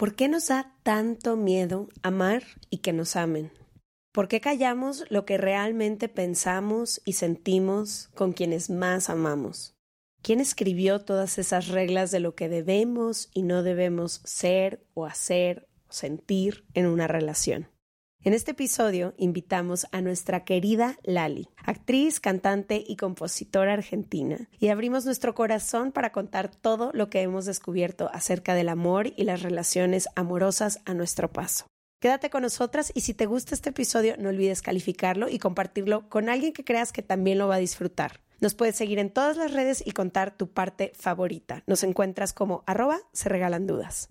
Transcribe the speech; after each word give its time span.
¿Por 0.00 0.14
qué 0.14 0.28
nos 0.28 0.46
da 0.46 0.74
tanto 0.82 1.36
miedo 1.36 1.90
amar 2.02 2.42
y 2.70 2.78
que 2.78 2.94
nos 2.94 3.16
amen? 3.16 3.52
¿Por 4.12 4.28
qué 4.28 4.40
callamos 4.40 5.04
lo 5.10 5.26
que 5.26 5.36
realmente 5.36 6.08
pensamos 6.08 7.02
y 7.04 7.12
sentimos 7.12 8.08
con 8.14 8.32
quienes 8.32 8.70
más 8.70 9.10
amamos? 9.10 9.74
¿Quién 10.22 10.40
escribió 10.40 11.00
todas 11.00 11.36
esas 11.36 11.68
reglas 11.68 12.10
de 12.12 12.20
lo 12.20 12.34
que 12.34 12.48
debemos 12.48 13.28
y 13.34 13.42
no 13.42 13.62
debemos 13.62 14.22
ser 14.24 14.86
o 14.94 15.04
hacer 15.04 15.68
o 15.86 15.92
sentir 15.92 16.64
en 16.72 16.86
una 16.86 17.06
relación? 17.06 17.68
En 18.22 18.34
este 18.34 18.50
episodio 18.50 19.14
invitamos 19.16 19.86
a 19.92 20.02
nuestra 20.02 20.44
querida 20.44 20.98
Lali, 21.04 21.48
actriz, 21.64 22.20
cantante 22.20 22.84
y 22.86 22.96
compositora 22.96 23.72
argentina, 23.72 24.50
y 24.58 24.68
abrimos 24.68 25.06
nuestro 25.06 25.34
corazón 25.34 25.90
para 25.90 26.12
contar 26.12 26.54
todo 26.54 26.90
lo 26.92 27.08
que 27.08 27.22
hemos 27.22 27.46
descubierto 27.46 28.10
acerca 28.12 28.52
del 28.52 28.68
amor 28.68 29.10
y 29.16 29.24
las 29.24 29.40
relaciones 29.40 30.06
amorosas 30.16 30.80
a 30.84 30.92
nuestro 30.92 31.32
paso. 31.32 31.64
Quédate 31.98 32.28
con 32.28 32.42
nosotras 32.42 32.92
y 32.94 33.00
si 33.00 33.14
te 33.14 33.24
gusta 33.24 33.54
este 33.54 33.70
episodio 33.70 34.16
no 34.18 34.28
olvides 34.28 34.60
calificarlo 34.60 35.30
y 35.30 35.38
compartirlo 35.38 36.06
con 36.10 36.28
alguien 36.28 36.52
que 36.52 36.64
creas 36.64 36.92
que 36.92 37.00
también 37.00 37.38
lo 37.38 37.48
va 37.48 37.54
a 37.54 37.58
disfrutar. 37.58 38.20
Nos 38.38 38.54
puedes 38.54 38.76
seguir 38.76 38.98
en 38.98 39.08
todas 39.08 39.38
las 39.38 39.54
redes 39.54 39.82
y 39.86 39.92
contar 39.92 40.36
tu 40.36 40.50
parte 40.50 40.92
favorita. 40.94 41.62
Nos 41.66 41.84
encuentras 41.84 42.34
como 42.34 42.64
arroba 42.66 42.98
se 43.14 43.30
regalan 43.30 43.66
dudas. 43.66 44.10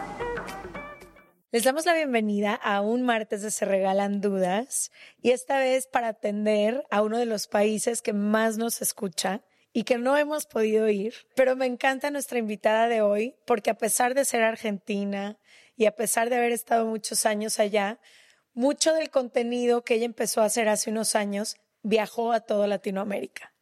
Les 1.53 1.65
damos 1.65 1.85
la 1.85 1.93
bienvenida 1.93 2.55
a 2.55 2.79
un 2.79 3.01
martes 3.01 3.41
de 3.41 3.51
Se 3.51 3.65
Regalan 3.65 4.21
Dudas 4.21 4.89
y 5.21 5.31
esta 5.31 5.59
vez 5.59 5.85
para 5.85 6.07
atender 6.07 6.85
a 6.89 7.01
uno 7.01 7.17
de 7.17 7.25
los 7.25 7.49
países 7.49 8.01
que 8.01 8.13
más 8.13 8.57
nos 8.57 8.81
escucha 8.81 9.41
y 9.73 9.83
que 9.83 9.97
no 9.97 10.15
hemos 10.15 10.45
podido 10.45 10.87
ir, 10.87 11.13
pero 11.35 11.57
me 11.57 11.65
encanta 11.65 12.09
nuestra 12.09 12.39
invitada 12.39 12.87
de 12.87 13.01
hoy 13.01 13.35
porque 13.45 13.69
a 13.69 13.77
pesar 13.77 14.13
de 14.13 14.23
ser 14.23 14.43
argentina 14.43 15.39
y 15.75 15.87
a 15.87 15.95
pesar 15.97 16.29
de 16.29 16.37
haber 16.37 16.53
estado 16.53 16.85
muchos 16.85 17.25
años 17.25 17.59
allá, 17.59 17.99
mucho 18.53 18.93
del 18.93 19.09
contenido 19.09 19.83
que 19.83 19.95
ella 19.95 20.05
empezó 20.05 20.41
a 20.41 20.45
hacer 20.45 20.69
hace 20.69 20.89
unos 20.89 21.15
años 21.15 21.57
viajó 21.83 22.31
a 22.31 22.39
toda 22.39 22.65
Latinoamérica. 22.65 23.53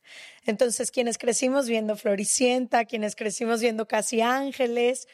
Entonces, 0.45 0.91
quienes 0.91 1.17
crecimos 1.17 1.67
viendo 1.67 1.95
Floricienta, 1.95 2.85
quienes 2.85 3.15
crecimos 3.15 3.61
viendo 3.61 3.87
Casi 3.87 4.21
Ángeles, 4.21 5.07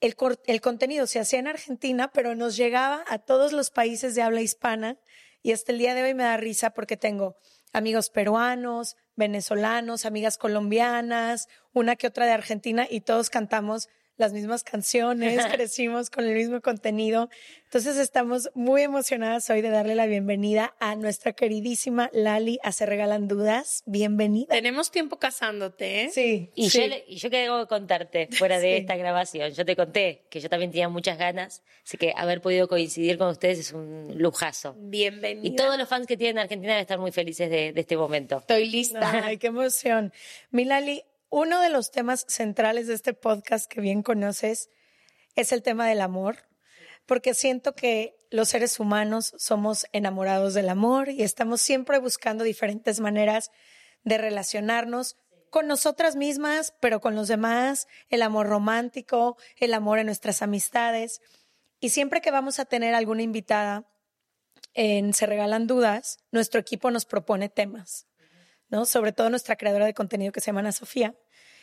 el, 0.00 0.16
el, 0.46 0.60
contenido 0.60 1.06
se 1.06 1.20
hacía 1.20 1.38
en 1.38 1.48
Argentina, 1.48 2.10
pero 2.12 2.34
nos 2.34 2.56
llegaba 2.56 3.04
a 3.08 3.18
todos 3.18 3.52
los 3.52 3.70
países 3.70 4.14
de 4.14 4.22
habla 4.22 4.40
hispana 4.40 4.98
y 5.42 5.52
hasta 5.52 5.72
el 5.72 5.78
día 5.78 5.94
de 5.94 6.02
hoy 6.02 6.14
me 6.14 6.24
da 6.24 6.36
risa 6.36 6.70
porque 6.70 6.96
tengo 6.96 7.36
amigos 7.72 8.10
peruanos, 8.10 8.96
venezolanos, 9.16 10.04
amigas 10.04 10.38
colombianas, 10.38 11.48
una 11.72 11.96
que 11.96 12.06
otra 12.06 12.26
de 12.26 12.32
Argentina 12.32 12.86
y 12.88 13.00
todos 13.02 13.30
cantamos 13.30 13.88
las 14.18 14.32
mismas 14.32 14.64
canciones, 14.64 15.46
crecimos 15.52 16.10
con 16.10 16.26
el 16.26 16.34
mismo 16.34 16.60
contenido. 16.60 17.30
Entonces 17.64 17.96
estamos 17.96 18.50
muy 18.54 18.82
emocionadas 18.82 19.48
hoy 19.48 19.60
de 19.62 19.70
darle 19.70 19.94
la 19.94 20.06
bienvenida 20.06 20.74
a 20.80 20.96
nuestra 20.96 21.32
queridísima 21.32 22.10
Lali 22.12 22.58
a 22.62 22.72
Se 22.72 22.84
Regalan 22.84 23.28
Dudas. 23.28 23.82
Bienvenida. 23.86 24.48
Tenemos 24.50 24.90
tiempo 24.90 25.18
casándote, 25.18 26.04
¿eh? 26.04 26.10
Sí. 26.10 26.50
Y, 26.54 26.70
sí. 26.70 26.88
Yo, 26.88 26.96
y 27.06 27.16
yo 27.16 27.30
que 27.30 27.38
debo 27.38 27.66
contarte 27.68 28.28
fuera 28.32 28.58
de 28.58 28.68
Sí. 28.68 28.80
esta 28.80 28.96
grabación, 28.96 29.52
yo 29.52 29.64
te 29.64 29.76
conté 29.76 30.26
que 30.30 30.40
yo 30.40 30.48
también 30.48 30.72
tenía 30.72 30.88
muchas 30.88 31.16
ganas, 31.16 31.62
así 31.84 31.96
que 31.96 32.12
haber 32.16 32.40
podido 32.40 32.66
coincidir 32.68 33.18
con 33.18 33.28
ustedes 33.28 33.58
es 33.60 33.72
un 33.72 34.14
lujazo. 34.16 34.74
Bienvenida. 34.78 35.46
Y 35.46 35.54
todos 35.54 35.78
los 35.78 35.88
fans 35.88 36.06
que 36.08 36.16
tienen 36.16 36.38
Argentina 36.38 36.72
deben 36.72 36.82
estar 36.82 36.98
muy 36.98 37.12
felices 37.12 37.48
de, 37.50 37.72
de 37.72 37.80
este 37.80 37.96
momento. 37.96 38.38
Estoy 38.38 38.68
lista. 38.68 39.24
Ay, 39.24 39.38
qué 39.38 39.46
emoción. 39.46 40.12
Mi 40.50 40.64
Lali, 40.64 41.02
uno 41.30 41.60
de 41.60 41.68
los 41.68 41.90
temas 41.90 42.24
centrales 42.28 42.86
de 42.86 42.94
este 42.94 43.14
podcast 43.14 43.70
que 43.70 43.80
bien 43.80 44.02
conoces 44.02 44.70
es 45.34 45.52
el 45.52 45.62
tema 45.62 45.86
del 45.86 46.00
amor, 46.00 46.48
porque 47.06 47.34
siento 47.34 47.74
que 47.74 48.16
los 48.30 48.48
seres 48.48 48.80
humanos 48.80 49.34
somos 49.38 49.86
enamorados 49.92 50.54
del 50.54 50.68
amor 50.68 51.08
y 51.08 51.22
estamos 51.22 51.60
siempre 51.60 51.98
buscando 51.98 52.44
diferentes 52.44 53.00
maneras 53.00 53.50
de 54.04 54.18
relacionarnos 54.18 55.16
con 55.50 55.66
nosotras 55.66 56.16
mismas, 56.16 56.74
pero 56.80 57.00
con 57.00 57.14
los 57.14 57.28
demás, 57.28 57.88
el 58.08 58.22
amor 58.22 58.46
romántico, 58.48 59.36
el 59.56 59.72
amor 59.74 59.98
en 59.98 60.06
nuestras 60.06 60.42
amistades. 60.42 61.20
Y 61.80 61.90
siempre 61.90 62.20
que 62.20 62.30
vamos 62.30 62.58
a 62.58 62.66
tener 62.66 62.94
alguna 62.94 63.22
invitada 63.22 63.86
en 64.74 65.14
Se 65.14 65.26
Regalan 65.26 65.66
Dudas, 65.66 66.18
nuestro 66.30 66.60
equipo 66.60 66.90
nos 66.90 67.06
propone 67.06 67.48
temas. 67.48 68.06
¿No? 68.68 68.86
Sobre 68.86 69.12
todo 69.12 69.30
nuestra 69.30 69.56
creadora 69.56 69.86
de 69.86 69.94
contenido 69.94 70.32
que 70.32 70.40
se 70.40 70.46
llama 70.46 70.60
Ana 70.60 70.72
Sofía. 70.72 71.14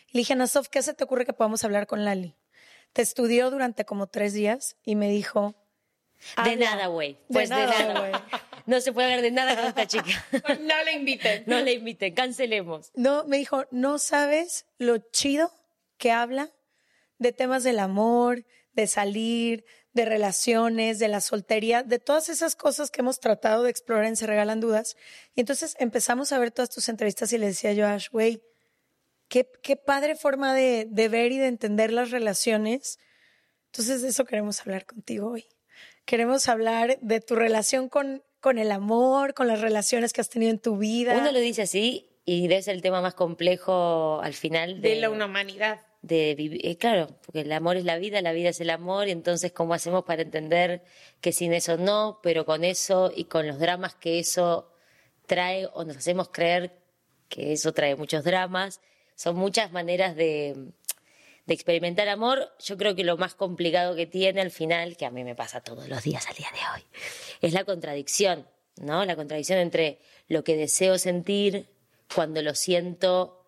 Y 0.08 0.14
le 0.14 0.20
dije, 0.20 0.34
Ana 0.34 0.48
Sof, 0.48 0.68
¿qué 0.70 0.82
se 0.82 0.94
te 0.94 1.04
ocurre 1.04 1.26
que 1.26 1.34
podamos 1.34 1.64
hablar 1.64 1.88
con 1.88 2.06
Lali? 2.06 2.36
Te 2.94 3.02
estudió 3.02 3.52
durante 3.52 3.86
como 3.86 4.08
tres 4.08 4.34
días 4.34 4.78
y 4.84 4.96
me 4.96 5.10
dijo... 5.10 5.56
De 6.44 6.56
nada, 6.56 6.88
güey. 6.88 7.18
Pues 7.28 7.50
de 7.50 7.56
nada, 7.56 7.94
nada. 7.94 8.00
güey. 8.00 8.22
No 8.66 8.82
se 8.82 8.92
puede 8.94 9.06
hablar 9.08 9.22
de 9.22 9.30
nada 9.30 9.56
con 9.56 9.66
esta 9.66 9.86
chica. 9.86 10.26
no 10.62 10.84
le 10.86 10.94
inviten. 10.94 11.44
No 11.48 11.60
le 11.62 11.74
inviten, 11.74 12.16
cancelemos. 12.16 12.92
No, 12.96 13.24
me 13.26 13.38
dijo, 13.38 13.66
no 13.70 14.00
sabes 14.00 14.66
lo 14.80 14.98
chido 14.98 15.52
que 15.98 16.12
habla 16.12 16.50
de 17.20 17.32
temas 17.32 17.64
del 17.64 17.78
amor, 17.78 18.44
de 18.74 18.88
salir, 18.88 19.66
de 19.96 20.06
relaciones, 20.06 21.00
de 21.00 21.08
la 21.08 21.22
soltería, 21.22 21.82
de 21.82 22.00
todas 22.00 22.28
esas 22.28 22.56
cosas 22.56 22.92
que 22.92 23.02
hemos 23.02 23.20
tratado 23.20 23.64
de 23.64 23.70
explorar 23.72 24.06
en 24.06 24.18
Se 24.18 24.28
Regalan 24.28 24.60
Dudas. 24.60 24.98
Y 25.36 25.40
entonces 25.40 25.76
empezamos 25.80 26.34
a 26.34 26.38
ver 26.38 26.52
todas 26.52 26.70
tus 26.70 26.90
entrevistas 26.90 27.32
y 27.32 27.38
le 27.38 27.48
decía 27.48 27.72
yo 27.72 27.88
a 27.88 27.94
Ash, 27.94 28.10
güey, 28.12 28.44
qué, 29.30 29.50
qué 29.64 29.78
padre 29.78 30.16
forma 30.16 30.54
de, 30.54 30.86
de 30.90 31.08
ver 31.08 31.32
y 31.32 31.38
de 31.38 31.48
entender 31.48 31.94
las 31.94 32.12
relaciones. 32.12 33.00
Entonces 33.68 34.02
de 34.02 34.10
eso 34.10 34.26
queremos 34.26 34.60
hablar 34.62 34.86
contigo 34.86 35.32
hoy. 35.32 35.46
Queremos 36.04 36.50
hablar 36.50 37.00
de 37.02 37.22
tu 37.22 37.36
relación 37.36 37.88
con, 37.88 38.22
con 38.42 38.58
el 38.58 38.72
amor, 38.72 39.34
con 39.34 39.48
las 39.48 39.62
relaciones 39.62 40.12
que 40.12 40.20
has 40.20 40.30
tenido 40.30 40.52
en 40.52 40.60
tu 40.60 40.78
vida. 40.78 41.18
Uno 41.18 41.32
lo 41.32 41.40
dice 41.40 41.62
así 41.62 42.10
y 42.26 42.50
debe 42.50 42.62
ser 42.62 42.76
el 42.76 42.82
tema 42.82 43.02
más 43.02 43.16
complejo 43.16 44.20
al 44.22 44.34
final 44.34 44.82
de, 44.82 44.90
De 44.90 44.96
la 44.98 45.10
humanidad. 45.10 45.80
De 46.06 46.36
vivir, 46.36 46.66
eh, 46.66 46.78
claro, 46.78 47.08
porque 47.26 47.42
el 47.42 47.52
amor 47.52 47.78
es 47.78 47.84
la 47.84 47.98
vida, 47.98 48.22
la 48.22 48.32
vida 48.32 48.50
es 48.50 48.62
el 48.62 48.70
amor, 48.70 49.08
y 49.08 49.12
entonces 49.12 49.52
cómo 49.52 49.74
hacemos 49.74 50.04
para 50.04 50.22
entender 50.22 50.84
que 51.20 51.32
sin 51.32 51.52
eso 51.54 51.78
no, 51.78 52.20
pero 52.22 52.46
con 52.46 52.64
eso 52.64 53.12
y 53.16 53.26
con 53.26 53.48
los 53.48 53.58
dramas 53.58 53.96
que 53.96 54.20
eso 54.20 54.72
trae 55.26 55.68
o 55.74 55.84
nos 55.84 55.98
hacemos 55.98 56.30
creer 56.30 56.78
que 57.28 57.54
eso 57.54 57.74
trae 57.74 57.96
muchos 57.96 58.24
dramas, 58.24 58.82
son 59.16 59.36
muchas 59.36 59.72
maneras 59.72 60.16
de, 60.16 60.72
de 61.48 61.54
experimentar 61.54 62.08
amor. 62.08 62.52
Yo 62.60 62.78
creo 62.78 62.96
que 62.96 63.04
lo 63.04 63.18
más 63.18 63.34
complicado 63.34 63.96
que 63.96 64.06
tiene 64.06 64.42
al 64.42 64.52
final, 64.52 64.98
que 64.98 65.08
a 65.08 65.12
mí 65.12 65.24
me 65.24 65.34
pasa 65.34 65.62
todos 65.62 65.90
los 65.90 66.04
días 66.04 66.28
al 66.28 66.36
día 66.36 66.50
de 66.54 66.60
hoy, 66.76 66.86
es 67.42 67.54
la 67.54 67.64
contradicción, 67.64 68.48
¿no? 68.78 69.06
La 69.06 69.16
contradicción 69.16 69.58
entre 69.58 70.00
lo 70.28 70.44
que 70.44 70.56
deseo 70.56 71.00
sentir 71.00 71.68
cuando 72.14 72.44
lo 72.44 72.54
siento 72.54 73.45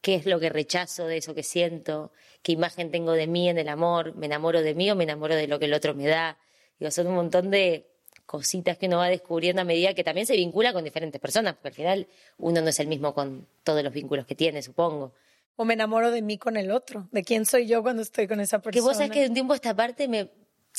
qué 0.00 0.14
es 0.14 0.26
lo 0.26 0.40
que 0.40 0.48
rechazo 0.48 1.06
de 1.06 1.18
eso 1.18 1.34
que 1.34 1.42
siento, 1.42 2.12
qué 2.42 2.52
imagen 2.52 2.90
tengo 2.90 3.12
de 3.12 3.26
mí 3.26 3.48
en 3.48 3.58
el 3.58 3.68
amor, 3.68 4.14
me 4.14 4.26
enamoro 4.26 4.62
de 4.62 4.74
mí 4.74 4.90
o 4.90 4.96
me 4.96 5.04
enamoro 5.04 5.34
de 5.34 5.46
lo 5.46 5.58
que 5.58 5.66
el 5.66 5.74
otro 5.74 5.94
me 5.94 6.06
da. 6.06 6.38
Digo, 6.78 6.90
son 6.90 7.08
un 7.08 7.14
montón 7.14 7.50
de 7.50 7.86
cositas 8.26 8.76
que 8.76 8.86
uno 8.86 8.98
va 8.98 9.08
descubriendo 9.08 9.62
a 9.62 9.64
medida 9.64 9.94
que 9.94 10.04
también 10.04 10.26
se 10.26 10.36
vincula 10.36 10.72
con 10.72 10.84
diferentes 10.84 11.20
personas, 11.20 11.54
porque 11.54 11.68
al 11.68 11.74
final 11.74 12.06
uno 12.38 12.60
no 12.60 12.68
es 12.68 12.78
el 12.78 12.86
mismo 12.86 13.14
con 13.14 13.46
todos 13.64 13.82
los 13.82 13.92
vínculos 13.92 14.26
que 14.26 14.34
tiene, 14.34 14.62
supongo. 14.62 15.12
O 15.56 15.64
me 15.64 15.74
enamoro 15.74 16.10
de 16.10 16.22
mí 16.22 16.38
con 16.38 16.56
el 16.56 16.70
otro, 16.70 17.08
de 17.10 17.24
quién 17.24 17.46
soy 17.46 17.66
yo 17.66 17.82
cuando 17.82 18.02
estoy 18.02 18.28
con 18.28 18.38
esa 18.38 18.60
persona. 18.60 18.72
Que 18.72 18.80
vos 18.86 18.96
sabés 18.96 19.10
que 19.10 19.22
de 19.22 19.28
un 19.28 19.34
tiempo 19.34 19.54
a 19.54 19.56
esta 19.56 19.74
parte 19.74 20.06
me, 20.06 20.28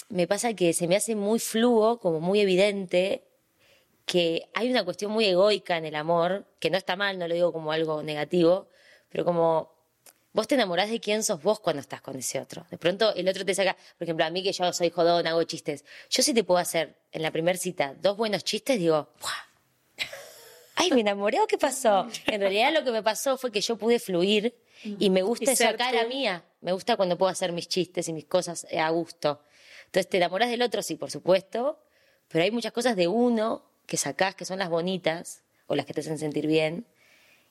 me 0.10 0.27
pasa 0.27 0.54
que 0.54 0.74
se 0.74 0.88
me 0.88 0.95
hace 0.95 1.15
muy 1.15 1.39
fluo, 1.39 2.00
como 2.00 2.22
muy 2.22 2.39
evidente, 2.39 3.24
que 4.06 4.48
hay 4.54 4.72
una 4.72 4.86
cuestión 4.86 5.12
muy 5.12 5.25
egoica 5.25 5.75
en 5.77 5.86
el 5.86 5.95
amor, 5.95 6.45
que 6.60 6.69
no 6.69 6.77
está 6.77 6.95
mal, 6.95 7.19
no 7.19 7.27
lo 7.27 7.33
digo 7.33 7.51
como 7.51 7.72
algo 7.72 8.01
negativo, 8.04 8.68
pero 9.10 9.26
como 9.26 9.74
vos 10.34 10.48
te 10.48 10.56
enamorás 10.56 10.90
de 10.90 11.00
quién 11.00 11.24
sos 11.24 11.42
vos 11.42 11.60
cuando 11.60 11.82
estás 11.82 12.02
con 12.02 12.16
ese 12.16 12.40
otro. 12.40 12.66
De 12.70 12.78
pronto 12.78 13.14
el 13.16 13.28
otro 13.28 13.46
te 13.46 13.54
saca, 13.54 13.76
por 13.98 14.04
ejemplo, 14.04 14.26
a 14.26 14.30
mí 14.30 14.44
que 14.44 14.52
yo 14.52 14.72
soy 14.74 14.90
jodón, 14.90 15.28
hago 15.28 15.44
chistes. 15.44 15.84
Yo 16.10 16.24
sí 16.24 16.34
te 16.34 16.44
puedo 16.44 16.60
hacer 16.60 16.96
en 17.12 17.22
la 17.22 17.32
primera 17.32 17.58
cita 17.58 17.96
dos 18.02 18.18
buenos 18.18 18.44
chistes, 18.44 18.80
digo, 18.80 19.10
ay, 20.76 20.92
me 20.92 21.02
enamoré 21.02 21.40
o 21.42 21.48
qué 21.48 21.58
pasó. 21.58 22.08
En 22.28 22.42
realidad 22.42 22.72
lo 22.74 22.84
que 22.84 22.92
me 22.92 23.04
pasó 23.04 23.38
fue 23.38 23.52
que 23.52 23.62
yo 23.62 23.78
pude 23.78 24.00
fluir 24.00 24.56
y 24.84 25.10
me 25.10 25.22
gusta 25.22 25.52
esa 25.52 25.76
cara 25.76 26.06
mía. 26.06 26.46
Me 26.62 26.72
gusta 26.72 26.96
cuando 26.96 27.18
puedo 27.18 27.32
hacer 27.32 27.52
mis 27.52 27.68
chistes 27.68 28.08
y 28.08 28.14
mis 28.14 28.26
cosas 28.26 28.68
eh, 28.70 28.80
a 28.80 28.90
gusto. 28.90 29.42
Entonces 29.86 30.10
te 30.10 30.18
enamorás 30.18 30.50
del 30.50 30.62
otro, 30.62 30.84
sí, 30.84 30.96
por 30.96 31.10
supuesto, 31.10 31.84
pero 32.28 32.44
hay 32.44 32.52
muchas 32.52 32.72
cosas 32.72 32.96
de 32.96 33.08
uno 33.08 33.66
que 33.88 33.98
sacás 33.98 34.36
que 34.36 34.46
son 34.46 34.60
las 34.60 34.70
bonitas 34.70 35.42
o 35.66 35.76
las 35.76 35.86
que 35.86 35.94
te 35.94 36.02
hacen 36.02 36.20
sentir 36.20 36.46
bien 36.46 36.86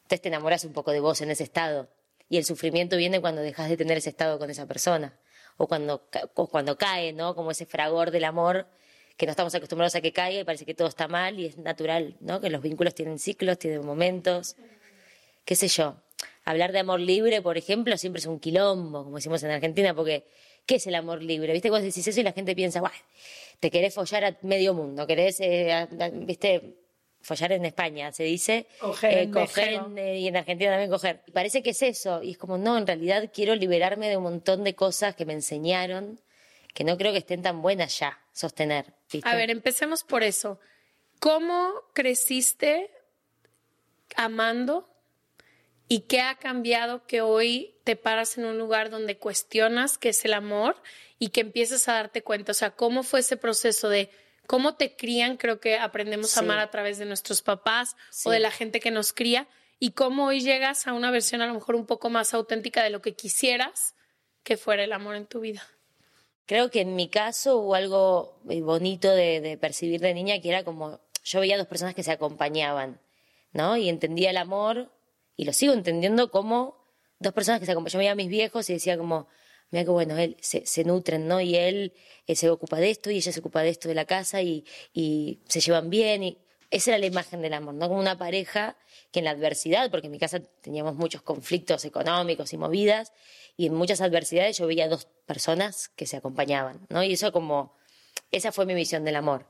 entonces 0.09 0.23
te 0.23 0.29
enamoras 0.29 0.65
un 0.65 0.73
poco 0.73 0.91
de 0.91 1.01
vos 1.01 1.21
en 1.21 1.31
ese 1.31 1.43
estado. 1.43 1.87
Y 2.31 2.39
el 2.39 2.47
sufrimiento 2.47 2.97
viene 2.97 3.21
cuando 3.21 3.43
dejas 3.43 3.69
de 3.69 3.77
tener 3.77 3.99
ese 3.99 4.09
estado 4.09 4.39
con 4.39 4.49
esa 4.49 4.65
persona. 4.65 5.19
O 5.59 5.67
cuando, 5.69 6.09
cuando 6.35 6.79
cae, 6.79 7.13
¿no? 7.13 7.35
Como 7.35 7.51
ese 7.51 7.67
fragor 7.67 8.11
del 8.11 8.25
amor 8.25 8.67
que 9.19 9.27
no 9.27 9.33
estamos 9.33 9.55
acostumbrados 9.55 9.95
a 9.97 10.01
que 10.01 10.15
caiga 10.15 10.41
y 10.41 10.45
parece 10.45 10.65
que 10.65 10.73
todo 10.73 10.89
está 10.89 11.09
mal 11.09 11.39
y 11.39 11.45
es 11.45 11.59
natural, 11.59 12.17
¿no? 12.21 12.41
Que 12.41 12.49
los 12.49 12.63
vínculos 12.63 12.95
tienen 12.95 13.19
ciclos, 13.19 13.59
tienen 13.59 13.85
momentos. 13.85 14.57
Qué 15.45 15.57
sé 15.57 15.69
yo. 15.69 15.97
Hablar 16.47 16.73
de 16.73 16.79
amor 16.79 17.01
libre, 17.01 17.43
por 17.43 17.59
ejemplo, 17.59 17.99
siempre 17.99 18.21
es 18.21 18.27
un 18.27 18.41
quilombo, 18.41 19.05
como 19.05 19.17
decimos 19.17 19.43
en 19.43 19.51
Argentina, 19.51 19.95
porque 19.95 20.25
¿qué 20.65 20.77
es 20.77 20.87
el 20.87 20.95
amor 20.95 21.23
libre? 21.23 21.53
¿Viste? 21.53 21.69
Vos 21.69 21.83
decís 21.83 22.09
eso 22.09 22.19
y 22.19 22.23
la 22.23 22.33
gente 22.33 22.55
piensa, 22.55 22.81
Buah, 22.81 22.93
te 23.61 23.71
querés 23.71 23.93
follar 23.93 24.25
a 24.25 24.39
medio 24.41 24.73
mundo, 24.73 25.07
querés, 25.07 25.39
eh, 25.41 25.87
¿viste? 26.15 26.79
Follar 27.21 27.53
en 27.53 27.65
España, 27.65 28.13
se 28.13 28.25
dice. 28.25 28.67
Coger, 28.81 29.29
en, 29.29 29.99
eh, 29.99 30.19
y 30.19 30.29
en 30.29 30.37
Argentina 30.37 30.71
también 30.71 30.91
coger. 30.91 31.23
Y 31.27 31.33
parece 31.33 31.63
que 31.63 31.71
es 31.71 31.83
eso. 31.83 32.23
Y 32.23 32.33
es 32.33 32.39
como, 32.39 32.59
no, 32.59 32.79
en 32.79 32.87
realidad 32.87 33.31
quiero 33.33 33.55
liberarme 33.55 34.09
de 34.09 34.17
un 34.17 34.23
montón 34.25 34.65
de 34.65 34.75
cosas 34.75 35.15
que 35.15 35.25
me 35.25 35.33
enseñaron 35.33 36.21
que 36.79 36.85
no 36.85 36.97
creo 36.97 37.11
que 37.11 37.19
estén 37.19 37.43
tan 37.43 37.61
buenas 37.61 37.99
ya, 37.99 38.21
sostener. 38.33 38.95
A 39.25 39.35
ver, 39.35 39.51
empecemos 39.51 40.05
por 40.05 40.23
eso. 40.23 40.61
¿Cómo 41.19 41.73
creciste 41.93 42.89
amando 44.15 44.89
y 45.89 46.03
qué 46.03 46.21
ha 46.21 46.37
cambiado 46.37 47.05
que 47.07 47.21
hoy 47.21 47.75
te 47.83 47.97
paras 47.97 48.39
en 48.39 48.45
un 48.45 48.59
lugar 48.59 48.91
donde 48.91 49.19
cuestionas 49.19 49.99
qué 49.99 50.11
es 50.11 50.25
el 50.25 50.35
amor 50.35 50.81
y 51.19 51.31
que 51.31 51.41
empiezas 51.41 51.89
a 51.89 51.95
darte 51.95 52.23
cuenta? 52.23 52.53
O 52.53 52.55
sea, 52.55 52.71
¿cómo 52.71 53.03
fue 53.03 53.21
ese 53.21 53.37
proceso 53.37 53.89
de 53.89 54.11
cómo 54.49 54.75
te 54.77 54.97
crían, 54.97 55.37
creo 55.37 55.61
que 55.61 55.77
aprendemos 55.77 56.35
a 56.37 56.41
amar 56.41 56.59
a 56.59 56.71
través 56.71 56.97
de 56.97 57.05
nuestros 57.05 57.43
papás 57.43 57.97
o 58.25 58.31
de 58.31 58.41
la 58.41 58.51
gente 58.51 58.81
que 58.81 58.91
nos 58.91 59.13
cría 59.13 59.47
y 59.79 59.91
cómo 59.91 60.25
hoy 60.25 60.41
llegas 60.41 60.87
a 60.87 60.95
una 60.95 61.11
versión 61.11 61.43
a 61.43 61.47
lo 61.47 61.53
mejor 61.53 61.77
un 61.77 61.85
poco 61.85 62.09
más 62.09 62.33
auténtica 62.33 62.83
de 62.83 62.89
lo 62.89 63.03
que 63.03 63.15
quisieras 63.15 63.95
que 64.43 64.57
fuera 64.57 64.83
el 64.83 64.95
amor 64.95 65.17
en 65.17 65.27
tu 65.27 65.41
vida. 65.41 65.63
Creo 66.47 66.71
que 66.71 66.81
en 66.81 66.97
mi 66.97 67.11
caso 67.11 67.59
hubo 67.59 67.75
algo 67.75 68.41
bonito 68.43 69.11
de, 69.11 69.59
percibir 69.61 70.01
de 70.01 70.15
niña 70.15 70.41
que 70.41 70.49
era 70.49 70.65
como 70.65 70.99
yo 71.23 71.41
veía 71.41 71.59
dos 71.59 71.67
personas 71.67 71.95
que 71.95 72.03
se 72.03 72.13
acompañaban, 72.13 73.03
¿no? 73.53 73.77
Y 73.77 73.91
entendía 73.91 74.31
el 74.31 74.39
amor 74.39 74.91
y 75.37 75.45
lo 75.45 75.53
sigo 75.53 75.75
entendiendo 75.75 76.31
como 76.31 76.83
dos 77.19 77.35
personas 77.35 77.61
que 77.61 77.67
se 77.67 77.73
acompañaban. 77.73 77.93
Yo 77.93 77.99
veía 77.99 78.13
a 78.13 78.15
mis 78.15 78.31
viejos 78.31 78.71
y 78.71 78.73
decía 78.73 78.97
como, 78.97 79.29
mira 79.71 79.85
que 79.85 79.91
bueno, 79.91 80.17
él 80.17 80.37
se, 80.41 80.67
se 80.67 80.85
nutren, 80.85 81.29
¿no? 81.29 81.41
Y 81.41 81.57
él, 81.57 81.93
se 82.27 82.51
ocupa 82.51 82.77
de 82.79 82.91
esto 82.91 83.11
y 83.11 83.17
ella 83.17 83.33
se 83.33 83.41
ocupa 83.41 83.63
de 83.63 83.71
esto 83.71 83.89
de 83.89 83.95
la 83.95 84.05
casa 84.05 84.43
y, 84.43 84.65
y 84.93 85.41
se 85.49 85.61
llevan 85.61 85.91
bien. 85.91 86.23
Y 86.23 86.39
esa 86.71 86.91
era 86.91 86.99
la 86.99 87.07
imagen 87.07 87.41
del 87.41 87.55
amor, 87.55 87.75
¿no? 87.75 87.89
Como 87.89 88.01
una 88.01 88.19
pareja 88.19 88.77
que 89.11 89.21
en 89.21 89.25
la 89.25 89.31
adversidad, 89.31 89.91
porque 89.91 90.07
en 90.07 90.13
mi 90.13 90.19
casa 90.19 90.41
teníamos 90.61 90.95
muchos 90.97 91.23
conflictos 91.23 91.85
económicos 91.85 92.53
y 92.53 92.59
movidas, 92.59 93.13
y 93.57 93.67
en 93.67 93.75
muchas 93.75 94.01
adversidades 94.01 94.59
yo 94.59 94.67
veía 94.67 94.89
dos 94.89 95.07
personas 95.27 95.89
que 95.89 96.07
se 96.07 96.17
acompañaban, 96.17 96.87
¿no? 96.91 97.03
Y 97.03 97.13
eso 97.15 97.33
como, 97.33 97.75
esa 98.31 98.53
fue 98.53 98.67
mi 98.67 98.75
visión 98.75 99.05
del 99.05 99.17
amor. 99.17 99.47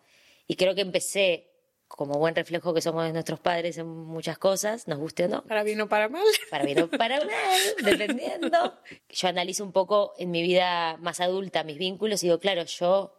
Y 0.47 0.57
creo 0.57 0.75
que 0.75 0.83
empecé 0.83 1.51
como 1.89 2.15
buen 2.19 2.35
reflejo 2.35 2.75
que 2.75 2.81
somos 2.81 3.05
de 3.05 3.13
nuestros 3.13 3.41
padres 3.41 3.79
en 3.79 3.89
muchas 3.89 4.39
cosas, 4.39 4.87
nos 4.87 4.99
guste 4.99 5.25
o 5.25 5.29
no. 5.29 5.43
Para 5.45 5.63
bien 5.63 5.81
o 5.81 5.89
para 5.89 6.09
mal. 6.09 6.23
Para 6.51 6.65
bien 6.65 6.83
o 6.83 6.89
para 6.89 7.19
mal, 7.19 7.61
dependiendo. 7.85 8.79
Yo 9.09 9.29
analizo 9.29 9.65
un 9.65 9.73
poco 9.73 10.13
en 10.19 10.31
mi 10.31 10.43
vida 10.43 10.97
más 10.99 11.21
adulta 11.21 11.65
mis 11.65 11.79
vínculos 11.79 12.23
y 12.23 12.27
digo, 12.27 12.39
claro, 12.39 12.65
yo 12.65 13.19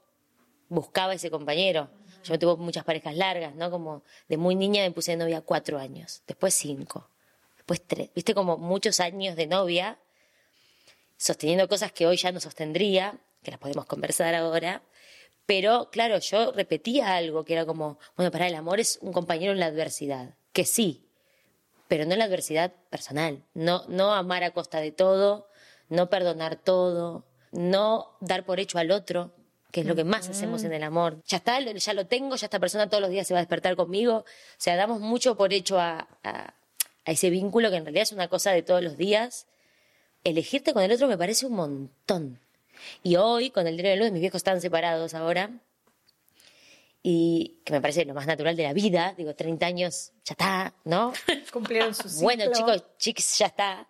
buscaba 0.69 1.13
ese 1.13 1.29
compañero. 1.29 1.89
Yo 2.23 2.37
tuve 2.37 2.57
muchas 2.57 2.83
parejas 2.83 3.15
largas, 3.15 3.55
¿no? 3.55 3.71
Como 3.71 4.03
de 4.27 4.37
muy 4.37 4.55
niña 4.55 4.83
me 4.83 4.91
puse 4.91 5.11
de 5.11 5.17
novia 5.17 5.41
cuatro 5.41 5.79
años, 5.79 6.21
después 6.27 6.53
cinco, 6.53 7.09
después 7.57 7.81
tres. 7.85 8.09
Viste 8.13 8.33
como 8.33 8.57
muchos 8.57 8.99
años 8.99 9.35
de 9.35 9.47
novia, 9.47 9.97
sosteniendo 11.17 11.67
cosas 11.67 11.91
que 11.91 12.05
hoy 12.05 12.17
ya 12.17 12.31
no 12.31 12.39
sostendría, 12.39 13.17
que 13.41 13.51
las 13.51 13.59
podemos 13.59 13.85
conversar 13.85 14.35
ahora, 14.35 14.83
pero 15.49 15.89
claro, 15.89 16.19
yo 16.19 16.51
repetía 16.51 17.15
algo 17.15 17.43
que 17.43 17.53
era 17.53 17.65
como, 17.65 17.97
bueno, 18.15 18.29
para 18.29 18.45
el 18.45 18.53
amor 18.53 18.79
es 18.79 18.99
un 19.01 19.11
compañero 19.11 19.51
en 19.51 19.59
la 19.59 19.65
adversidad, 19.65 20.35
que 20.53 20.63
sí, 20.63 21.07
pero 21.87 22.05
no 22.05 22.13
en 22.13 22.19
la 22.19 22.25
adversidad 22.25 22.71
personal, 22.91 23.43
no, 23.55 23.83
no 23.87 24.13
amar 24.13 24.43
a 24.43 24.51
costa 24.51 24.79
de 24.79 24.91
todo, 24.91 25.49
no 25.87 26.07
perdonar 26.07 26.55
todo, 26.55 27.25
no 27.51 28.15
dar 28.19 28.45
por 28.45 28.59
hecho 28.59 28.77
al 28.77 28.91
otro, 28.91 29.33
que 29.71 29.81
es 29.81 29.87
lo 29.87 29.95
que 29.95 30.03
más 30.03 30.29
hacemos 30.29 30.63
en 30.65 30.71
el 30.71 30.83
amor. 30.83 31.23
Ya 31.25 31.37
está, 31.37 31.59
ya 31.59 31.93
lo 31.95 32.05
tengo, 32.05 32.35
ya 32.35 32.45
esta 32.45 32.59
persona 32.59 32.87
todos 32.87 33.01
los 33.01 33.09
días 33.09 33.25
se 33.25 33.33
va 33.33 33.39
a 33.39 33.41
despertar 33.41 33.75
conmigo. 33.75 34.17
O 34.17 34.25
sea, 34.59 34.75
damos 34.75 34.99
mucho 34.99 35.35
por 35.35 35.51
hecho 35.51 35.79
a, 35.79 36.07
a 36.21 36.53
ese 37.05 37.31
vínculo 37.31 37.71
que 37.71 37.77
en 37.77 37.85
realidad 37.85 38.03
es 38.03 38.11
una 38.11 38.27
cosa 38.27 38.51
de 38.51 38.61
todos 38.61 38.83
los 38.83 38.97
días. 38.97 39.47
Elegirte 40.23 40.73
con 40.73 40.83
el 40.83 40.91
otro 40.91 41.07
me 41.07 41.17
parece 41.17 41.47
un 41.47 41.53
montón. 41.53 42.39
Y 43.03 43.15
hoy, 43.15 43.49
con 43.51 43.67
el 43.67 43.77
dinero 43.77 43.95
de 43.95 44.01
luz, 44.03 44.11
mis 44.11 44.21
viejos 44.21 44.39
están 44.39 44.61
separados 44.61 45.13
ahora. 45.13 45.51
Y 47.01 47.61
que 47.63 47.73
me 47.73 47.81
parece 47.81 48.05
lo 48.05 48.13
más 48.13 48.27
natural 48.27 48.55
de 48.55 48.63
la 48.63 48.73
vida. 48.73 49.13
Digo, 49.17 49.33
30 49.33 49.65
años, 49.65 50.11
ya 50.25 50.33
está, 50.33 50.73
¿no? 50.83 51.13
Cumplieron 51.53 51.93
su 51.93 52.03
ciclo. 52.09 52.23
Bueno, 52.23 52.51
chicos, 52.51 52.83
chicos, 52.97 53.37
ya 53.37 53.45
está. 53.47 53.87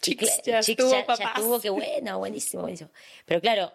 Chicos, 0.00 0.28
ya, 0.44 0.60
estuvo, 0.60 0.90
ya, 0.90 1.06
ya 1.06 1.24
estuvo, 1.36 1.60
qué 1.60 1.70
bueno, 1.70 2.18
buenísimo, 2.18 2.62
buenísimo. 2.62 2.90
Pero 3.26 3.40
claro, 3.40 3.72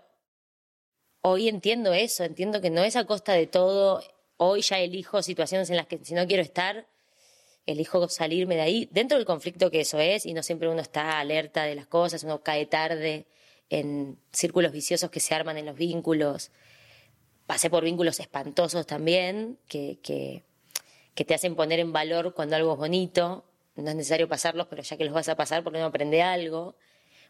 hoy 1.22 1.48
entiendo 1.50 1.94
eso, 1.94 2.24
entiendo 2.24 2.62
que 2.62 2.72
no 2.72 2.84
es 2.84 2.96
a 2.96 3.06
costa 3.06 3.34
de 3.34 3.46
todo. 3.46 4.04
Hoy 4.38 4.62
ya 4.62 4.80
elijo 4.80 5.22
situaciones 5.22 5.70
en 5.70 5.78
las 5.78 5.86
que 5.86 6.04
si 6.04 6.16
no 6.16 6.26
quiero 6.26 6.42
estar, 6.42 6.88
elijo 7.66 8.08
salirme 8.10 8.56
de 8.56 8.62
ahí, 8.62 8.90
dentro 8.92 9.18
del 9.18 9.26
conflicto 9.26 9.70
que 9.70 9.82
eso 9.82 10.00
es, 10.00 10.26
y 10.26 10.34
no 10.34 10.44
siempre 10.44 10.68
uno 10.68 10.82
está 10.82 11.20
alerta 11.20 11.64
de 11.64 11.76
las 11.76 11.88
cosas, 11.88 12.24
uno 12.24 12.42
cae 12.42 12.66
tarde 12.66 13.26
en 13.70 14.20
círculos 14.32 14.72
viciosos 14.72 15.10
que 15.10 15.20
se 15.20 15.34
arman 15.34 15.58
en 15.58 15.66
los 15.66 15.76
vínculos. 15.76 16.52
Pasé 17.46 17.70
por 17.70 17.84
vínculos 17.84 18.20
espantosos 18.20 18.86
también, 18.86 19.60
que, 19.68 20.00
que, 20.02 20.44
te 21.26 21.34
hacen 21.34 21.56
poner 21.56 21.80
en 21.80 21.94
valor 21.94 22.34
cuando 22.34 22.56
algo 22.56 22.74
es 22.74 22.80
bonito. 22.80 23.46
No 23.76 23.90
es 23.90 23.96
necesario 23.96 24.28
pasarlos, 24.28 24.68
pero 24.68 24.82
ya 24.82 24.98
que 24.98 25.06
los 25.06 25.14
vas 25.14 25.30
a 25.30 25.36
pasar, 25.36 25.64
porque 25.64 25.80
uno 25.80 25.88
aprende 25.88 26.22
algo. 26.22 26.76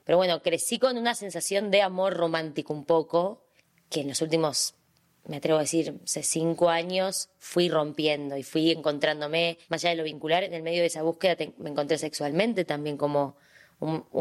Pero 0.04 0.18
bueno, 0.18 0.42
crecí 0.42 0.78
con 0.78 0.98
una 0.98 1.16
sensación 1.16 1.72
de 1.72 1.82
amor 1.82 2.16
romántico 2.16 2.74
un 2.74 2.86
poco, 2.86 3.44
que 3.90 4.02
en 4.02 4.10
los 4.10 4.22
últimos, 4.22 4.76
me 5.26 5.38
atrevo 5.38 5.58
a 5.58 5.64
decir, 5.64 6.00
hace 6.04 6.22
cinco 6.22 6.70
años 6.70 7.30
fui 7.40 7.70
rompiendo 7.70 8.38
y 8.38 8.44
fui 8.44 8.72
encontrándome, 8.72 9.58
más 9.70 9.84
allá 9.84 9.92
de 9.92 9.96
lo 9.98 10.04
vincular, 10.04 10.44
en 10.44 10.54
el 10.54 10.62
medio 10.62 10.82
de 10.82 10.88
esa 10.88 11.02
búsqueda 11.02 11.36
me 11.58 11.72
encontré 11.72 11.98
sexualmente 11.98 12.66
también 12.66 12.98
como 12.98 13.36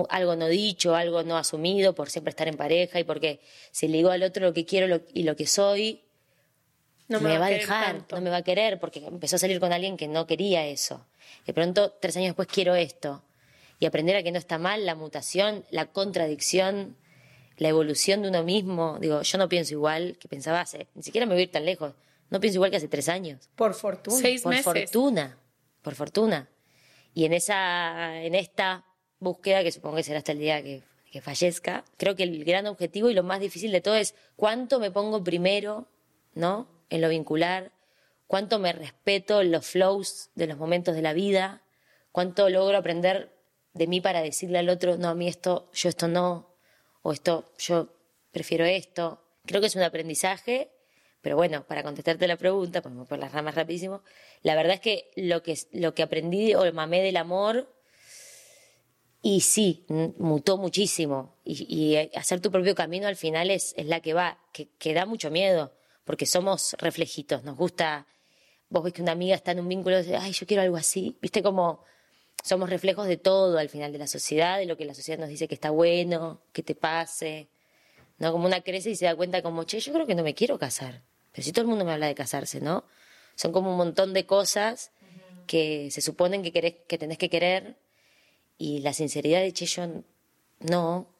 algo 0.08 0.36
no 0.36 0.48
dicho, 0.48 0.94
algo 0.94 1.22
no 1.22 1.36
asumido 1.36 1.94
por 1.94 2.10
siempre 2.10 2.30
estar 2.30 2.48
en 2.48 2.56
pareja 2.56 2.98
y 3.00 3.04
porque 3.04 3.40
si 3.70 3.88
le 3.88 3.98
digo 3.98 4.10
al 4.10 4.22
otro 4.22 4.46
lo 4.46 4.52
que 4.52 4.64
quiero 4.64 5.00
y 5.12 5.22
lo 5.22 5.36
que 5.36 5.46
soy, 5.46 6.02
no 7.08 7.20
me, 7.20 7.38
va 7.38 7.46
a 7.46 7.50
dejar, 7.50 8.04
no 8.10 8.20
me 8.20 8.30
va 8.30 8.38
a 8.38 8.42
querer, 8.42 8.80
porque 8.80 9.04
empezó 9.04 9.36
a 9.36 9.38
salir 9.38 9.60
con 9.60 9.72
alguien 9.72 9.96
que 9.96 10.08
no 10.08 10.26
quería 10.26 10.66
eso. 10.66 11.06
De 11.46 11.52
pronto, 11.52 11.92
tres 12.00 12.16
años 12.16 12.28
después 12.28 12.48
quiero 12.48 12.74
esto. 12.74 13.22
Y 13.78 13.86
aprender 13.86 14.16
a 14.16 14.22
que 14.22 14.32
no 14.32 14.38
está 14.38 14.58
mal 14.58 14.86
la 14.86 14.94
mutación, 14.94 15.64
la 15.70 15.86
contradicción, 15.86 16.96
la 17.58 17.68
evolución 17.68 18.22
de 18.22 18.28
uno 18.28 18.42
mismo. 18.42 18.98
Digo, 19.00 19.20
yo 19.20 19.38
no 19.38 19.48
pienso 19.48 19.74
igual 19.74 20.16
que 20.18 20.28
pensaba 20.28 20.60
hace, 20.60 20.88
ni 20.94 21.02
siquiera 21.02 21.26
me 21.26 21.34
voy 21.34 21.40
a 21.40 21.44
ir 21.44 21.50
tan 21.50 21.64
lejos. 21.66 21.92
No 22.30 22.40
pienso 22.40 22.56
igual 22.56 22.70
que 22.70 22.78
hace 22.78 22.88
tres 22.88 23.08
años. 23.08 23.50
Por 23.54 23.74
fortuna. 23.74 24.16
Seis 24.16 24.42
por 24.42 24.56
fortuna, 24.56 25.38
por 25.82 25.94
fortuna. 25.94 26.48
Y 27.12 27.26
en 27.26 27.34
esa, 27.34 28.22
en 28.22 28.34
esta 28.34 28.84
búsqueda, 29.24 29.62
que 29.62 29.72
supongo 29.72 29.96
que 29.96 30.04
será 30.04 30.18
hasta 30.18 30.32
el 30.32 30.38
día 30.38 30.62
que, 30.62 30.82
que 31.10 31.20
fallezca, 31.20 31.84
creo 31.96 32.14
que 32.14 32.22
el 32.22 32.44
gran 32.44 32.66
objetivo 32.66 33.10
y 33.10 33.14
lo 33.14 33.22
más 33.22 33.40
difícil 33.40 33.72
de 33.72 33.80
todo 33.80 33.96
es 33.96 34.14
cuánto 34.36 34.78
me 34.78 34.90
pongo 34.90 35.24
primero, 35.24 35.88
¿no? 36.34 36.68
en 36.90 37.00
lo 37.00 37.08
vincular, 37.08 37.72
cuánto 38.26 38.58
me 38.58 38.72
respeto 38.72 39.40
en 39.40 39.50
los 39.50 39.66
flows 39.66 40.30
de 40.34 40.46
los 40.46 40.58
momentos 40.58 40.94
de 40.94 41.02
la 41.02 41.12
vida, 41.12 41.62
cuánto 42.12 42.48
logro 42.48 42.76
aprender 42.76 43.32
de 43.72 43.86
mí 43.86 44.00
para 44.00 44.22
decirle 44.22 44.58
al 44.58 44.68
otro, 44.68 44.96
no, 44.96 45.08
a 45.08 45.14
mí 45.14 45.26
esto, 45.26 45.68
yo 45.72 45.88
esto 45.88 46.08
no, 46.08 46.54
o 47.02 47.12
esto, 47.12 47.52
yo 47.58 47.88
prefiero 48.30 48.64
esto. 48.64 49.20
Creo 49.46 49.60
que 49.60 49.66
es 49.66 49.76
un 49.76 49.82
aprendizaje, 49.82 50.70
pero 51.20 51.36
bueno, 51.36 51.64
para 51.66 51.82
contestarte 51.82 52.28
la 52.28 52.36
pregunta, 52.36 52.80
pues 52.80 52.94
por 53.08 53.18
las 53.18 53.32
ramas 53.32 53.56
rapidísimo, 53.56 54.02
la 54.42 54.54
verdad 54.54 54.74
es 54.74 54.80
que 54.80 55.10
lo 55.16 55.42
que, 55.42 55.58
lo 55.72 55.94
que 55.94 56.02
aprendí 56.02 56.54
o 56.54 56.72
mamé 56.72 57.02
del 57.02 57.16
amor, 57.16 57.73
y 59.26 59.40
sí, 59.40 59.86
mutó 60.18 60.58
muchísimo. 60.58 61.34
Y, 61.46 61.96
hacer 62.14 62.40
tu 62.42 62.50
propio 62.50 62.74
camino 62.74 63.08
al 63.08 63.16
final 63.16 63.50
es, 63.50 63.72
es 63.78 63.86
la 63.86 64.00
que 64.00 64.12
va, 64.12 64.38
que, 64.52 64.68
que 64.78 64.92
da 64.92 65.06
mucho 65.06 65.30
miedo 65.30 65.72
porque 66.04 66.26
somos 66.26 66.76
reflejitos, 66.78 67.42
nos 67.42 67.56
gusta, 67.56 68.06
vos 68.68 68.84
ves 68.84 68.92
que 68.92 69.00
una 69.00 69.12
amiga 69.12 69.34
está 69.34 69.52
en 69.52 69.60
un 69.60 69.68
vínculo, 69.68 69.96
ay, 69.96 70.32
yo 70.32 70.46
quiero 70.46 70.62
algo 70.62 70.76
así, 70.76 71.16
viste 71.22 71.42
como 71.42 71.82
somos 72.42 72.68
reflejos 72.68 73.06
de 73.06 73.16
todo 73.16 73.56
al 73.56 73.70
final 73.70 73.92
de 73.92 73.98
la 73.98 74.06
sociedad, 74.06 74.58
de 74.58 74.66
lo 74.66 74.76
que 74.76 74.84
la 74.84 74.92
sociedad 74.92 75.18
nos 75.18 75.30
dice 75.30 75.48
que 75.48 75.54
está 75.54 75.70
bueno, 75.70 76.42
que 76.52 76.62
te 76.62 76.74
pase, 76.74 77.48
¿no? 78.18 78.30
Como 78.30 78.44
una 78.44 78.60
crece 78.60 78.90
y 78.90 78.96
se 78.96 79.06
da 79.06 79.16
cuenta 79.16 79.40
como, 79.40 79.64
che, 79.64 79.80
yo 79.80 79.94
creo 79.94 80.06
que 80.06 80.14
no 80.14 80.22
me 80.22 80.34
quiero 80.34 80.58
casar, 80.58 81.00
pero 81.32 81.42
si 81.42 81.52
todo 81.52 81.62
el 81.62 81.68
mundo 81.68 81.86
me 81.86 81.92
habla 81.92 82.08
de 82.08 82.14
casarse, 82.14 82.60
¿no? 82.60 82.84
Son 83.36 83.52
como 83.52 83.70
un 83.70 83.78
montón 83.78 84.12
de 84.12 84.26
cosas 84.26 84.92
que 85.46 85.90
se 85.90 86.02
suponen 86.02 86.42
que, 86.42 86.52
querés, 86.52 86.74
que 86.86 86.98
tenés 86.98 87.16
que 87.16 87.30
querer 87.30 87.76
y 88.58 88.80
la 88.80 88.92
sinceridad 88.92 89.40
de, 89.40 89.52
che, 89.52 89.66
yo 89.66 89.86
no, 90.60 91.14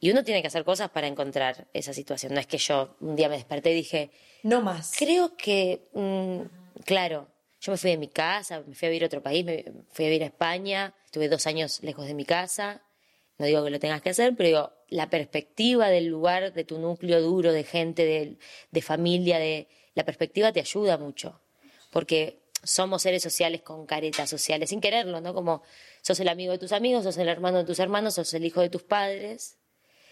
y 0.00 0.10
uno 0.10 0.24
tiene 0.24 0.42
que 0.42 0.48
hacer 0.48 0.64
cosas 0.64 0.90
para 0.90 1.06
encontrar 1.06 1.68
esa 1.72 1.92
situación. 1.92 2.34
No 2.34 2.40
es 2.40 2.46
que 2.46 2.58
yo 2.58 2.96
un 3.00 3.16
día 3.16 3.28
me 3.28 3.36
desperté 3.36 3.72
y 3.72 3.74
dije, 3.74 4.10
no 4.42 4.60
más. 4.60 4.92
Creo 4.96 5.36
que, 5.36 5.88
mm, 5.92 6.82
claro, 6.84 7.28
yo 7.60 7.72
me 7.72 7.78
fui 7.78 7.90
de 7.90 7.96
mi 7.96 8.08
casa, 8.08 8.62
me 8.66 8.74
fui 8.74 8.86
a 8.86 8.90
vivir 8.90 9.04
a 9.04 9.06
otro 9.06 9.22
país, 9.22 9.44
me 9.44 9.64
fui 9.90 10.04
a 10.04 10.08
vivir 10.08 10.22
a 10.22 10.26
España, 10.26 10.94
estuve 11.04 11.28
dos 11.28 11.46
años 11.46 11.82
lejos 11.82 12.06
de 12.06 12.14
mi 12.14 12.24
casa. 12.24 12.82
No 13.38 13.46
digo 13.46 13.64
que 13.64 13.70
lo 13.70 13.78
tengas 13.78 14.02
que 14.02 14.10
hacer, 14.10 14.34
pero 14.36 14.48
digo, 14.48 14.72
la 14.88 15.10
perspectiva 15.10 15.88
del 15.88 16.06
lugar, 16.06 16.52
de 16.52 16.64
tu 16.64 16.78
núcleo 16.78 17.20
duro, 17.20 17.52
de 17.52 17.62
gente, 17.62 18.04
de, 18.04 18.38
de 18.70 18.82
familia, 18.82 19.38
de 19.38 19.68
la 19.94 20.04
perspectiva 20.04 20.52
te 20.52 20.60
ayuda 20.60 20.98
mucho. 20.98 21.40
Porque 21.90 22.47
somos 22.62 23.02
seres 23.02 23.22
sociales 23.22 23.62
con 23.62 23.86
caretas 23.86 24.28
sociales, 24.28 24.70
sin 24.70 24.80
quererlo, 24.80 25.20
¿no? 25.20 25.34
Como 25.34 25.62
sos 26.02 26.18
el 26.20 26.28
amigo 26.28 26.52
de 26.52 26.58
tus 26.58 26.72
amigos, 26.72 27.04
sos 27.04 27.16
el 27.18 27.28
hermano 27.28 27.58
de 27.58 27.64
tus 27.64 27.78
hermanos, 27.78 28.14
sos 28.14 28.32
el 28.34 28.44
hijo 28.44 28.60
de 28.60 28.70
tus 28.70 28.82
padres. 28.82 29.58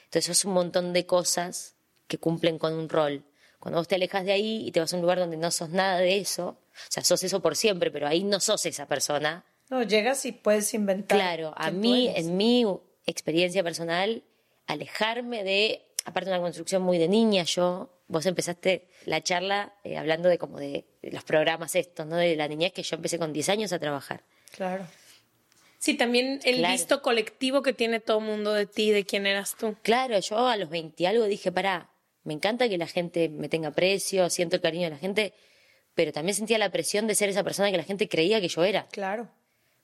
Entonces, 0.05 0.31
es 0.31 0.45
un 0.45 0.53
montón 0.53 0.93
de 0.93 1.07
cosas 1.07 1.77
que 2.07 2.19
cumplen 2.19 2.59
con 2.59 2.73
un 2.75 2.89
rol. 2.89 3.25
Cuando 3.59 3.81
vos 3.81 3.89
te 3.89 3.97
alejas 3.97 4.25
de 4.25 4.33
ahí 4.33 4.67
y 4.67 4.73
te 4.73 4.81
vas 4.81 4.93
a 4.93 4.97
un 4.97 5.03
lugar 5.03 5.19
donde 5.19 5.37
no 5.37 5.51
sos 5.51 5.71
nada 5.71 5.99
de 5.99 6.19
eso, 6.19 6.49
o 6.49 6.91
sea, 6.91 7.03
sos 7.03 7.23
eso 7.25 7.41
por 7.41 7.57
siempre, 7.57 7.91
pero 7.91 8.07
ahí 8.07 8.23
no 8.23 8.39
sos 8.39 8.65
esa 8.67 8.87
persona. 8.87 9.45
No, 9.71 9.83
llegas 9.83 10.25
y 10.27 10.33
puedes 10.33 10.73
inventar. 10.75 11.19
Claro, 11.19 11.53
a 11.57 11.71
mí, 11.71 12.13
en 12.15 12.37
mi 12.37 12.65
experiencia 13.07 13.65
personal, 13.65 14.23
alejarme 14.67 15.43
de, 15.43 15.83
aparte 16.05 16.31
de 16.31 16.37
una 16.37 16.43
construcción 16.43 16.83
muy 16.83 16.99
de 16.99 17.09
niña, 17.09 17.43
yo, 17.43 17.91
vos 18.09 18.27
empezaste 18.27 18.89
la 19.05 19.23
charla 19.23 19.75
eh, 19.85 19.97
hablando 19.97 20.29
de 20.29 20.39
como 20.39 20.59
de, 20.59 20.85
los 21.03 21.25
programas 21.25 21.75
estos, 21.75 22.07
¿no? 22.07 22.17
De 22.17 22.37
la 22.37 22.49
niñez 22.49 22.73
que 22.73 22.83
yo 22.83 22.97
empecé 22.97 23.19
con 23.19 23.33
10 23.33 23.49
años 23.49 23.73
a 23.73 23.79
trabajar. 23.79 24.25
Claro. 24.53 24.87
Sí, 25.79 25.95
también 25.95 26.41
el 26.45 26.65
visto 26.67 27.03
colectivo 27.03 27.63
que 27.63 27.73
tiene 27.73 28.01
todo 28.01 28.19
el 28.19 28.25
mundo 28.25 28.53
de 28.53 28.67
ti, 28.67 28.91
de 28.91 29.05
quién 29.05 29.27
eras 29.27 29.57
tú. 29.57 29.77
Claro, 29.83 30.19
yo 30.19 30.47
a 30.49 30.57
los 30.57 30.71
20 30.71 31.07
algo 31.07 31.25
dije, 31.25 31.53
pará, 31.53 31.91
me 32.25 32.33
encanta 32.33 32.69
que 32.69 32.79
la 32.79 32.87
gente 32.87 33.29
me 33.29 33.49
tenga 33.49 33.71
precio, 33.71 34.29
siento 34.31 34.57
el 34.57 34.63
cariño 34.63 34.85
de 34.85 34.91
la 34.91 34.99
gente, 34.99 35.35
pero 35.95 36.13
también 36.13 36.35
sentía 36.35 36.59
la 36.59 36.71
presión 36.71 37.07
de 37.07 37.15
ser 37.15 37.29
esa 37.29 37.45
persona 37.45 37.71
que 37.71 37.77
la 37.77 37.85
gente 37.85 38.09
creía 38.09 38.41
que 38.41 38.49
yo 38.49 38.65
era. 38.65 38.87
Claro. 38.89 39.29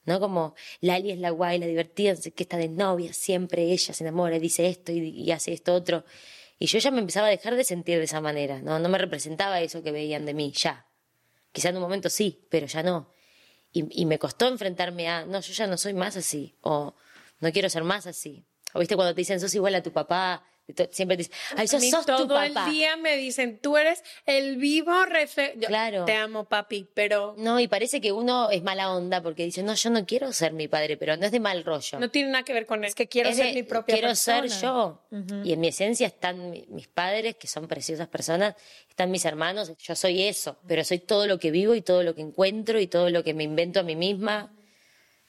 ¿No? 0.05 0.19
Como 0.19 0.57
Lali 0.81 1.13
es 1.13 1.19
la 1.19 1.31
guay, 1.31 1.59
la 1.59 1.67
divertida, 1.67 2.15
que 2.35 2.43
está 2.43 2.57
de 2.57 2.69
novia, 2.69 3.13
siempre 3.13 3.63
ella 3.71 3.95
se 3.95 4.03
enamora, 4.03 4.39
dice 4.41 4.67
esto 4.67 4.91
y, 4.91 4.99
y, 4.99 5.31
hace 5.31 5.53
esto 5.53 5.73
otro. 5.73 6.05
Y 6.63 6.67
yo 6.67 6.79
ya 6.79 6.93
me 6.93 7.01
empezaba 7.01 7.27
a 7.27 7.31
dejar 7.31 7.57
de 7.57 7.65
sentir 7.65 7.99
de 7.99 8.05
esa 8.05 8.21
manera, 8.21 8.63
¿no? 8.63 8.79
No 8.79 8.89
me 8.89 8.97
representaba 8.97 9.61
eso 9.61 9.83
que 9.83 9.91
veían 9.91 10.25
de 10.25 10.33
mí, 10.33 10.53
ya. 10.53 10.87
Quizá 11.51 11.71
en 11.71 11.77
un 11.79 11.83
momento 11.83 12.09
sí, 12.09 12.47
pero 12.53 12.69
ya 12.69 12.85
no. 12.85 13.13
Y, 13.73 14.07
me 14.07 14.21
costó 14.21 14.47
enfrentarme 14.47 15.09
a, 15.09 15.27
no, 15.27 15.41
yo 15.41 15.53
ya 15.53 15.67
no 15.67 15.77
soy 15.77 15.93
más 15.93 16.17
así, 16.17 16.57
o 16.61 16.95
no 17.41 17.51
quiero 17.51 17.69
ser 17.69 17.83
más 17.83 18.07
así. 18.07 18.47
O 18.75 18.79
viste 18.79 18.95
cuando 18.95 19.13
te 19.13 19.23
dicen, 19.23 19.41
sos 19.41 19.53
igual 19.57 19.75
a 19.75 19.83
tu 19.83 19.91
papá, 19.91 20.47
siempre 20.91 21.17
te 21.17 21.25
dicen, 21.25 21.35
ay, 21.57 21.69
sos, 21.69 21.85
sos 21.89 22.07
todo 22.07 22.23
tu 22.23 22.29
papá. 22.29 22.67
el 22.67 22.73
día 22.73 22.97
me 22.97 23.17
dicen, 23.17 23.59
tú 23.59 23.77
eres 23.77 24.03
el 24.27 24.57
vivo 24.57 25.05
refe... 25.07 25.55
Claro. 25.67 26.05
Te 26.05 26.15
amo, 26.15 26.45
papi, 26.45 26.89
pero... 26.95 27.35
No, 27.39 27.61
y 27.61 27.69
parece 27.69 28.01
que 28.01 28.13
uno 28.13 28.51
es 28.51 28.63
mala 28.63 28.93
onda 28.93 29.23
porque 29.23 29.45
dice, 29.45 29.63
no, 29.63 29.75
yo 29.75 29.91
no 29.91 30.05
quiero 30.07 30.33
ser 30.33 30.53
mi 30.53 30.69
padre, 30.69 30.97
pero 30.97 31.17
no 31.17 31.27
es 31.27 31.33
de 31.33 31.41
mal 31.41 31.65
rollo. 31.65 31.99
No 31.99 32.11
tiene 32.11 32.31
nada 32.31 32.45
que 32.45 32.53
ver 32.53 32.67
con 32.67 32.85
eso. 32.85 32.91
Es 32.91 32.95
que 32.95 33.09
quiero 33.09 33.33
ser 33.33 33.55
mi 33.55 33.63
propia 33.63 33.95
quiero 33.95 34.09
persona. 34.09 34.41
Quiero 34.41 34.55
ser 34.55 34.63
yo. 34.63 35.43
Y 35.45 35.53
en 35.53 35.61
mi 35.61 35.69
esencia 35.69 36.07
están 36.07 36.51
mis 36.69 36.89
padres, 36.89 37.37
que 37.37 37.47
son 37.47 37.69
preciosas 37.69 38.09
personas, 38.09 38.55
están 38.89 39.11
mis 39.11 39.25
hermanos, 39.25 39.73
yo 39.79 39.95
soy 39.95 40.23
eso, 40.23 40.59
pero 40.67 40.85
soy 40.85 40.99
todo 40.99 41.27
lo 41.27 41.39
que 41.39 41.51
vivo 41.51 41.75
y 41.75 41.83
todo 41.83 42.03
lo 42.03 42.15
que 42.15 42.21
encuentro 42.23 42.81
y 42.81 42.87
todo 42.87 43.11
lo 43.11 43.25
que 43.25 43.35
me 43.35 43.45
invento 43.45 43.81
a 43.81 43.83
mí 43.83 43.97
misma. 43.97 44.55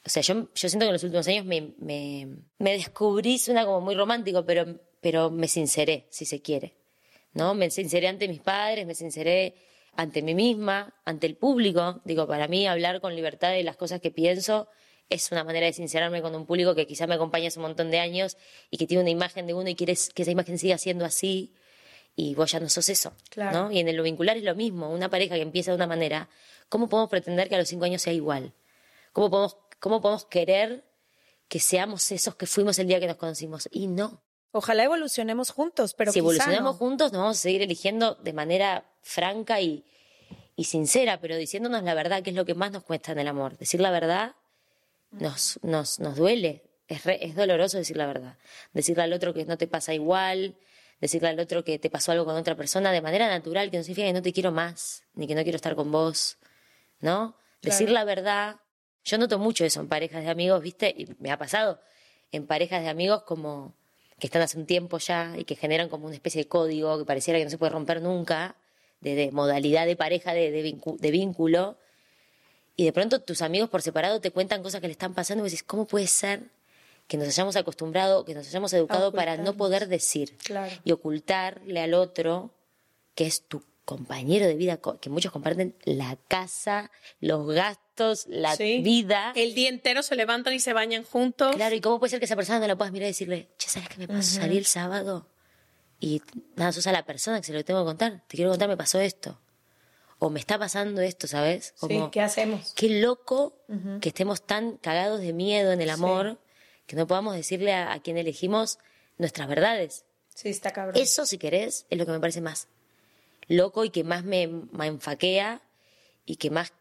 O 0.06 0.10
sea, 0.10 0.22
yo, 0.22 0.50
yo 0.54 0.70
siento 0.70 0.80
que 0.80 0.88
en 0.88 0.94
los 0.94 1.04
últimos 1.04 1.28
años 1.28 1.46
me, 1.46 1.74
me, 1.78 2.28
me 2.58 2.74
descubrí, 2.74 3.38
suena 3.38 3.66
como 3.66 3.82
muy 3.82 3.96
romántico, 3.96 4.46
pero 4.46 4.66
pero 5.04 5.30
me 5.30 5.48
sinceré, 5.48 6.08
si 6.10 6.26
se 6.26 6.42
quiere. 6.42 6.74
¿no? 7.34 7.54
Me 7.54 7.70
sinceré 7.70 8.08
ante 8.08 8.28
mis 8.28 8.40
padres, 8.40 8.86
me 8.88 8.96
sinceré 8.96 9.56
ante 9.96 10.22
mí 10.22 10.34
misma, 10.34 10.96
ante 11.06 11.28
el 11.28 11.36
público. 11.36 12.02
Digo, 12.06 12.28
para 12.28 12.48
mí 12.48 12.68
hablar 12.68 13.02
con 13.02 13.16
libertad 13.16 13.52
de 13.52 13.64
las 13.64 13.76
cosas 13.78 14.00
que 14.02 14.12
pienso 14.12 14.68
es 15.10 15.32
una 15.32 15.44
manera 15.44 15.66
de 15.66 15.74
sincerarme 15.74 16.22
con 16.22 16.34
un 16.34 16.46
público 16.46 16.74
que 16.74 16.88
quizá 16.88 17.06
me 17.06 17.16
acompaña 17.16 17.50
hace 17.50 17.60
un 17.60 17.64
montón 17.64 17.92
de 17.92 18.00
años 18.00 18.38
y 18.72 18.78
que 18.78 18.88
tiene 18.88 19.02
una 19.02 19.12
imagen 19.12 19.46
de 19.46 19.54
uno 19.54 19.70
y 19.70 19.76
quieres 19.76 20.10
que 20.10 20.24
esa 20.24 20.32
imagen 20.32 20.58
siga 20.58 20.78
siendo 20.78 21.06
así 21.06 21.54
y 22.16 22.36
vos 22.36 22.52
ya 22.52 22.60
no 22.60 22.70
sos 22.70 22.90
eso. 22.90 23.14
¿no? 23.36 23.72
Y 23.72 23.80
en 23.80 23.96
lo 23.96 24.04
vincular 24.04 24.38
es 24.38 24.44
lo 24.44 24.56
mismo. 24.56 24.90
Una 24.90 25.10
pareja 25.10 25.36
que 25.36 25.42
empieza 25.42 25.72
de 25.72 25.76
una 25.76 25.88
manera, 25.88 26.30
¿cómo 26.70 26.88
podemos 26.88 27.10
pretender 27.10 27.50
que 27.50 27.56
a 27.56 27.58
los 27.60 27.68
cinco 27.68 27.86
años 27.86 28.02
sea 28.02 28.14
igual? 28.14 28.54
¿Cómo 29.12 29.30
podemos, 29.30 29.58
cómo 29.80 30.02
podemos 30.02 30.26
querer 30.26 30.84
que 31.48 31.60
seamos 31.60 32.12
esos 32.12 32.36
que 32.36 32.46
fuimos 32.48 32.80
el 32.80 32.88
día 32.88 33.00
que 33.00 33.08
nos 33.08 33.18
conocimos? 33.18 33.68
Y 33.72 33.88
no. 33.88 34.24
Ojalá 34.56 34.84
evolucionemos 34.84 35.50
juntos, 35.50 35.96
pero 35.96 36.12
si 36.12 36.20
evolucionamos 36.20 36.78
juntos 36.78 37.12
nos 37.12 37.22
vamos 37.22 37.38
a 37.38 37.42
seguir 37.42 37.64
eligiendo 37.64 38.14
de 38.14 38.34
manera 38.34 38.86
franca 39.02 39.60
y, 39.60 39.84
y, 40.56 40.66
sincera, 40.66 41.20
pero 41.20 41.36
diciéndonos 41.36 41.82
la 41.82 41.96
verdad, 41.96 42.22
que 42.22 42.30
es 42.30 42.36
lo 42.36 42.46
que 42.46 42.54
más 42.54 42.72
nos 42.72 42.84
cuesta 42.84 43.14
en 43.14 43.20
el 43.20 43.28
amor. 43.28 43.58
Decir 43.58 43.82
la 43.82 43.90
verdad 43.90 44.36
nos, 45.10 45.60
nos, 45.64 46.00
nos 46.00 46.18
duele, 46.18 46.62
es, 46.88 47.02
es 47.06 47.36
doloroso 47.36 47.80
decir 47.80 47.98
la 47.98 48.06
verdad. 48.06 48.38
Decirle 48.74 49.02
al 49.02 49.14
otro 49.14 49.34
que 49.34 49.44
no 49.44 49.58
te 49.58 49.66
pasa 49.66 49.96
igual, 49.96 50.56
decirle 51.02 51.30
al 51.30 51.40
otro 51.40 51.64
que 51.64 51.80
te 51.80 51.90
pasó 51.90 52.12
algo 52.12 52.24
con 52.24 52.36
otra 52.36 52.56
persona 52.56 52.92
de 52.92 53.02
manera 53.02 53.28
natural, 53.28 53.72
que 53.72 53.78
no 53.78 53.84
significa 53.84 54.06
que 54.06 54.14
no 54.14 54.22
te 54.22 54.34
quiero 54.34 54.52
más, 54.52 55.04
ni 55.16 55.26
que 55.26 55.34
no 55.34 55.42
quiero 55.42 55.56
estar 55.56 55.76
con 55.76 55.92
vos, 55.92 56.38
¿no? 57.00 57.36
Decir 57.64 57.90
la 57.90 58.04
verdad. 58.04 58.58
Yo 59.04 59.18
noto 59.18 59.40
mucho 59.40 59.66
eso 59.66 59.82
en 59.82 59.90
parejas 59.90 60.24
de 60.24 60.30
amigos, 60.30 60.62
¿viste? 60.62 60.94
Y 60.96 61.08
me 61.18 61.32
ha 61.32 61.40
pasado 61.40 61.82
en 62.32 62.46
parejas 62.46 62.84
de 62.84 62.90
amigos 62.90 63.24
como 63.24 63.76
que 64.24 64.28
están 64.28 64.42
hace 64.42 64.58
un 64.58 64.66
tiempo 64.66 65.00
ya 65.00 65.36
y 65.38 65.44
que 65.44 65.58
generan 65.58 65.90
como 65.90 66.06
una 66.06 66.16
especie 66.16 66.44
de 66.44 66.48
código 66.48 66.98
que 66.98 67.04
pareciera 67.04 67.38
que 67.40 67.44
no 67.44 67.52
se 67.52 67.58
puede 67.58 67.74
romper 67.74 68.02
nunca, 68.02 68.56
de, 69.02 69.30
modalidad 69.34 69.86
de 69.86 69.98
pareja, 69.98 70.34
de, 70.34 70.50
de, 70.50 71.12
vínculo, 71.12 71.76
y 72.78 72.86
de 72.86 72.94
pronto 72.94 73.20
tus 73.20 73.42
amigos 73.42 73.70
por 73.70 73.82
separado 73.82 74.22
te 74.22 74.32
cuentan 74.32 74.64
cosas 74.64 74.80
que 74.80 74.88
le 74.88 74.94
están 74.94 75.14
pasando 75.14 75.44
y 75.44 75.50
dices, 75.50 75.64
¿cómo 75.64 75.84
puede 75.84 76.08
ser 76.08 76.44
que 77.10 77.18
nos 77.18 77.28
hayamos 77.28 77.58
acostumbrado, 77.58 78.24
que 78.24 78.34
nos 78.34 78.48
hayamos 78.48 78.72
educado 78.72 79.12
para 79.12 79.36
no 79.36 79.58
poder 79.58 79.90
decir 79.90 80.38
y 80.86 80.94
ocultarle 80.94 81.82
al 81.82 81.94
otro 81.94 82.52
que 83.16 83.26
es 83.26 83.46
tu 83.46 83.62
compañero 83.84 84.48
de 84.48 84.56
vida, 84.56 84.80
que 85.02 85.10
muchos 85.10 85.34
comparten 85.34 85.76
la 85.84 86.16
casa, 86.30 86.92
los 87.20 87.46
gastos, 87.48 87.83
gastos, 87.94 88.26
la 88.28 88.56
Sí. 88.56 88.80
vida. 88.82 89.32
El 89.36 89.54
día 89.54 89.70
entero 89.70 90.04
se 90.04 90.16
levantan 90.16 90.54
y 90.54 90.60
se 90.60 90.74
bañan 90.74 91.04
juntos. 91.04 91.56
Claro, 91.56 91.76
¿y 91.76 91.82
cómo 91.82 92.00
puede 92.00 92.10
ser 92.12 92.20
que 92.20 92.26
esa 92.26 92.36
persona 92.36 92.60
no 92.60 92.68
la 92.68 92.76
puedas 92.76 92.92
mirar 92.92 93.06
y 93.08 93.10
decirle, 93.12 93.50
che, 93.58 93.70
¿sabes 93.70 93.90
qué 93.90 93.98
me 94.00 94.08
pasó? 94.08 94.36
Salí 94.38 94.58
el 94.58 94.66
sábado 94.66 95.28
y 96.00 96.22
nada, 96.56 96.72
sos 96.72 96.88
a 96.88 96.92
la 96.92 97.06
persona 97.06 97.40
que 97.40 97.48
se 97.48 97.54
lo 97.54 97.64
tengo 97.64 97.82
que 97.82 97.86
contar. 97.86 98.24
Te 98.28 98.36
quiero 98.36 98.52
contar, 98.52 98.68
me 98.70 98.78
pasó 98.78 99.00
esto. 99.00 99.40
O 100.20 100.30
me 100.30 100.40
está 100.40 100.58
pasando 100.58 101.02
esto, 101.02 101.28
¿sabes? 101.28 101.74
Sí, 101.76 101.88
Como, 101.88 102.10
¿qué 102.12 102.22
hacemos? 102.22 102.74
Qué 102.76 103.02
loco 103.02 103.58
que 104.02 104.10
estemos 104.10 104.42
tan 104.46 104.78
cagados 104.78 105.20
de 105.20 105.34
miedo 105.34 105.72
en 105.72 105.82
el 105.82 105.90
amor 105.90 106.40
que 106.88 106.96
no 106.96 107.08
podamos 107.08 107.36
decirle 107.36 107.74
a, 107.74 107.92
a 107.94 108.02
quien 108.02 108.18
elegimos 108.18 108.78
nuestras 109.18 109.48
verdades. 109.48 110.06
Sí, 110.34 110.50
está 110.50 110.72
cabrón. 110.72 110.96
Eso, 111.02 111.26
si 111.26 111.38
querés, 111.38 111.86
es 111.90 111.98
lo 111.98 112.06
que 112.06 112.12
me 112.12 112.20
parece 112.20 112.42
más 112.42 112.68
loco 113.48 113.84
y 113.84 113.90
que 113.90 114.04
más 114.06 114.24
me, 114.24 114.48
me 114.48 114.88
enfaquea 114.88 115.62
y 116.26 116.38
que 116.38 116.50
más 116.50 116.72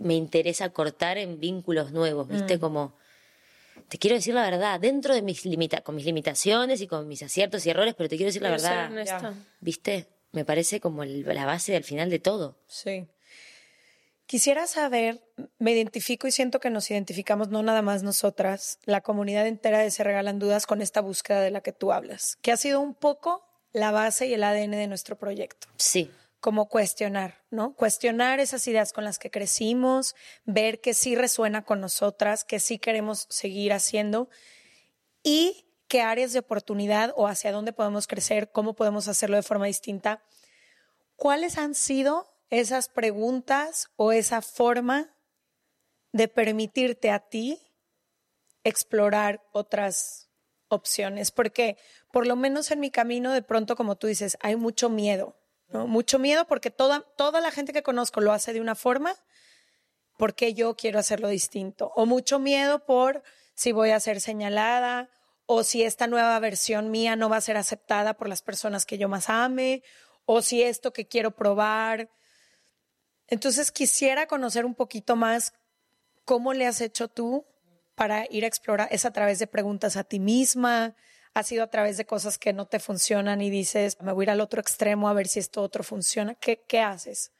me 0.00 0.14
interesa 0.14 0.70
cortar 0.70 1.16
en 1.18 1.38
vínculos 1.38 1.92
nuevos, 1.92 2.26
¿viste? 2.26 2.56
Mm. 2.56 2.60
Como, 2.60 2.94
te 3.88 3.98
quiero 3.98 4.16
decir 4.16 4.34
la 4.34 4.42
verdad, 4.50 4.80
dentro 4.80 5.14
de 5.14 5.22
mis 5.22 5.44
limita 5.44 5.82
con 5.82 5.94
mis 5.94 6.04
limitaciones 6.04 6.80
y 6.80 6.86
con 6.88 7.06
mis 7.06 7.22
aciertos 7.22 7.64
y 7.66 7.70
errores, 7.70 7.94
pero 7.96 8.08
te 8.08 8.16
quiero 8.16 8.28
decir 8.28 8.42
la 8.42 8.56
Quiero 8.56 8.62
verdad. 8.92 9.34
¿viste? 9.60 10.08
Me 10.32 10.44
parece 10.44 10.80
como 10.80 11.02
el- 11.04 11.22
la 11.26 11.44
base 11.46 11.76
al 11.76 11.84
final 11.84 12.10
de 12.10 12.18
todo. 12.18 12.56
Sí. 12.66 13.06
Quisiera 14.26 14.68
saber, 14.68 15.20
me 15.58 15.72
identifico 15.72 16.28
y 16.28 16.30
siento 16.30 16.60
que 16.60 16.70
nos 16.70 16.88
identificamos 16.90 17.48
no 17.48 17.64
nada 17.64 17.82
más 17.82 18.04
nosotras, 18.04 18.78
la 18.84 19.00
comunidad 19.00 19.48
entera 19.48 19.80
de 19.80 19.90
Se 19.90 20.04
Regalan 20.04 20.38
Dudas 20.38 20.66
con 20.66 20.82
esta 20.82 21.00
búsqueda 21.00 21.40
de 21.40 21.50
la 21.50 21.62
que 21.62 21.72
tú 21.72 21.90
hablas, 21.92 22.36
que 22.40 22.52
ha 22.52 22.56
sido 22.56 22.80
un 22.80 22.94
poco 22.94 23.44
la 23.72 23.90
base 23.90 24.28
y 24.28 24.34
el 24.34 24.44
ADN 24.44 24.76
de 24.76 24.86
nuestro 24.86 25.16
proyecto. 25.18 25.66
Sí, 25.76 26.12
Como 26.40 26.68
cuestionar, 26.68 27.44
¿no? 27.50 27.74
Cuestionar 27.74 28.40
esas 28.40 28.66
ideas 28.66 28.92
con 28.92 29.04
las 29.04 29.18
que 29.18 29.30
crecimos, 29.30 30.14
ver 30.44 30.80
que 30.80 30.94
sí 30.94 31.14
resuena 31.14 31.64
con 31.64 31.80
nosotras, 31.80 32.44
que 32.44 32.60
sí 32.60 32.78
queremos 32.78 33.26
seguir 33.28 33.72
haciendo 33.72 34.28
y 35.22 35.66
qué 35.90 36.02
áreas 36.02 36.32
de 36.32 36.38
oportunidad 36.38 37.12
o 37.16 37.26
hacia 37.26 37.52
dónde 37.52 37.72
podemos 37.72 38.06
crecer, 38.06 38.52
cómo 38.52 38.74
podemos 38.74 39.08
hacerlo 39.08 39.36
de 39.36 39.42
forma 39.42 39.66
distinta. 39.66 40.22
¿Cuáles 41.16 41.58
han 41.58 41.74
sido 41.74 42.32
esas 42.48 42.88
preguntas 42.88 43.90
o 43.96 44.12
esa 44.12 44.40
forma 44.40 45.14
de 46.12 46.28
permitirte 46.28 47.10
a 47.10 47.18
ti 47.18 47.60
explorar 48.64 49.42
otras 49.52 50.30
opciones? 50.68 51.32
Porque 51.32 51.76
por 52.12 52.26
lo 52.26 52.36
menos 52.36 52.70
en 52.70 52.80
mi 52.80 52.92
camino, 52.92 53.32
de 53.32 53.42
pronto, 53.42 53.74
como 53.74 53.96
tú 53.96 54.06
dices, 54.06 54.38
hay 54.40 54.54
mucho 54.54 54.88
miedo, 54.88 55.39
Mucho 55.72 56.18
miedo 56.18 56.46
porque 56.46 56.70
toda, 56.70 57.00
toda 57.16 57.40
la 57.40 57.50
gente 57.50 57.72
que 57.72 57.82
conozco 57.82 58.20
lo 58.20 58.32
hace 58.32 58.52
de 58.52 58.60
una 58.60 58.74
forma, 58.74 59.14
¿por 60.16 60.34
qué 60.34 60.52
yo 60.52 60.76
quiero 60.76 60.98
hacerlo 60.98 61.28
distinto? 61.28 61.92
O 61.94 62.06
mucho 62.06 62.38
miedo 62.38 62.84
por 62.84 63.22
si 63.54 63.72
voy 63.72 63.90
a 63.90 64.00
ser 64.00 64.20
señalada 64.20 65.10
o 65.46 65.62
si 65.62 65.82
esta 65.82 66.06
nueva 66.06 66.38
versión 66.40 66.90
mía 66.90 67.16
no 67.16 67.28
va 67.28 67.36
a 67.36 67.40
ser 67.40 67.56
aceptada 67.56 68.14
por 68.14 68.28
las 68.28 68.42
personas 68.42 68.86
que 68.86 68.98
yo 68.98 69.08
más 69.08 69.28
ame 69.28 69.82
o 70.24 70.42
si 70.42 70.62
esto 70.62 70.92
que 70.92 71.06
quiero 71.06 71.32
probar. 71.32 72.10
Entonces 73.28 73.70
quisiera 73.70 74.26
conocer 74.26 74.64
un 74.64 74.74
poquito 74.74 75.14
más 75.16 75.54
cómo 76.24 76.52
le 76.52 76.66
has 76.66 76.80
hecho 76.80 77.08
tú 77.08 77.46
para 77.94 78.26
ir 78.30 78.44
a 78.44 78.48
explorar. 78.48 78.88
¿Es 78.90 79.04
a 79.04 79.12
través 79.12 79.38
de 79.38 79.46
preguntas 79.46 79.96
a 79.96 80.04
ti 80.04 80.18
misma? 80.18 80.94
¿Ha 81.34 81.42
sido 81.42 81.62
a 81.62 81.68
través 81.68 81.96
de 81.96 82.06
cosas 82.06 82.38
que 82.38 82.52
no 82.52 82.66
te 82.66 82.80
funcionan 82.80 83.40
y 83.40 83.50
dices, 83.50 83.96
me 84.00 84.12
voy 84.12 84.24
a 84.24 84.26
ir 84.26 84.30
al 84.30 84.40
otro 84.40 84.60
extremo 84.60 85.08
a 85.08 85.12
ver 85.12 85.28
si 85.28 85.38
esto 85.38 85.62
otro 85.62 85.84
funciona? 85.84 86.34
¿Qué, 86.34 86.62
qué 86.66 86.80
haces 86.80 87.32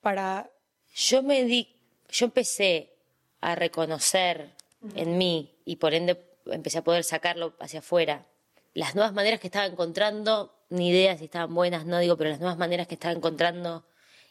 para 0.00 0.50
yo 0.94 1.22
me 1.22 1.44
di, 1.44 1.76
yo 2.08 2.26
empecé 2.26 2.92
a 3.40 3.54
reconocer 3.54 4.54
en 4.94 5.18
mí 5.18 5.54
y 5.64 5.76
por 5.76 5.94
ende 5.94 6.20
empecé 6.46 6.78
a 6.78 6.84
poder 6.84 7.04
sacarlo 7.04 7.54
hacia 7.60 7.80
afuera. 7.80 8.26
Las 8.74 8.94
nuevas 8.94 9.12
maneras 9.12 9.40
que 9.40 9.48
estaba 9.48 9.66
encontrando, 9.66 10.54
ni 10.70 10.90
idea 10.90 11.16
si 11.16 11.26
estaban 11.26 11.54
buenas, 11.54 11.86
no 11.86 11.98
digo, 11.98 12.16
pero 12.16 12.30
las 12.30 12.40
nuevas 12.40 12.58
maneras 12.58 12.86
que 12.86 12.94
estaba 12.94 13.14
encontrando 13.14 13.84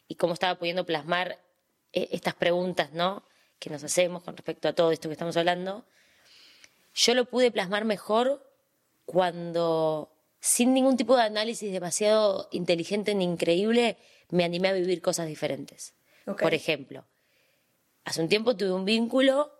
y 0.08 0.16
cómo 0.16 0.34
estaba 0.34 0.58
pudiendo 0.58 0.84
plasmar 0.84 1.38
eh, 1.92 2.08
estas 2.12 2.34
preguntas, 2.34 2.92
¿no? 2.92 3.22
Que 3.58 3.70
nos 3.70 3.82
hacemos 3.82 4.22
con 4.22 4.36
respecto 4.36 4.68
a 4.68 4.72
todo 4.72 4.92
esto 4.92 5.08
que 5.08 5.14
estamos 5.14 5.36
hablando. 5.36 5.84
Yo 6.94 7.14
lo 7.14 7.24
pude 7.24 7.50
plasmar 7.50 7.84
mejor 7.84 8.47
cuando, 9.08 10.12
sin 10.38 10.74
ningún 10.74 10.98
tipo 10.98 11.16
de 11.16 11.22
análisis 11.22 11.72
demasiado 11.72 12.46
inteligente 12.52 13.14
ni 13.14 13.24
increíble, 13.24 13.96
me 14.28 14.44
animé 14.44 14.68
a 14.68 14.74
vivir 14.74 15.00
cosas 15.00 15.26
diferentes. 15.26 15.94
Ok. 16.26 16.42
Por 16.42 16.52
ejemplo, 16.52 17.06
hace 18.04 18.20
un 18.20 18.28
tiempo 18.28 18.54
tuve 18.54 18.70
un 18.70 18.84
vínculo 18.84 19.50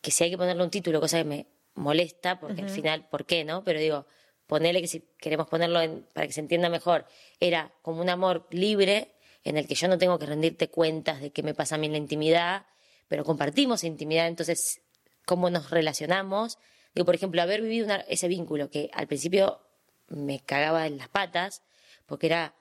que 0.00 0.12
si 0.12 0.22
hay 0.22 0.30
que 0.30 0.38
ponerle 0.38 0.62
un 0.62 0.70
título, 0.70 1.00
cosa 1.00 1.18
que 1.18 1.24
me 1.24 1.46
molesta, 1.74 2.38
porque 2.38 2.62
al 2.62 2.70
final, 2.70 3.08
¿por 3.08 3.26
qué 3.26 3.44
no? 3.44 3.64
Pero 3.64 3.80
digo, 3.80 4.06
ponerle 4.46 4.80
que 4.80 4.86
si 4.86 5.00
queremos 5.18 5.48
ponerlo 5.48 5.80
en- 5.80 6.06
para 6.14 6.28
que 6.28 6.32
se 6.32 6.38
entienda 6.40 6.68
mejor, 6.68 7.04
era 7.40 7.72
como 7.82 8.00
un 8.00 8.08
amor 8.08 8.46
libre 8.52 9.16
en 9.42 9.56
el 9.56 9.66
que 9.66 9.74
yo 9.74 9.88
no 9.88 9.98
tengo 9.98 10.20
que 10.20 10.26
rendirte 10.26 10.68
cuentas 10.70 11.20
de 11.20 11.32
qué 11.32 11.42
me 11.42 11.52
pasa 11.52 11.74
a 11.74 11.78
mí 11.78 11.86
en 11.86 11.92
la 11.92 11.98
intimidad, 11.98 12.66
pero 13.08 13.24
compartimos 13.24 13.82
intimidad, 13.82 14.28
entonces, 14.28 14.82
cómo 15.24 15.50
nos 15.50 15.70
relacionamos. 15.70 16.58
Digo, 16.96 17.04
por 17.04 17.14
ejemplo, 17.14 17.42
haber 17.42 17.60
vivido 17.60 17.84
una- 17.84 17.96
ese 18.08 18.26
vínculo 18.26 18.70
que 18.70 18.88
al 18.94 19.06
principio 19.06 19.60
me 20.08 20.40
cagaba 20.40 20.86
en 20.86 20.96
las 20.96 21.10
patas, 21.10 21.62
porque 22.06 22.26
era 22.26 22.54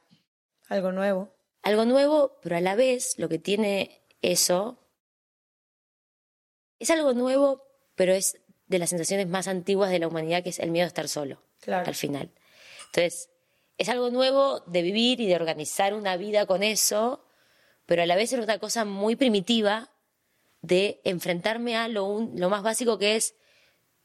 algo 0.67 0.91
nuevo? 0.91 1.34
algo 1.63 1.86
nuevo, 1.86 2.38
pero 2.43 2.58
a 2.58 2.62
la 2.62 2.76
vez 2.76 3.17
lo 3.17 3.28
que 3.30 3.39
tiene 3.39 4.04
eso 4.21 4.78
es 6.80 6.89
algo 6.91 7.13
nuevo, 7.13 7.63
pero 7.95 8.13
es 8.13 8.38
de 8.67 8.78
las 8.78 8.89
sensaciones 8.89 9.28
más 9.28 9.48
antiguas 9.48 9.89
de 9.89 10.00
la 10.00 10.08
humanidad, 10.08 10.43
que 10.43 10.50
es 10.50 10.60
el 10.60 10.69
miedo 10.71 10.84
a 10.84 10.88
estar 10.89 11.08
solo, 11.08 11.41
Claro. 11.62 11.88
al 11.88 11.95
final. 11.95 12.30
Entonces, 12.88 13.30
es 13.78 13.89
algo 13.89 14.10
nuevo 14.12 14.60
de 14.67 14.82
vivir 14.82 15.21
y 15.21 15.28
de 15.28 15.36
organizar 15.36 15.93
una 15.93 16.17
vida 16.17 16.45
con 16.45 16.62
eso, 16.62 17.26
pero 17.86 18.04
a 18.04 18.06
la 18.06 18.15
vez 18.15 18.34
es 18.34 18.39
una 18.43 18.60
cosa 18.60 18.84
muy 18.86 19.15
primitiva 19.15 19.91
de 20.62 21.00
enfrentarme 21.06 21.76
a 21.78 21.88
lo, 21.88 22.06
un- 22.06 22.39
lo 22.39 22.50
más 22.50 22.63
básico 22.63 22.98
que 23.00 23.15
es, 23.15 23.34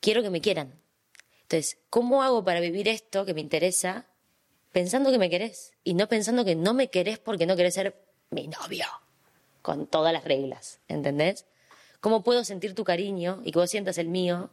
quiero 0.00 0.22
que 0.22 0.30
me 0.30 0.40
quieran. 0.40 0.80
Entonces, 1.42 1.78
¿cómo 1.90 2.22
hago 2.22 2.44
para 2.44 2.60
vivir 2.60 2.88
esto 2.88 3.24
que 3.24 3.34
me 3.34 3.40
interesa 3.40 4.06
pensando 4.72 5.10
que 5.10 5.18
me 5.18 5.30
querés 5.30 5.72
y 5.82 5.94
no 5.94 6.08
pensando 6.08 6.44
que 6.44 6.54
no 6.54 6.74
me 6.74 6.88
querés 6.88 7.18
porque 7.18 7.46
no 7.46 7.56
querés 7.56 7.74
ser 7.74 8.00
mi 8.30 8.48
novio? 8.48 8.86
Con 9.62 9.86
todas 9.86 10.12
las 10.12 10.24
reglas, 10.24 10.80
¿entendés? 10.88 11.46
¿Cómo 12.00 12.22
puedo 12.22 12.44
sentir 12.44 12.74
tu 12.74 12.84
cariño 12.84 13.42
y 13.44 13.52
que 13.52 13.58
vos 13.58 13.70
sientas 13.70 13.98
el 13.98 14.08
mío 14.08 14.50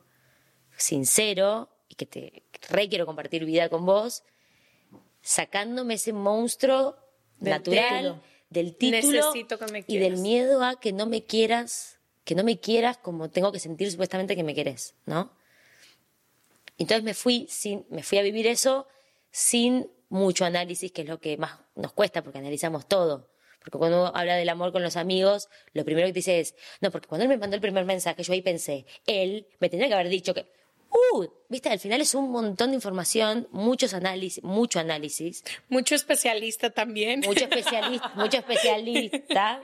sincero 0.76 1.70
y 1.88 1.96
que 1.96 2.06
te 2.06 2.44
re 2.70 2.90
quiero 2.90 3.06
compartir 3.06 3.46
vida 3.46 3.70
con 3.70 3.86
vos, 3.86 4.24
sacándome 5.22 5.96
ese 5.96 6.14
monstruo 6.14 6.98
Del 7.40 7.52
natural 7.52 8.04
título. 8.04 8.22
del 8.50 8.76
título 8.76 9.34
y 9.88 9.98
del 9.98 10.18
miedo 10.18 10.64
a 10.64 10.80
que 10.80 10.94
no 10.94 11.06
me 11.06 11.24
quieras, 11.24 11.97
que 12.28 12.36
no 12.36 12.44
me 12.44 12.60
quieras 12.60 12.98
como 12.98 13.30
tengo 13.30 13.54
que 13.54 13.60
sentir 13.60 13.90
supuestamente 13.90 14.36
que 14.36 14.44
me 14.44 14.54
querés, 14.54 14.96
¿no? 15.06 15.32
Entonces 16.78 17.02
me 17.02 17.14
fui, 17.14 17.48
sin, 17.50 17.86
me 17.90 18.04
fui 18.04 18.18
a 18.18 18.22
vivir 18.22 18.48
eso 18.48 18.86
sin 19.32 19.90
mucho 20.10 20.44
análisis, 20.44 20.92
que 20.92 21.04
es 21.04 21.08
lo 21.08 21.22
que 21.22 21.38
más 21.38 21.58
nos 21.76 21.94
cuesta, 21.94 22.22
porque 22.22 22.40
analizamos 22.40 22.86
todo. 22.86 23.30
Porque 23.62 23.78
cuando 23.78 24.02
uno 24.02 24.12
habla 24.14 24.36
del 24.36 24.50
amor 24.50 24.74
con 24.74 24.84
los 24.84 24.98
amigos, 24.98 25.48
lo 25.72 25.86
primero 25.86 26.06
que 26.06 26.12
te 26.12 26.20
dice 26.20 26.42
es, 26.42 26.54
no, 26.82 26.92
porque 26.92 27.08
cuando 27.08 27.24
él 27.24 27.30
me 27.30 27.38
mandó 27.38 27.56
el 27.56 27.62
primer 27.62 27.86
mensaje, 27.86 28.22
yo 28.24 28.34
ahí 28.34 28.42
pensé, 28.42 28.86
él 29.06 29.48
me 29.60 29.70
tenía 29.70 29.88
que 29.88 29.94
haber 29.94 30.10
dicho 30.10 30.34
que, 30.34 30.52
uh, 31.14 31.28
viste, 31.50 31.70
al 31.70 31.80
final 31.80 32.02
es 32.02 32.14
un 32.16 32.32
montón 32.32 32.70
de 32.70 32.76
información, 32.76 33.48
muchos 33.52 33.94
análisis, 33.94 34.44
mucho 34.44 34.80
análisis, 34.80 35.44
Mucho 35.70 35.96
especialista 35.96 36.70
también. 36.70 37.22
mucho 37.22 37.44
especialista, 37.46 38.12
mucho 38.16 38.38
especialista. 38.38 39.62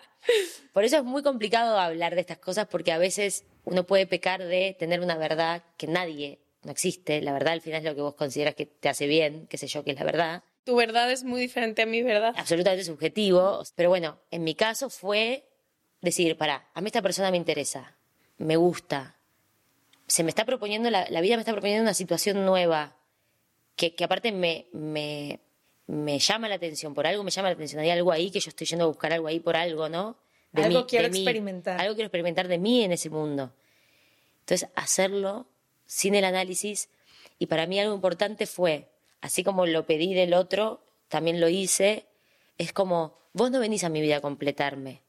Por 0.72 0.84
eso 0.84 0.98
es 0.98 1.04
muy 1.04 1.22
complicado 1.24 1.78
hablar 1.78 2.16
de 2.16 2.22
estas 2.22 2.38
cosas 2.40 2.68
porque 2.68 2.92
a 2.92 2.98
veces 2.98 3.46
uno 3.66 3.86
puede 3.86 4.08
pecar 4.08 4.44
de 4.44 4.76
tener 4.80 5.02
una 5.02 5.18
verdad 5.18 5.64
que 5.78 5.88
nadie, 5.88 6.40
no 6.64 6.72
existe. 6.72 7.22
La 7.22 7.34
verdad 7.34 7.54
al 7.54 7.62
final 7.62 7.80
es 7.80 7.86
lo 7.86 7.96
que 7.96 8.02
vos 8.02 8.16
consideras 8.16 8.56
que 8.56 8.66
te 8.66 8.90
hace 8.90 9.08
bien, 9.08 9.48
qué 9.48 9.58
sé 9.58 9.68
yo, 9.68 9.84
que 9.84 9.92
es 9.92 10.00
la 10.00 10.06
verdad. 10.06 10.44
Tu 10.64 10.76
verdad 10.78 11.12
es 11.12 11.26
muy 11.26 11.42
diferente 11.42 11.82
a 11.82 11.86
mi 11.86 12.02
verdad. 12.04 12.34
Absolutamente 12.38 12.86
subjetivo. 12.86 13.62
Pero 13.76 13.90
bueno, 13.90 14.20
en 14.32 14.46
mi 14.46 14.56
caso 14.56 14.90
fue 14.90 15.46
decir, 16.00 16.38
para, 16.38 16.70
a 16.74 16.80
mí 16.82 16.88
esta 16.88 17.02
persona 17.02 17.32
me 17.32 17.38
interesa, 17.38 17.98
me 18.38 18.56
gusta, 18.56 19.13
se 20.14 20.24
me 20.24 20.30
está 20.30 20.46
proponiendo, 20.46 20.92
la, 20.92 21.08
la 21.10 21.22
vida 21.22 21.38
me 21.38 21.42
está 21.42 21.54
proponiendo 21.54 21.82
una 21.82 21.96
situación 21.96 22.46
nueva, 22.46 22.96
que, 23.76 23.96
que 23.96 24.04
aparte 24.04 24.32
me, 24.32 24.68
me, 24.72 25.40
me 25.88 26.20
llama 26.20 26.48
la 26.48 26.54
atención, 26.54 26.94
por 26.94 27.08
algo 27.08 27.24
me 27.24 27.32
llama 27.32 27.50
la 27.50 27.56
atención, 27.56 27.82
hay 27.82 27.90
algo 27.90 28.12
ahí 28.12 28.30
que 28.30 28.40
yo 28.40 28.50
estoy 28.50 28.68
yendo 28.68 28.86
a 28.86 28.90
buscar 28.90 29.12
algo 29.12 29.26
ahí 29.26 29.40
por 29.40 29.56
algo, 29.56 29.90
¿no? 29.90 30.20
Algo 30.54 30.86
quiero 30.86 31.10
mí, 31.10 31.18
experimentar. 31.18 31.82
Algo 31.82 31.96
quiero 31.96 32.06
experimentar 32.06 32.48
de 32.48 32.60
mí 32.60 32.84
en 32.84 32.92
ese 32.92 33.10
mundo. 33.10 33.56
Entonces, 34.42 34.70
hacerlo 34.76 35.48
sin 35.88 36.14
el 36.14 36.26
análisis, 36.26 36.90
y 37.40 37.48
para 37.48 37.66
mí 37.66 37.80
algo 37.80 37.96
importante 37.96 38.46
fue, 38.46 38.92
así 39.20 39.44
como 39.44 39.66
lo 39.66 39.88
pedí 39.88 40.14
del 40.14 40.36
otro, 40.36 40.86
también 41.08 41.42
lo 41.42 41.50
hice, 41.50 42.06
es 42.60 42.72
como, 42.72 43.18
vos 43.34 43.50
no 43.50 43.60
venís 43.60 43.84
a 43.84 43.90
mi 43.90 44.00
vida 44.00 44.18
a 44.18 44.22
completarme, 44.22 45.02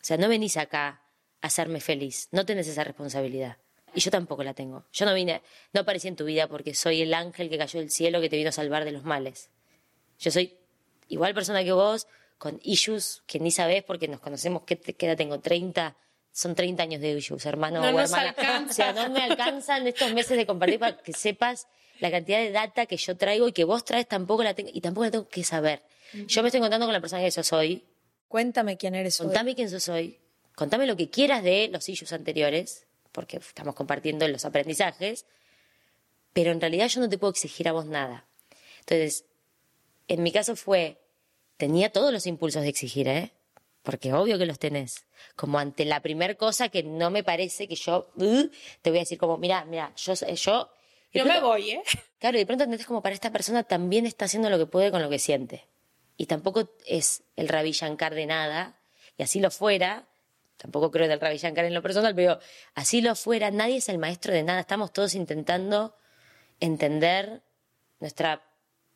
O 0.00 0.04
sea, 0.04 0.16
no 0.16 0.30
venís 0.30 0.56
acá 0.56 1.02
a 1.42 1.46
hacerme 1.46 1.80
feliz, 1.80 2.28
no 2.32 2.46
tenés 2.46 2.68
esa 2.68 2.84
responsabilidad. 2.84 3.58
Y 3.94 4.00
yo 4.00 4.10
tampoco 4.10 4.42
la 4.42 4.54
tengo. 4.54 4.84
Yo 4.92 5.06
no 5.06 5.14
vine, 5.14 5.42
no 5.72 5.80
aparecí 5.82 6.08
en 6.08 6.16
tu 6.16 6.24
vida 6.24 6.48
porque 6.48 6.74
soy 6.74 7.02
el 7.02 7.14
ángel 7.14 7.48
que 7.48 7.58
cayó 7.58 7.80
del 7.80 7.90
cielo 7.90 8.20
que 8.20 8.28
te 8.28 8.36
vino 8.36 8.48
a 8.48 8.52
salvar 8.52 8.84
de 8.84 8.92
los 8.92 9.04
males. 9.04 9.50
Yo 10.18 10.30
soy 10.30 10.56
igual 11.08 11.34
persona 11.34 11.62
que 11.64 11.72
vos, 11.72 12.06
con 12.38 12.60
issues 12.62 13.22
que 13.26 13.38
ni 13.40 13.50
sabés 13.50 13.82
porque 13.84 14.08
nos 14.08 14.20
conocemos, 14.20 14.62
¿qué, 14.64 14.76
qué 14.78 15.06
edad 15.06 15.16
tengo? 15.16 15.40
30, 15.40 15.96
son 16.32 16.54
30 16.54 16.82
años 16.82 17.00
de 17.00 17.10
issues, 17.12 17.46
hermano 17.46 17.80
No 17.80 17.88
o 17.88 17.92
nos 17.92 18.10
hermana. 18.10 18.30
alcanza. 18.30 18.70
O 18.70 18.74
sea, 18.74 18.92
no 18.92 19.14
me 19.14 19.20
alcanzan 19.22 19.86
estos 19.86 20.12
meses 20.12 20.36
de 20.36 20.46
compartir 20.46 20.78
para 20.80 20.96
que 20.98 21.12
sepas 21.12 21.68
la 22.00 22.10
cantidad 22.10 22.38
de 22.38 22.50
data 22.50 22.86
que 22.86 22.96
yo 22.96 23.16
traigo 23.16 23.46
y 23.48 23.52
que 23.52 23.64
vos 23.64 23.84
traes 23.84 24.08
tampoco 24.08 24.42
la 24.42 24.54
tengo, 24.54 24.70
y 24.72 24.80
tampoco 24.80 25.04
la 25.04 25.10
tengo 25.12 25.28
que 25.28 25.44
saber. 25.44 25.82
Yo 26.26 26.42
me 26.42 26.48
estoy 26.48 26.58
encontrando 26.58 26.86
con 26.86 26.92
la 26.92 27.00
persona 27.00 27.22
que 27.22 27.30
yo 27.30 27.42
soy, 27.42 27.84
Cuéntame 28.28 28.76
quién 28.76 28.96
eres 28.96 29.20
hoy. 29.20 29.26
Contame 29.28 29.54
quién 29.54 29.68
yo 29.68 29.78
soy, 29.78 30.18
contame 30.56 30.86
lo 30.86 30.96
que 30.96 31.08
quieras 31.08 31.44
de 31.44 31.68
los 31.72 31.88
issues 31.88 32.12
anteriores, 32.12 32.88
porque 33.14 33.36
estamos 33.38 33.74
compartiendo 33.76 34.26
los 34.28 34.44
aprendizajes, 34.44 35.24
pero 36.32 36.50
en 36.50 36.60
realidad 36.60 36.88
yo 36.88 37.00
no 37.00 37.08
te 37.08 37.16
puedo 37.16 37.30
exigir 37.30 37.68
a 37.68 37.72
vos 37.72 37.86
nada. 37.86 38.26
Entonces, 38.80 39.24
en 40.08 40.22
mi 40.22 40.32
caso 40.32 40.56
fue, 40.56 40.98
tenía 41.56 41.90
todos 41.92 42.12
los 42.12 42.26
impulsos 42.26 42.62
de 42.62 42.68
exigir, 42.68 43.06
¿eh? 43.08 43.30
Porque 43.82 44.12
obvio 44.12 44.36
que 44.38 44.46
los 44.46 44.58
tenés. 44.58 45.06
Como 45.36 45.58
ante 45.58 45.84
la 45.84 46.00
primer 46.00 46.36
cosa 46.36 46.68
que 46.70 46.82
no 46.82 47.10
me 47.10 47.22
parece 47.22 47.68
que 47.68 47.76
yo, 47.76 48.10
uh, 48.16 48.48
te 48.82 48.90
voy 48.90 48.98
a 48.98 49.02
decir 49.02 49.18
como, 49.18 49.38
mira, 49.38 49.64
mira, 49.64 49.92
yo, 49.96 50.14
yo... 50.14 50.70
y 51.12 51.18
Yo 51.18 51.24
de 51.24 51.30
me 51.30 51.30
pronto- 51.36 51.46
voy, 51.48 51.70
¿eh? 51.70 51.82
Claro, 52.18 52.36
y 52.36 52.40
de 52.40 52.46
pronto 52.46 52.64
entendés 52.64 52.86
como 52.86 53.02
para 53.02 53.14
esta 53.14 53.30
persona 53.30 53.62
también 53.62 54.06
está 54.06 54.24
haciendo 54.24 54.50
lo 54.50 54.58
que 54.58 54.66
puede 54.66 54.90
con 54.90 55.02
lo 55.02 55.08
que 55.10 55.18
siente. 55.18 55.66
Y 56.16 56.26
tampoco 56.26 56.70
es 56.86 57.22
el 57.36 57.48
Ravi 57.48 57.72
Shankar 57.72 58.14
de 58.14 58.26
nada, 58.26 58.78
y 59.18 59.22
así 59.22 59.38
lo 59.40 59.50
fuera, 59.50 60.08
tampoco 60.56 60.90
creo 60.90 61.06
en 61.06 61.12
el 61.12 61.20
Ravi 61.20 61.38
Shankar 61.38 61.64
en 61.64 61.74
lo 61.74 61.82
personal, 61.82 62.14
pero 62.14 62.38
así 62.74 63.00
lo 63.00 63.14
fuera, 63.14 63.50
nadie 63.50 63.76
es 63.76 63.88
el 63.88 63.98
maestro 63.98 64.32
de 64.32 64.42
nada, 64.42 64.60
estamos 64.60 64.92
todos 64.92 65.14
intentando 65.14 65.96
entender 66.60 67.42
nuestra 68.00 68.42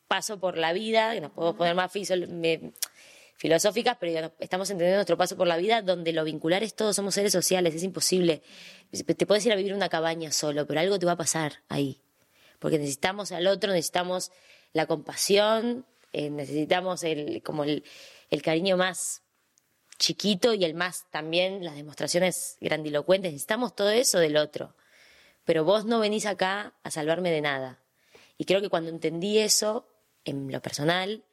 paso 0.07 0.39
por 0.39 0.57
la 0.57 0.73
vida, 0.73 1.13
que 1.13 1.21
nos 1.21 1.31
podemos 1.31 1.55
poner 1.55 1.75
más 1.75 1.91
filosóficas, 3.35 3.97
pero 3.99 4.33
estamos 4.39 4.69
entendiendo 4.69 4.97
nuestro 4.97 5.17
paso 5.17 5.37
por 5.37 5.47
la 5.47 5.57
vida 5.57 5.81
donde 5.81 6.13
lo 6.13 6.23
vincular 6.23 6.63
es 6.63 6.73
todo, 6.73 6.93
somos 6.93 7.13
seres 7.13 7.31
sociales, 7.31 7.75
es 7.75 7.83
imposible. 7.83 8.41
Te 8.91 9.25
puedes 9.25 9.45
ir 9.45 9.53
a 9.53 9.55
vivir 9.55 9.73
una 9.73 9.87
cabaña 9.87 10.31
solo, 10.31 10.65
pero 10.65 10.79
algo 10.79 10.97
te 10.97 11.05
va 11.05 11.11
a 11.11 11.17
pasar 11.17 11.61
ahí 11.69 12.01
porque 12.59 12.77
necesitamos 12.77 13.31
al 13.31 13.47
otro, 13.47 13.71
necesitamos 13.71 14.31
la 14.73 14.85
compasión, 14.85 15.85
eh, 16.13 16.29
necesitamos 16.29 17.03
el, 17.03 17.41
como 17.41 17.63
el, 17.63 17.83
el 18.29 18.41
cariño 18.41 18.77
más 18.77 19.23
chiquito 19.99 20.53
y 20.53 20.65
el 20.65 20.73
más 20.73 21.05
también 21.11 21.63
las 21.63 21.75
demostraciones 21.75 22.57
grandilocuentes, 22.61 23.31
necesitamos 23.31 23.75
todo 23.75 23.91
eso 23.91 24.17
del 24.17 24.37
otro. 24.37 24.73
Pero 25.45 25.63
vos 25.63 25.85
no 25.85 25.99
venís 25.99 26.25
acá 26.25 26.73
a 26.83 26.89
salvarme 26.89 27.29
de 27.29 27.41
nada. 27.41 27.79
Y 28.37 28.45
creo 28.45 28.61
que 28.61 28.69
cuando 28.69 28.89
entendí 28.89 29.37
eso, 29.37 29.87
en 30.25 30.51
lo 30.51 30.61
personal, 30.61 31.23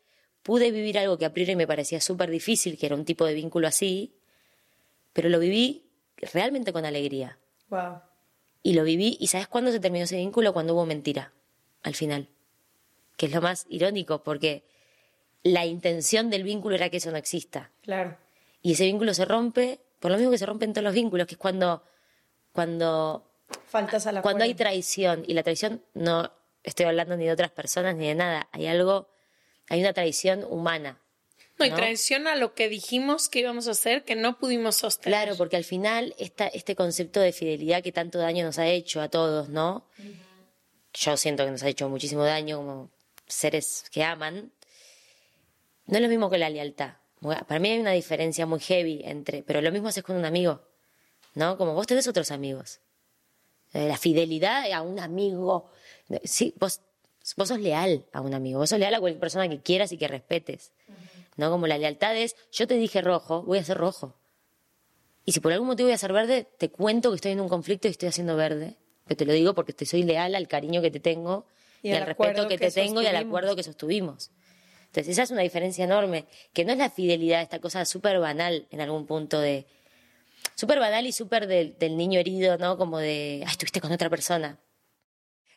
pude 0.42 0.70
vivir 0.70 0.98
algo 0.98 1.16
que 1.16 1.24
a 1.24 1.32
priori 1.32 1.56
me 1.56 1.66
parecía 1.66 2.00
súper 2.00 2.30
difícil, 2.30 2.76
que 2.76 2.86
era 2.86 2.94
un 2.94 3.04
tipo 3.04 3.24
de 3.24 3.34
vínculo 3.34 3.68
así, 3.68 4.14
pero 5.12 5.28
lo 5.28 5.38
viví 5.38 5.86
realmente 6.32 6.72
con 6.72 6.84
alegría. 6.84 7.38
Wow. 7.68 8.00
Y 8.62 8.74
lo 8.74 8.82
viví, 8.82 9.16
¿y 9.20 9.28
sabes 9.28 9.46
cuándo 9.46 9.70
se 9.70 9.80
terminó 9.80 10.04
ese 10.04 10.16
vínculo? 10.16 10.52
Cuando 10.52 10.74
hubo 10.74 10.86
mentira, 10.86 11.32
al 11.82 11.94
final. 11.94 12.28
Que 13.16 13.26
es 13.26 13.32
lo 13.32 13.40
más 13.40 13.66
irónico, 13.68 14.24
porque 14.24 14.64
la 15.44 15.64
intención 15.64 16.30
del 16.30 16.42
vínculo 16.42 16.74
era 16.74 16.90
que 16.90 16.96
eso 16.96 17.12
no 17.12 17.16
exista. 17.16 17.70
Claro. 17.82 18.16
Y 18.66 18.72
ese 18.72 18.84
vínculo 18.86 19.14
se 19.14 19.24
rompe, 19.24 19.78
por 20.00 20.10
lo 20.10 20.16
mismo 20.16 20.32
que 20.32 20.38
se 20.38 20.44
rompen 20.44 20.72
todos 20.72 20.82
los 20.82 20.92
vínculos, 20.92 21.28
que 21.28 21.34
es 21.34 21.38
cuando, 21.38 21.84
cuando, 22.50 23.30
Faltas 23.68 24.08
a 24.08 24.10
la 24.10 24.22
cuando 24.22 24.42
hay 24.42 24.54
traición. 24.54 25.22
Y 25.24 25.34
la 25.34 25.44
traición 25.44 25.84
no 25.94 26.32
estoy 26.64 26.86
hablando 26.86 27.16
ni 27.16 27.26
de 27.26 27.30
otras 27.30 27.52
personas 27.52 27.94
ni 27.94 28.08
de 28.08 28.16
nada. 28.16 28.48
Hay 28.50 28.66
algo, 28.66 29.08
hay 29.68 29.78
una 29.78 29.92
traición 29.92 30.42
humana. 30.42 31.00
No, 31.60 31.64
y 31.64 31.70
¿no? 31.70 31.76
traición 31.76 32.26
a 32.26 32.34
lo 32.34 32.54
que 32.54 32.68
dijimos 32.68 33.28
que 33.28 33.38
íbamos 33.38 33.68
a 33.68 33.70
hacer, 33.70 34.02
que 34.02 34.16
no 34.16 34.36
pudimos 34.36 34.74
sostener. 34.74 35.16
Claro, 35.16 35.36
porque 35.36 35.56
al 35.56 35.62
final 35.62 36.16
esta, 36.18 36.48
este 36.48 36.74
concepto 36.74 37.20
de 37.20 37.30
fidelidad 37.30 37.84
que 37.84 37.92
tanto 37.92 38.18
daño 38.18 38.44
nos 38.44 38.58
ha 38.58 38.66
hecho 38.66 39.00
a 39.00 39.08
todos, 39.08 39.48
¿no? 39.48 39.86
Yo 40.92 41.16
siento 41.16 41.44
que 41.44 41.52
nos 41.52 41.62
ha 41.62 41.68
hecho 41.68 41.88
muchísimo 41.88 42.24
daño 42.24 42.56
como 42.56 42.90
seres 43.28 43.84
que 43.92 44.02
aman. 44.02 44.50
No 45.86 45.98
es 45.98 46.02
lo 46.02 46.08
mismo 46.08 46.28
que 46.28 46.38
la 46.38 46.50
lealtad. 46.50 46.94
Para 47.20 47.58
mí 47.58 47.70
hay 47.70 47.78
una 47.78 47.92
diferencia 47.92 48.46
muy 48.46 48.60
heavy 48.60 49.02
entre, 49.04 49.42
pero 49.42 49.60
lo 49.60 49.72
mismo 49.72 49.88
haces 49.88 50.04
con 50.04 50.16
un 50.16 50.24
amigo, 50.24 50.60
¿no? 51.34 51.56
Como 51.56 51.74
vos 51.74 51.86
tenés 51.86 52.06
otros 52.06 52.30
amigos. 52.30 52.80
Eh, 53.72 53.88
La 53.88 53.96
fidelidad 53.96 54.70
a 54.70 54.82
un 54.82 55.00
amigo. 55.00 55.70
Sí, 56.24 56.54
vos, 56.58 56.80
vos 57.36 57.48
sos 57.48 57.58
leal 57.58 58.04
a 58.12 58.20
un 58.20 58.34
amigo, 58.34 58.58
vos 58.60 58.70
sos 58.70 58.78
leal 58.78 58.94
a 58.94 59.00
cualquier 59.00 59.20
persona 59.20 59.48
que 59.48 59.60
quieras 59.60 59.92
y 59.92 59.98
que 59.98 60.08
respetes. 60.08 60.72
¿No? 61.36 61.50
Como 61.50 61.66
la 61.66 61.76
lealtad 61.76 62.16
es, 62.16 62.36
yo 62.52 62.66
te 62.66 62.74
dije 62.76 63.02
rojo, 63.02 63.42
voy 63.42 63.58
a 63.58 63.64
ser 63.64 63.76
rojo. 63.76 64.14
Y 65.24 65.32
si 65.32 65.40
por 65.40 65.52
algún 65.52 65.68
motivo 65.68 65.88
voy 65.88 65.94
a 65.94 65.98
ser 65.98 66.12
verde, 66.12 66.46
te 66.56 66.70
cuento 66.70 67.10
que 67.10 67.16
estoy 67.16 67.32
en 67.32 67.40
un 67.40 67.48
conflicto 67.48 67.88
y 67.88 67.90
estoy 67.90 68.08
haciendo 68.08 68.36
verde. 68.36 68.76
Pero 69.06 69.18
te 69.18 69.26
lo 69.26 69.32
digo 69.32 69.54
porque 69.54 69.72
te 69.72 69.84
soy 69.84 70.02
leal 70.02 70.34
al 70.34 70.48
cariño 70.48 70.80
que 70.80 70.90
te 70.90 71.00
tengo 71.00 71.44
Y 71.82 71.90
y, 71.90 71.92
al 71.92 72.06
respeto 72.06 72.48
que, 72.48 72.56
que 72.56 72.66
te 72.66 72.72
tengo 72.72 73.02
y 73.02 73.06
al 73.06 73.16
acuerdo 73.16 73.56
que 73.56 73.62
sostuvimos. 73.62 74.30
Entonces, 74.96 75.12
esa 75.12 75.24
es 75.24 75.30
una 75.30 75.42
diferencia 75.42 75.84
enorme, 75.84 76.24
que 76.54 76.64
no 76.64 76.72
es 76.72 76.78
la 76.78 76.88
fidelidad, 76.88 77.42
esta 77.42 77.58
cosa 77.60 77.84
súper 77.84 78.18
banal 78.18 78.66
en 78.70 78.80
algún 78.80 79.06
punto 79.06 79.38
de... 79.38 79.66
Súper 80.54 80.78
banal 80.78 81.06
y 81.06 81.12
súper 81.12 81.46
del, 81.46 81.76
del 81.78 81.98
niño 81.98 82.18
herido, 82.18 82.56
¿no? 82.56 82.78
Como 82.78 82.98
de, 82.98 83.42
ay, 83.44 83.50
estuviste 83.50 83.82
con 83.82 83.92
otra 83.92 84.08
persona. 84.08 84.58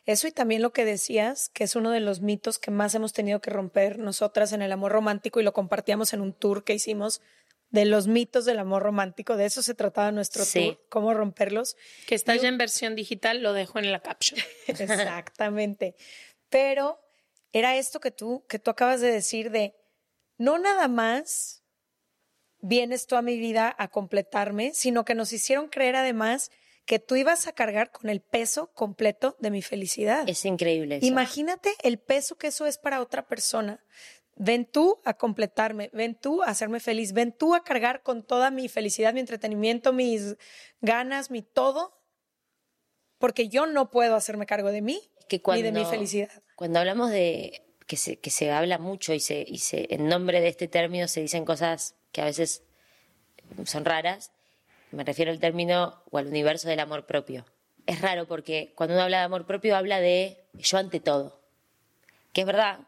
Eso 0.04 0.28
y 0.28 0.32
también 0.32 0.60
lo 0.60 0.74
que 0.74 0.84
decías, 0.84 1.48
que 1.54 1.64
es 1.64 1.74
uno 1.74 1.90
de 1.90 2.00
los 2.00 2.20
mitos 2.20 2.58
que 2.58 2.70
más 2.70 2.94
hemos 2.94 3.14
tenido 3.14 3.40
que 3.40 3.48
romper 3.50 3.98
nosotras 3.98 4.52
en 4.52 4.60
el 4.60 4.72
amor 4.72 4.92
romántico 4.92 5.40
y 5.40 5.42
lo 5.42 5.54
compartíamos 5.54 6.12
en 6.12 6.20
un 6.20 6.34
tour 6.34 6.62
que 6.64 6.74
hicimos 6.74 7.22
de 7.70 7.86
los 7.86 8.08
mitos 8.08 8.44
del 8.44 8.58
amor 8.58 8.82
romántico. 8.82 9.38
De 9.38 9.46
eso 9.46 9.62
se 9.62 9.74
trataba 9.74 10.12
nuestro 10.12 10.44
Sí. 10.44 10.64
tour, 10.66 10.86
cómo 10.90 11.14
romperlos. 11.14 11.76
Que 12.06 12.14
está 12.14 12.36
ya 12.36 12.48
en 12.48 12.58
versión 12.58 12.94
digital, 12.94 13.42
lo 13.42 13.54
dejo 13.54 13.78
en 13.78 13.90
la 13.90 14.00
caption. 14.00 14.38
Exactamente. 14.66 15.94
Pero 16.50 17.00
era 17.52 17.76
esto 17.76 18.00
que 18.00 18.10
tú, 18.10 18.44
que 18.48 18.58
tú 18.58 18.70
acabas 18.70 19.00
de 19.00 19.10
decir 19.10 19.50
de 19.50 19.74
no 20.38 20.58
nada 20.58 20.88
más 20.88 21.62
vienes 22.60 23.06
tú 23.06 23.16
a 23.16 23.22
mi 23.22 23.38
vida 23.38 23.74
a 23.78 23.88
completarme, 23.88 24.72
sino 24.74 25.04
que 25.04 25.14
nos 25.14 25.32
hicieron 25.32 25.68
creer 25.68 25.96
además 25.96 26.50
que 26.84 26.98
tú 26.98 27.16
ibas 27.16 27.46
a 27.46 27.52
cargar 27.52 27.92
con 27.92 28.10
el 28.10 28.20
peso 28.20 28.72
completo 28.72 29.36
de 29.38 29.50
mi 29.50 29.62
felicidad. 29.62 30.28
Es 30.28 30.44
increíble 30.44 30.96
eso. 30.96 31.06
Imagínate 31.06 31.74
el 31.82 31.98
peso 31.98 32.36
que 32.36 32.48
eso 32.48 32.66
es 32.66 32.78
para 32.78 33.00
otra 33.00 33.26
persona. 33.26 33.84
Ven 34.36 34.64
tú 34.64 35.00
a 35.04 35.14
completarme, 35.14 35.90
ven 35.92 36.14
tú 36.14 36.42
a 36.42 36.46
hacerme 36.46 36.80
feliz, 36.80 37.12
ven 37.12 37.32
tú 37.32 37.54
a 37.54 37.62
cargar 37.62 38.02
con 38.02 38.22
toda 38.22 38.50
mi 38.50 38.68
felicidad, 38.68 39.12
mi 39.12 39.20
entretenimiento, 39.20 39.92
mis 39.92 40.36
ganas, 40.80 41.30
mi 41.30 41.42
todo, 41.42 42.00
porque 43.18 43.48
yo 43.48 43.66
no 43.66 43.90
puedo 43.90 44.16
hacerme 44.16 44.46
cargo 44.46 44.72
de 44.72 44.80
mí 44.80 45.09
que 45.30 45.36
ni 45.36 45.42
cuando, 45.42 45.64
de 45.64 45.72
mi 45.72 45.84
felicidad. 45.84 46.28
Cuando 46.56 46.80
hablamos 46.80 47.10
de 47.10 47.62
que 47.86 47.96
se, 47.96 48.18
que 48.18 48.30
se 48.30 48.50
habla 48.50 48.78
mucho 48.78 49.14
y, 49.14 49.20
se, 49.20 49.44
y 49.46 49.58
se, 49.58 49.86
en 49.94 50.08
nombre 50.08 50.40
de 50.40 50.48
este 50.48 50.68
término 50.68 51.08
se 51.08 51.20
dicen 51.20 51.44
cosas 51.44 51.94
que 52.12 52.20
a 52.20 52.24
veces 52.24 52.64
son 53.64 53.84
raras, 53.84 54.32
me 54.90 55.04
refiero 55.04 55.30
al 55.30 55.38
término 55.38 56.02
o 56.10 56.18
al 56.18 56.26
universo 56.26 56.68
del 56.68 56.80
amor 56.80 57.06
propio. 57.06 57.46
Es 57.86 58.00
raro 58.00 58.26
porque 58.26 58.72
cuando 58.74 58.94
uno 58.94 59.04
habla 59.04 59.18
de 59.18 59.24
amor 59.24 59.46
propio 59.46 59.76
habla 59.76 60.00
de 60.00 60.44
yo 60.54 60.78
ante 60.78 61.00
todo, 61.00 61.40
que 62.32 62.42
es 62.42 62.46
verdad, 62.46 62.80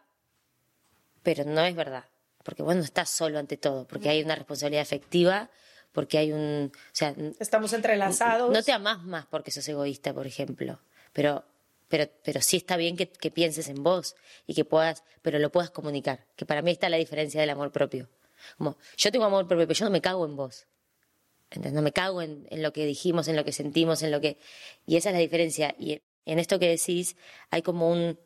pero 1.23 1.45
no 1.45 1.65
es 1.65 1.75
verdad, 1.77 2.05
porque 2.43 2.63
vos 2.63 2.75
no 2.75 2.83
estás 2.83 3.09
solo 3.09 3.39
ante 3.39 3.57
todo, 3.57 3.87
porque 3.87 4.09
hay 4.09 4.23
una 4.23 4.35
responsabilidad 4.35 4.83
efectiva, 4.83 5.49
porque 5.93 6.19
hay 6.19 6.33
un... 6.33 6.73
O 6.75 6.95
sea, 6.95 7.15
Estamos 7.39 7.73
entrelazados. 7.73 8.51
no 8.51 8.63
te 8.63 8.73
amás 8.73 9.03
más 9.05 9.27
porque 9.27 9.53
sos 9.53 9.67
egoísta, 9.69 10.13
por 10.13 10.27
ejemplo, 10.27 10.81
pero, 11.13 11.45
pero, 11.93 12.11
pero 12.25 12.41
sí 12.41 12.57
está 12.57 12.79
bien 12.79 12.97
que, 12.97 13.07
pienses 13.07 13.69
en 13.69 13.83
vos 13.83 14.17
y 14.47 14.55
que 14.55 14.65
puedas, 14.65 15.05
pero 15.21 15.39
lo 15.39 15.53
puedas 15.53 15.69
comunicar, 15.69 16.25
que 16.37 16.47
para 16.47 16.63
mí 16.63 16.71
está 16.71 16.89
la 16.89 16.97
diferencia 16.97 17.39
del 17.39 17.51
amor 17.51 17.71
propio. 17.71 18.09
Como, 18.57 18.79
yo 18.97 19.13
tengo 19.13 19.27
amor 19.27 19.47
propio, 19.47 19.67
pero 19.67 19.79
yo 19.79 19.85
no 19.85 19.91
me 19.91 20.01
cago 20.01 20.25
en 20.25 20.35
vos. 20.35 20.67
No 21.55 21.83
me 21.83 21.93
cago 21.93 22.23
en, 22.23 22.47
en 22.49 22.63
lo 22.63 22.73
que 22.73 22.87
dijimos, 22.87 23.29
en 23.29 23.37
lo 23.37 23.45
que 23.45 23.53
sentimos, 23.53 24.03
en 24.03 24.11
lo 24.11 24.23
que... 24.23 24.39
Y 24.87 24.97
esa 24.97 25.11
es 25.11 25.17
la 25.17 25.19
diferencia. 25.19 25.75
Y 25.79 26.01
en 26.25 26.39
esto 26.39 26.59
que 26.59 26.67
decís 26.67 27.15
hay 27.51 27.61
como 27.61 27.91
un... 27.91 28.19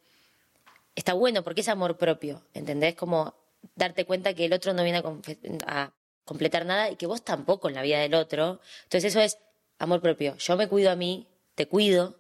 Está 0.95 1.15
bueno 1.15 1.43
porque 1.43 1.63
es 1.63 1.69
amor 1.69 1.97
propio, 1.97 2.47
¿entendés? 2.55 2.95
Como 2.95 3.35
darte 3.75 4.05
cuenta 4.05 4.33
que 4.33 4.45
el 4.45 4.53
otro 4.53 4.75
no 4.75 4.85
viene 4.85 4.99
a, 4.99 5.83
a 5.83 5.93
completar 6.25 6.67
nada 6.67 6.89
y 6.89 6.95
que 6.95 7.07
vos 7.07 7.25
tampoco 7.25 7.69
en 7.69 7.75
la 7.75 7.83
vida 7.83 7.99
del 7.99 8.15
otro. 8.15 8.61
Entonces 8.85 9.11
eso 9.13 9.21
es 9.21 9.39
amor 9.81 10.01
propio. 10.01 10.37
Yo 10.37 10.57
me 10.57 10.69
cuido 10.69 10.93
a 10.93 10.95
mí, 10.95 11.27
te 11.57 11.67
cuido, 11.67 12.15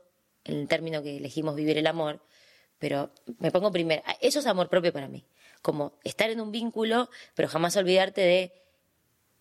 el 0.46 0.66
término 0.68 1.02
que 1.02 1.16
elegimos 1.16 1.54
vivir 1.56 1.78
el 1.78 1.86
amor, 1.86 2.20
pero 2.78 3.10
me 3.38 3.50
pongo 3.50 3.70
primero. 3.72 4.02
Eso 4.20 4.38
es 4.40 4.46
amor 4.46 4.68
propio 4.68 4.92
para 4.92 5.08
mí. 5.08 5.24
Como 5.62 5.94
estar 6.04 6.30
en 6.30 6.40
un 6.40 6.52
vínculo, 6.52 7.08
pero 7.34 7.48
jamás 7.48 7.76
olvidarte 7.76 8.20
de 8.20 8.52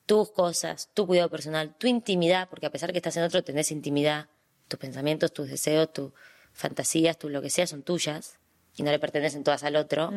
tus 0.05 0.31
cosas, 0.31 0.89
tu 0.93 1.07
cuidado 1.07 1.29
personal, 1.29 1.75
tu 1.77 1.87
intimidad, 1.87 2.47
porque 2.49 2.67
a 2.67 2.71
pesar 2.71 2.91
que 2.91 2.97
estás 2.99 3.17
en 3.17 3.23
otro, 3.23 3.43
tenés 3.43 3.71
intimidad, 3.71 4.27
tus 4.67 4.79
pensamientos, 4.79 5.33
tus 5.33 5.49
deseos, 5.49 5.91
tus 5.93 6.11
fantasías, 6.53 7.17
tu 7.17 7.29
lo 7.29 7.41
que 7.41 7.49
sea, 7.49 7.65
son 7.67 7.83
tuyas 7.83 8.37
y 8.75 8.83
no 8.83 8.91
le 8.91 8.99
pertenecen 8.99 9.43
todas 9.43 9.63
al 9.63 9.75
otro. 9.75 10.11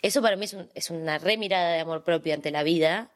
Eso 0.00 0.20
para 0.22 0.36
mí 0.36 0.46
es, 0.46 0.54
un- 0.54 0.68
es 0.74 0.90
una 0.90 1.18
remirada 1.18 1.72
de 1.74 1.80
amor 1.80 2.02
propio 2.04 2.34
ante 2.34 2.50
la 2.50 2.62
vida, 2.62 3.10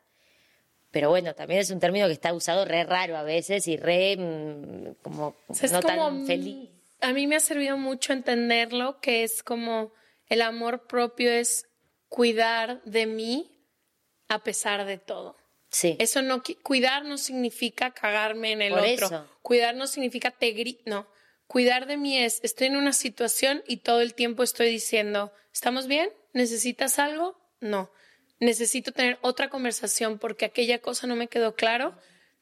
pero 0.90 1.08
bueno, 1.10 1.34
también 1.34 1.60
es 1.60 1.70
un 1.70 1.80
término 1.80 2.06
que 2.06 2.12
está 2.12 2.32
usado 2.32 2.64
re 2.64 2.84
raro 2.84 3.16
a 3.16 3.22
veces 3.22 3.66
y 3.66 3.76
re 3.76 4.16
mm, 4.16 5.02
como 5.02 5.34
O 5.48 5.54
sea, 5.54 5.66
es 5.66 5.72
no 5.72 5.82
como, 5.82 5.94
tan 5.96 6.22
mm, 6.22 6.26
feliz. 6.26 6.68
A 7.06 7.12
mí 7.12 7.28
me 7.28 7.36
ha 7.36 7.40
servido 7.40 7.76
mucho 7.76 8.12
entenderlo, 8.12 9.00
que 9.00 9.22
es 9.22 9.44
como 9.44 9.92
el 10.28 10.42
amor 10.42 10.86
propio 10.88 11.30
es 11.30 11.68
cuidar 12.08 12.82
de 12.82 13.06
mí 13.06 13.64
a 14.28 14.42
pesar 14.42 14.84
de 14.86 14.98
todo. 14.98 15.36
Sí, 15.70 15.96
Eso 16.00 16.20
no, 16.22 16.42
cuidar 16.64 17.04
no 17.04 17.16
significa 17.16 17.92
cagarme 17.92 18.50
en 18.52 18.62
el 18.62 18.70
Por 18.72 18.80
otro. 18.80 19.06
eso. 19.06 19.30
Cuidar 19.42 19.76
no 19.76 19.86
significa 19.86 20.32
te 20.32 20.52
gri- 20.52 20.80
no. 20.84 21.06
Cuidar 21.46 21.86
de 21.86 21.96
mí 21.96 22.18
es, 22.18 22.40
estoy 22.42 22.66
en 22.66 22.76
una 22.76 22.92
situación 22.92 23.62
y 23.68 23.76
todo 23.78 24.00
el 24.00 24.14
tiempo 24.14 24.42
estoy 24.42 24.68
diciendo, 24.68 25.32
¿estamos 25.52 25.86
bien? 25.86 26.10
¿Necesitas 26.32 26.98
algo? 26.98 27.38
No. 27.60 27.88
Necesito 28.40 28.90
tener 28.90 29.18
otra 29.22 29.48
conversación 29.48 30.18
porque 30.18 30.44
aquella 30.44 30.80
cosa 30.80 31.06
no 31.06 31.14
me 31.14 31.28
quedó 31.28 31.54
claro. 31.54 31.96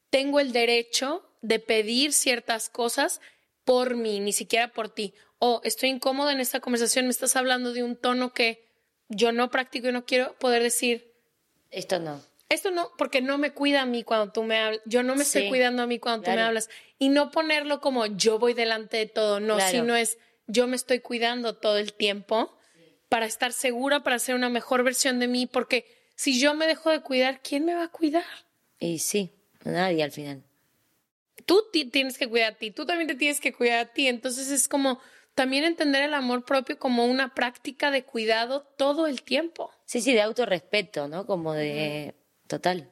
Tengo 0.09 0.40
el 0.40 0.53
derecho 0.53 1.29
de 1.42 1.59
pedir 1.59 2.14
ciertas 2.14 2.70
cosas 2.70 3.20
por 3.64 3.94
mí, 3.96 4.20
ni 4.20 4.33
siquiera 4.33 4.68
por 4.68 4.88
ti. 4.88 5.14
O 5.38 5.61
estoy 5.64 5.90
incómoda 5.90 6.33
en 6.33 6.40
esta 6.40 6.61
conversación, 6.61 7.07
me 7.07 7.11
estás 7.11 7.37
hablando 7.37 7.72
de 7.72 7.83
un 7.83 7.96
tono 7.96 8.33
que 8.33 8.64
yo 9.09 9.33
no 9.33 9.50
practico 9.50 9.88
y 9.88 9.92
no 9.92 10.05
quiero 10.05 10.35
poder 10.38 10.62
decir, 10.62 11.12
esto 11.70 11.98
no. 11.98 12.22
esto 12.48 12.70
no, 12.70 12.90
porque 12.96 13.20
no 13.20 13.37
me 13.38 13.53
cuida 13.53 13.83
a 13.83 13.87
mí 13.87 14.05
cuando 14.05 14.33
tú 14.33 14.42
me 14.44 14.59
hablas. 14.59 14.81
Yo 14.87 15.03
no 15.03 15.16
me 15.16 15.22
estoy 15.22 15.48
cuidando 15.48 15.83
a 15.83 15.87
mí 15.87 15.98
cuando 15.98 16.24
tú 16.24 16.31
me 16.31 16.40
hablas. 16.40 16.68
Y 16.98 17.09
no 17.09 17.31
ponerlo 17.31 17.81
como 17.81 18.07
yo 18.07 18.38
voy 18.38 18.55
delante 18.55 18.96
de 18.98 19.07
todo, 19.07 19.40
no, 19.40 19.57
Claro. 19.57 19.70
sino 19.70 19.96
es 19.96 20.18
yo 20.46 20.66
me 20.66 20.77
estoy 20.77 21.00
cuidando 21.00 21.57
todo 21.57 21.79
el 21.79 21.94
tiempo 21.94 22.57
para 23.09 23.27
estar 23.27 23.53
segura, 23.53 24.03
para 24.03 24.18
ser 24.18 24.35
una 24.35 24.48
mejor 24.50 24.83
versión 24.83 25.18
de 25.18 25.27
mí, 25.29 25.46
porque 25.46 25.87
si 26.16 26.38
yo 26.38 26.55
me 26.55 26.66
dejo 26.66 26.90
de 26.90 27.00
cuidar, 27.00 27.40
¿quién 27.42 27.64
me 27.64 27.74
va 27.74 27.85
a 27.85 27.88
cuidar? 27.88 28.24
Y 28.79 28.98
sí, 28.98 29.33
nadie 29.64 30.03
al 30.03 30.11
final. 30.12 30.42
Tú 31.47 31.62
ti- 31.73 31.87
tienes 31.87 32.16
que 32.18 32.29
cuidar 32.29 32.53
a 32.53 32.57
ti, 32.57 32.70
tú 32.70 32.87
también 32.87 33.09
te 33.09 33.14
tienes 33.14 33.40
que 33.40 33.53
cuidar 33.53 33.79
a 33.79 33.92
ti. 33.92 34.09
Entonces 34.09 34.51
es 34.51 34.68
como 34.68 35.01
también 35.35 35.64
entender 35.64 36.03
el 36.03 36.14
amor 36.14 36.44
propio 36.44 36.79
como 36.79 37.07
una 37.07 37.35
práctica 37.35 37.90
de 37.90 38.05
cuidado 38.05 38.62
todo 38.77 39.07
el 39.07 39.23
tiempo. 39.23 39.70
Sí, 39.85 40.01
sí, 40.01 40.14
de 40.14 40.23
autorrespeto, 40.23 41.09
¿no? 41.09 41.27
Como 41.27 41.53
de... 41.53 42.14
Total. 42.47 42.90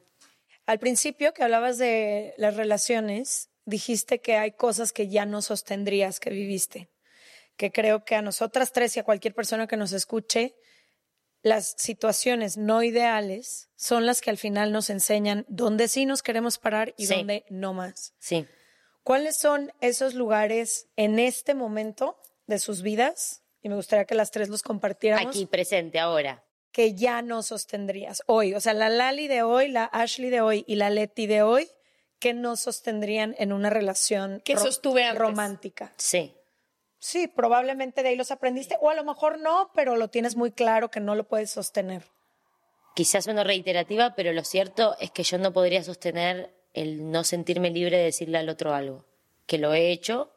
Al 0.66 0.78
principio 0.78 1.32
que 1.34 1.42
hablabas 1.44 1.78
de 1.78 2.34
las 2.36 2.56
relaciones, 2.56 3.50
dijiste 3.64 4.20
que 4.20 4.36
hay 4.36 4.52
cosas 4.52 4.92
que 4.92 5.08
ya 5.08 5.24
no 5.24 5.42
sostendrías 5.42 6.20
que 6.20 6.30
viviste. 6.30 6.88
Que 7.56 7.70
creo 7.70 8.04
que 8.04 8.14
a 8.16 8.22
nosotras 8.22 8.72
tres 8.72 8.96
y 8.96 9.00
a 9.00 9.04
cualquier 9.04 9.34
persona 9.34 9.66
que 9.66 9.76
nos 9.76 9.92
escuche, 9.92 10.54
las 11.42 11.74
situaciones 11.76 12.56
no 12.56 12.82
ideales 12.82 13.68
son 13.76 14.06
las 14.06 14.20
que 14.20 14.30
al 14.30 14.38
final 14.38 14.72
nos 14.72 14.90
enseñan 14.90 15.44
dónde 15.48 15.88
sí 15.88 16.06
nos 16.06 16.22
queremos 16.22 16.58
parar 16.58 16.94
y 16.96 17.06
Sí. 17.06 17.14
dónde 17.16 17.44
no 17.50 17.74
más. 17.74 18.14
Sí. 18.18 18.46
¿Cuáles 19.02 19.36
son 19.36 19.72
esos 19.80 20.14
lugares 20.14 20.86
en 20.96 21.18
este 21.18 21.54
momento 21.54 22.16
de 22.46 22.58
sus 22.60 22.82
vidas? 22.82 23.42
Y 23.60 23.68
me 23.68 23.74
gustaría 23.74 24.04
que 24.04 24.14
las 24.14 24.30
tres 24.30 24.48
los 24.48 24.62
compartiéramos. 24.62 25.34
Aquí, 25.34 25.46
presente, 25.46 25.98
ahora. 25.98 26.44
que 26.72 26.94
ya 26.94 27.20
no 27.20 27.42
sostendrías 27.42 28.22
hoy? 28.26 28.54
O 28.54 28.60
sea, 28.60 28.72
la 28.72 28.88
Lali 28.88 29.28
de 29.28 29.42
hoy, 29.42 29.68
la 29.68 29.84
Ashley 29.84 30.30
de 30.30 30.40
hoy 30.40 30.64
y 30.66 30.76
la 30.76 30.88
Leti 30.88 31.26
de 31.26 31.42
hoy, 31.42 31.68
que 32.18 32.32
no 32.32 32.56
sostendrían 32.56 33.34
en 33.38 33.52
una 33.52 33.68
relación 33.68 34.40
Que 34.44 34.56
sostuve 34.56 35.04
antes. 35.04 35.20
romántica. 35.20 35.92
Sí. 35.98 36.34
Sí, 37.04 37.26
probablemente 37.26 38.04
de 38.04 38.10
ahí 38.10 38.16
los 38.16 38.30
aprendiste, 38.30 38.76
o 38.80 38.88
a 38.88 38.94
lo 38.94 39.02
mejor 39.02 39.40
no, 39.40 39.72
pero 39.74 39.96
lo 39.96 40.06
tienes 40.06 40.36
muy 40.36 40.52
claro 40.52 40.88
que 40.88 41.00
no 41.00 41.16
lo 41.16 41.24
puedes 41.24 41.50
sostener. 41.50 42.04
Quizás 42.94 43.24
sueno 43.24 43.42
reiterativa, 43.42 44.14
pero 44.14 44.32
lo 44.32 44.44
cierto 44.44 44.94
es 45.00 45.10
que 45.10 45.24
yo 45.24 45.36
no 45.38 45.52
podría 45.52 45.82
sostener 45.82 46.54
el 46.74 47.10
no 47.10 47.24
sentirme 47.24 47.70
libre 47.70 47.96
de 47.98 48.04
decirle 48.04 48.38
al 48.38 48.48
otro 48.48 48.72
algo. 48.72 49.04
Que 49.46 49.58
lo 49.58 49.74
he 49.74 49.90
hecho 49.90 50.30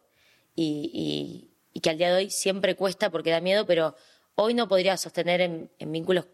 y, 0.56 1.52
y- 1.72 1.80
que 1.82 1.92
al 1.92 2.00
día 2.00 2.10
de 2.10 2.16
hoy 2.16 2.30
siempre 2.32 2.76
cuesta 2.76 3.12
porque 3.12 3.30
da 3.30 3.42
miedo, 3.42 3.68
pero 3.68 3.94
hoy 4.34 4.56
no 4.56 4.68
podría 4.68 4.98
sostener 4.98 5.42
en, 5.42 5.70
en 5.78 5.92
vínculos 5.92 6.26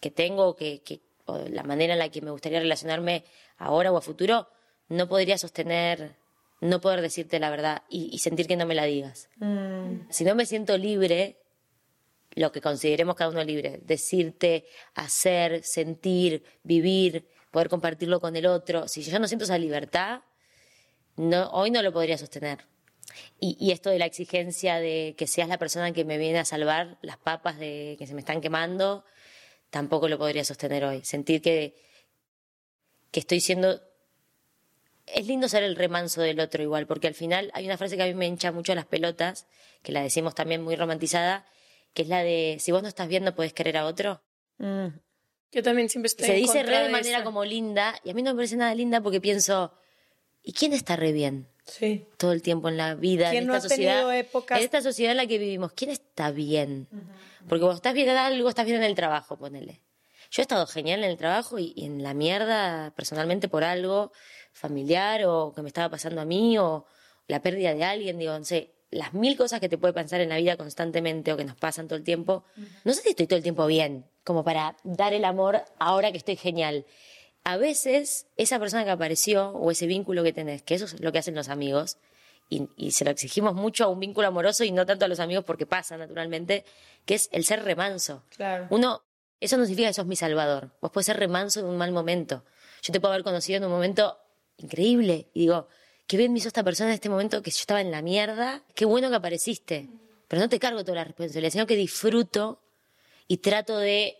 que 0.00 0.10
tengo 0.10 0.56
que, 0.56 0.80
que- 0.80 1.00
o 1.26 1.36
la 1.46 1.62
manera 1.62 1.92
en 1.92 1.98
la 1.98 2.08
que 2.08 2.22
me 2.22 2.30
gustaría 2.30 2.60
relacionarme 2.60 3.22
ahora 3.58 3.92
o 3.92 3.98
a 3.98 4.00
futuro, 4.00 4.48
no 4.88 5.08
podría 5.10 5.36
sostener 5.36 6.16
no 6.60 6.80
poder 6.80 7.00
decirte 7.00 7.38
la 7.38 7.50
verdad 7.50 7.82
y, 7.88 8.10
y 8.12 8.18
sentir 8.18 8.46
que 8.46 8.56
no 8.56 8.66
me 8.66 8.74
la 8.74 8.84
digas. 8.84 9.28
Si 10.10 10.24
no 10.24 10.34
me 10.34 10.46
siento 10.46 10.76
libre, 10.76 11.38
lo 12.34 12.52
que 12.52 12.60
consideremos 12.60 13.16
cada 13.16 13.30
uno 13.30 13.42
libre, 13.44 13.80
decirte, 13.84 14.66
hacer, 14.94 15.62
sentir, 15.64 16.44
vivir, 16.62 17.28
poder 17.50 17.68
compartirlo 17.68 18.20
con 18.20 18.36
el 18.36 18.46
otro. 18.46 18.88
Si 18.88 19.02
yo 19.02 19.18
no 19.18 19.28
siento 19.28 19.44
esa 19.44 19.58
libertad, 19.58 20.22
no, 21.16 21.48
hoy 21.50 21.70
no 21.70 21.82
lo 21.82 21.92
podría 21.92 22.18
sostener. 22.18 22.66
Y, 23.40 23.56
y 23.58 23.72
esto 23.72 23.90
de 23.90 23.98
la 23.98 24.06
exigencia 24.06 24.76
de 24.76 25.14
que 25.16 25.26
seas 25.26 25.48
la 25.48 25.58
persona 25.58 25.92
que 25.92 26.04
me 26.04 26.18
viene 26.18 26.38
a 26.38 26.44
salvar 26.44 26.98
las 27.02 27.16
papas 27.16 27.58
de 27.58 27.96
que 27.98 28.06
se 28.06 28.14
me 28.14 28.20
están 28.20 28.40
quemando, 28.40 29.04
tampoco 29.70 30.08
lo 30.08 30.18
podría 30.18 30.44
sostener 30.44 30.84
hoy. 30.84 31.04
Sentir 31.04 31.42
que, 31.42 31.74
que 33.10 33.20
estoy 33.20 33.40
siendo... 33.40 33.80
Es 35.14 35.26
lindo 35.26 35.48
ser 35.48 35.62
el 35.62 35.76
remanso 35.76 36.20
del 36.20 36.40
otro 36.40 36.62
igual, 36.62 36.86
porque 36.86 37.06
al 37.06 37.14
final 37.14 37.50
hay 37.54 37.64
una 37.66 37.76
frase 37.78 37.96
que 37.96 38.02
a 38.02 38.06
mí 38.06 38.14
me 38.14 38.26
hincha 38.26 38.52
mucho 38.52 38.74
las 38.74 38.86
pelotas, 38.86 39.46
que 39.82 39.92
la 39.92 40.02
decimos 40.02 40.34
también 40.34 40.62
muy 40.62 40.76
romantizada, 40.76 41.46
que 41.94 42.02
es 42.02 42.08
la 42.08 42.22
de, 42.22 42.56
si 42.60 42.72
vos 42.72 42.82
no 42.82 42.88
estás 42.88 43.08
bien, 43.08 43.24
no 43.24 43.34
podés 43.34 43.52
querer 43.52 43.76
a 43.76 43.86
otro. 43.86 44.22
Mm. 44.58 44.88
Yo 45.52 45.62
también 45.62 45.88
siempre 45.88 46.08
estoy 46.08 46.26
Se 46.26 46.34
en 46.34 46.40
dice 46.42 46.62
re 46.62 46.76
de 46.78 46.84
de 46.84 46.88
manera 46.90 47.16
esa. 47.18 47.24
como 47.24 47.44
linda, 47.44 47.94
y 48.04 48.10
a 48.10 48.14
mí 48.14 48.22
no 48.22 48.32
me 48.32 48.36
parece 48.36 48.56
nada 48.56 48.74
linda 48.74 49.00
porque 49.00 49.20
pienso, 49.20 49.72
¿y 50.42 50.52
quién 50.52 50.72
está 50.72 50.96
re 50.96 51.12
bien? 51.12 51.48
Sí. 51.64 52.06
todo 52.16 52.32
el 52.32 52.40
tiempo 52.40 52.70
en 52.70 52.78
la 52.78 52.94
vida, 52.94 53.28
¿Quién 53.30 53.42
en 53.42 53.48
no 53.48 53.54
esta 53.54 53.66
ha 53.66 53.68
tenido 53.68 53.92
sociedad, 53.92 54.18
épocas- 54.18 54.56
en 54.58 54.64
esta 54.64 54.80
sociedad 54.80 55.10
en 55.10 55.18
la 55.18 55.26
que 55.26 55.36
vivimos, 55.36 55.72
¿quién 55.74 55.90
está 55.90 56.30
bien? 56.30 56.88
Porque 57.46 57.60
cuando 57.60 57.74
estás 57.76 57.92
bien 57.92 58.08
en 58.08 58.16
algo, 58.16 58.48
estás 58.48 58.64
bien 58.64 58.78
en 58.78 58.84
el 58.84 58.94
trabajo, 58.94 59.36
ponele. 59.38 59.82
Yo 60.30 60.40
he 60.40 60.44
estado 60.44 60.66
genial 60.66 61.04
en 61.04 61.10
el 61.10 61.18
trabajo 61.18 61.58
y, 61.58 61.74
y 61.76 61.84
en 61.84 62.02
la 62.02 62.14
mierda 62.14 62.92
personalmente 62.96 63.48
por 63.48 63.64
algo 63.64 64.12
familiar 64.58 65.24
o 65.24 65.52
que 65.54 65.62
me 65.62 65.68
estaba 65.68 65.88
pasando 65.88 66.20
a 66.20 66.24
mí 66.24 66.58
o 66.58 66.84
la 67.26 67.40
pérdida 67.40 67.74
de 67.74 67.84
alguien, 67.84 68.18
digo, 68.18 68.38
no 68.38 68.44
sé, 68.44 68.72
las 68.90 69.14
mil 69.14 69.36
cosas 69.36 69.60
que 69.60 69.68
te 69.68 69.78
puede 69.78 69.92
pasar 69.92 70.20
en 70.20 70.30
la 70.30 70.36
vida 70.36 70.56
constantemente 70.56 71.32
o 71.32 71.36
que 71.36 71.44
nos 71.44 71.56
pasan 71.56 71.88
todo 71.88 71.98
el 71.98 72.04
tiempo. 72.04 72.44
No 72.84 72.92
sé 72.94 73.02
si 73.02 73.10
estoy 73.10 73.26
todo 73.26 73.36
el 73.36 73.42
tiempo 73.42 73.66
bien, 73.66 74.06
como 74.24 74.44
para 74.44 74.76
dar 74.82 75.12
el 75.12 75.24
amor 75.24 75.62
ahora 75.78 76.10
que 76.10 76.18
estoy 76.18 76.36
genial. 76.36 76.86
A 77.44 77.56
veces 77.56 78.26
esa 78.36 78.58
persona 78.58 78.84
que 78.84 78.90
apareció 78.90 79.50
o 79.50 79.70
ese 79.70 79.86
vínculo 79.86 80.22
que 80.22 80.32
tenés, 80.32 80.62
que 80.62 80.74
eso 80.74 80.86
es 80.86 81.00
lo 81.00 81.12
que 81.12 81.18
hacen 81.18 81.34
los 81.34 81.48
amigos, 81.48 81.98
y, 82.50 82.68
y 82.76 82.92
se 82.92 83.04
lo 83.04 83.10
exigimos 83.10 83.54
mucho 83.54 83.84
a 83.84 83.88
un 83.88 84.00
vínculo 84.00 84.28
amoroso 84.28 84.64
y 84.64 84.72
no 84.72 84.86
tanto 84.86 85.04
a 85.04 85.08
los 85.08 85.20
amigos 85.20 85.44
porque 85.44 85.66
pasa 85.66 85.98
naturalmente, 85.98 86.64
que 87.04 87.14
es 87.14 87.28
el 87.32 87.44
ser 87.44 87.62
remanso. 87.62 88.24
Claro. 88.30 88.66
Uno, 88.70 89.02
eso 89.40 89.58
no 89.58 89.64
significa 89.64 89.88
que 89.88 89.94
sos 89.94 90.06
mi 90.06 90.16
salvador. 90.16 90.70
Vos 90.80 90.90
podés 90.90 91.06
ser 91.06 91.18
remanso 91.18 91.62
de 91.62 91.68
un 91.68 91.76
mal 91.76 91.92
momento. 91.92 92.44
Yo 92.82 92.92
te 92.92 93.00
puedo 93.00 93.12
haber 93.12 93.24
conocido 93.24 93.58
en 93.58 93.64
un 93.64 93.70
momento 93.70 94.18
increíble 94.58 95.26
y 95.34 95.40
digo, 95.40 95.68
qué 96.06 96.16
bien 96.16 96.32
me 96.32 96.38
hizo 96.38 96.48
esta 96.48 96.62
persona 96.62 96.90
en 96.90 96.94
este 96.94 97.08
momento 97.08 97.42
que 97.42 97.50
yo 97.50 97.58
estaba 97.58 97.80
en 97.80 97.90
la 97.90 98.02
mierda, 98.02 98.62
qué 98.74 98.84
bueno 98.84 99.10
que 99.10 99.16
apareciste. 99.16 99.88
Pero 100.28 100.42
no 100.42 100.48
te 100.48 100.58
cargo 100.58 100.84
toda 100.84 100.96
la 100.96 101.04
responsabilidad, 101.04 101.52
sino 101.52 101.66
que 101.66 101.76
disfruto 101.76 102.60
y 103.26 103.38
trato 103.38 103.78
de 103.78 104.18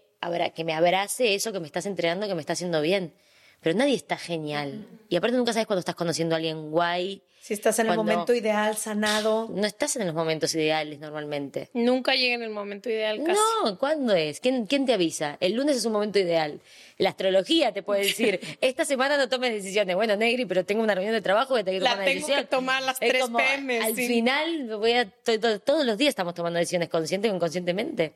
que 0.54 0.64
me 0.64 0.72
abrace 0.72 1.34
eso 1.34 1.52
que 1.52 1.60
me 1.60 1.66
estás 1.66 1.86
entregando, 1.86 2.26
que 2.26 2.34
me 2.34 2.40
está 2.40 2.54
haciendo 2.54 2.80
bien. 2.80 3.12
Pero 3.60 3.76
nadie 3.76 3.94
está 3.94 4.16
genial. 4.16 4.86
Y 5.08 5.16
aparte 5.16 5.36
nunca 5.36 5.52
sabes 5.52 5.66
cuando 5.66 5.80
estás 5.80 5.94
conociendo 5.96 6.34
a 6.34 6.36
alguien 6.36 6.70
guay. 6.70 7.22
Si 7.40 7.54
estás 7.54 7.78
en 7.78 7.86
el 7.88 7.96
momento 7.96 8.34
ideal, 8.34 8.76
sanado. 8.76 9.48
No 9.50 9.66
estás 9.66 9.96
en 9.96 10.04
los 10.06 10.14
momentos 10.14 10.54
ideales 10.54 10.98
normalmente. 11.00 11.70
Nunca 11.72 12.14
llega 12.14 12.34
en 12.34 12.42
el 12.42 12.50
momento 12.50 12.90
ideal 12.90 13.22
casi. 13.24 13.40
No, 13.64 13.78
¿cuándo 13.78 14.14
es? 14.14 14.38
¿Quién, 14.40 14.66
¿Quién 14.66 14.84
te 14.84 14.92
avisa? 14.92 15.38
El 15.40 15.54
lunes 15.54 15.76
es 15.78 15.84
un 15.86 15.92
momento 15.92 16.18
ideal. 16.18 16.60
La 16.98 17.08
astrología 17.10 17.72
te 17.72 17.82
puede 17.82 18.02
decir, 18.02 18.38
esta 18.60 18.84
semana 18.84 19.16
no 19.16 19.28
tomes 19.30 19.50
decisiones. 19.52 19.96
Bueno, 19.96 20.14
Negri, 20.14 20.44
pero 20.44 20.64
tengo 20.66 20.82
una 20.82 20.94
reunión 20.94 21.14
de 21.14 21.22
trabajo 21.22 21.54
que 21.54 21.64
tengo 21.64 21.78
que 21.78 21.84
La 21.84 21.90
tomar 21.92 21.96
una 22.02 22.04
tengo 22.04 22.20
decisión. 22.26 22.40
que 22.44 22.46
tomar 22.50 22.82
a 22.82 22.86
las 22.86 23.02
Es 23.02 23.08
3 23.10 23.22
como, 23.22 23.38
PM, 23.38 23.80
Al 23.80 23.94
sí. 23.96 24.06
final, 24.06 24.76
voy 24.78 24.92
a, 24.92 25.10
to- 25.10 25.40
to- 25.40 25.60
todos 25.60 25.86
los 25.86 25.96
días 25.96 26.10
estamos 26.10 26.34
tomando 26.34 26.58
decisiones 26.58 26.88
conscientes 26.90 27.32
o 27.32 27.34
inconscientemente. 27.34 28.14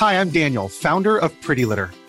Hi, 0.00 0.14
I'm 0.16 0.30
Daniel, 0.32 0.68
founder 0.68 1.16
of 1.22 1.32
Pretty 1.44 1.64
Litter. 1.64 1.88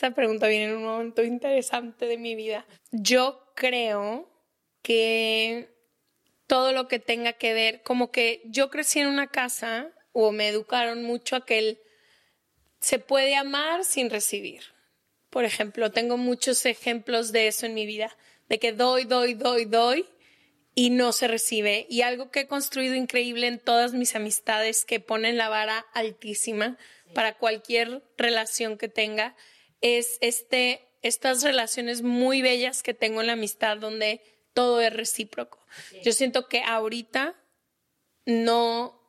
Esta 0.00 0.14
pregunta 0.14 0.48
viene 0.48 0.64
en 0.64 0.76
un 0.78 0.84
momento 0.84 1.22
interesante 1.22 2.06
de 2.06 2.16
mi 2.16 2.34
vida. 2.34 2.66
Yo 2.90 3.52
creo 3.54 4.32
que 4.80 5.68
todo 6.46 6.72
lo 6.72 6.88
que 6.88 6.98
tenga 6.98 7.34
que 7.34 7.52
ver, 7.52 7.82
como 7.82 8.10
que 8.10 8.40
yo 8.46 8.70
crecí 8.70 9.00
en 9.00 9.08
una 9.08 9.26
casa 9.26 9.92
o 10.12 10.32
me 10.32 10.48
educaron 10.48 11.02
mucho 11.04 11.36
a 11.36 11.44
que 11.44 11.58
el, 11.58 11.80
se 12.80 12.98
puede 12.98 13.36
amar 13.36 13.84
sin 13.84 14.08
recibir. 14.08 14.62
Por 15.28 15.44
ejemplo, 15.44 15.92
tengo 15.92 16.16
muchos 16.16 16.64
ejemplos 16.64 17.30
de 17.30 17.48
eso 17.48 17.66
en 17.66 17.74
mi 17.74 17.84
vida, 17.84 18.16
de 18.48 18.58
que 18.58 18.72
doy, 18.72 19.04
doy, 19.04 19.34
doy, 19.34 19.66
doy 19.66 20.06
y 20.74 20.88
no 20.88 21.12
se 21.12 21.28
recibe. 21.28 21.84
Y 21.90 22.00
algo 22.00 22.30
que 22.30 22.40
he 22.40 22.46
construido 22.46 22.94
increíble 22.94 23.48
en 23.48 23.58
todas 23.58 23.92
mis 23.92 24.16
amistades 24.16 24.86
que 24.86 24.98
ponen 24.98 25.36
la 25.36 25.50
vara 25.50 25.84
altísima 25.92 26.78
para 27.12 27.36
cualquier 27.36 28.02
relación 28.16 28.78
que 28.78 28.88
tenga 28.88 29.36
es 29.80 30.18
este, 30.20 30.88
estas 31.02 31.42
relaciones 31.42 32.02
muy 32.02 32.42
bellas 32.42 32.82
que 32.82 32.94
tengo 32.94 33.20
en 33.20 33.28
la 33.28 33.32
amistad 33.34 33.78
donde 33.78 34.20
todo 34.52 34.80
es 34.80 34.92
recíproco. 34.92 35.58
Yo 36.02 36.12
siento 36.12 36.48
que 36.48 36.62
ahorita 36.62 37.36
no 38.26 39.00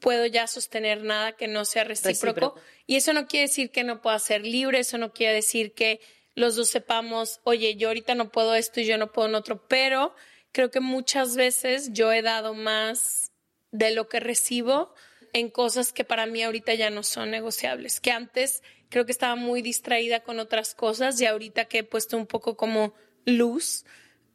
puedo 0.00 0.26
ya 0.26 0.46
sostener 0.46 1.02
nada 1.02 1.32
que 1.32 1.48
no 1.48 1.64
sea 1.64 1.84
recíproco. 1.84 2.56
Y 2.86 2.96
eso 2.96 3.12
no 3.12 3.26
quiere 3.28 3.46
decir 3.46 3.70
que 3.70 3.84
no 3.84 4.02
pueda 4.02 4.18
ser 4.18 4.44
libre, 4.44 4.80
eso 4.80 4.98
no 4.98 5.12
quiere 5.12 5.34
decir 5.34 5.72
que 5.74 6.00
los 6.34 6.56
dos 6.56 6.70
sepamos, 6.70 7.40
oye, 7.44 7.76
yo 7.76 7.88
ahorita 7.88 8.14
no 8.14 8.30
puedo 8.30 8.54
esto 8.54 8.80
y 8.80 8.86
yo 8.86 8.98
no 8.98 9.12
puedo 9.12 9.28
en 9.28 9.34
otro, 9.34 9.66
pero 9.68 10.14
creo 10.50 10.70
que 10.70 10.80
muchas 10.80 11.36
veces 11.36 11.92
yo 11.92 12.12
he 12.12 12.22
dado 12.22 12.54
más 12.54 13.30
de 13.70 13.92
lo 13.92 14.08
que 14.08 14.20
recibo 14.20 14.92
en 15.32 15.50
cosas 15.50 15.92
que 15.92 16.04
para 16.04 16.26
mí 16.26 16.42
ahorita 16.42 16.74
ya 16.74 16.90
no 16.90 17.02
son 17.02 17.30
negociables, 17.30 18.00
que 18.00 18.10
antes 18.10 18.62
creo 18.92 19.06
que 19.06 19.12
estaba 19.12 19.36
muy 19.36 19.62
distraída 19.62 20.20
con 20.20 20.38
otras 20.38 20.74
cosas 20.74 21.18
y 21.20 21.24
ahorita 21.24 21.64
que 21.64 21.78
he 21.78 21.82
puesto 21.82 22.18
un 22.18 22.26
poco 22.26 22.58
como 22.58 22.92
luz 23.24 23.86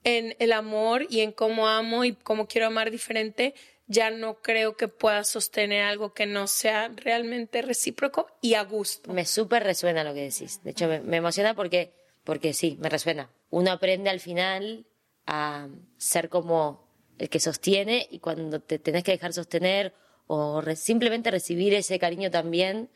en 0.03 0.35
el 0.39 0.51
amor 0.51 1.05
y 1.11 1.21
en 1.21 1.31
cómo 1.31 1.67
amo 1.67 2.03
y 2.03 2.15
cómo 2.15 2.47
quiero 2.47 2.65
amar 2.65 2.89
diferente, 2.89 3.53
ya 3.85 4.09
no 4.09 4.41
creo 4.41 4.75
que 4.75 4.87
pueda 4.87 5.23
sostener 5.23 5.83
algo 5.83 6.15
que 6.15 6.25
no 6.25 6.47
sea 6.47 6.89
realmente 6.89 7.61
recíproco 7.61 8.25
y 8.41 8.55
a 8.55 8.63
gusto. 8.63 9.13
Me 9.13 9.25
súper 9.25 9.63
resuena 9.63 10.03
lo 10.03 10.15
que 10.15 10.23
decís. 10.23 10.63
De 10.63 10.71
hecho, 10.71 10.87
me, 10.87 11.17
emociona 11.17 11.53
porque, 11.53 11.93
porque 12.23 12.53
sí, 12.53 12.77
me 12.81 12.89
resuena. 12.89 13.29
Uno 13.51 13.71
aprende 13.71 14.09
al 14.09 14.19
final 14.19 14.87
a 15.27 15.67
ser 15.97 16.29
como 16.29 16.89
el 17.19 17.29
que 17.29 17.39
sostiene 17.39 18.07
y 18.09 18.19
cuando 18.19 18.59
te 18.59 18.79
tenés 18.79 19.03
que 19.03 19.11
dejar 19.11 19.33
sostener 19.33 19.93
o 20.25 20.63
simplemente 20.75 21.29
recibir 21.29 21.75
ese 21.75 21.99
cariño 21.99 22.31
también, 22.31 22.89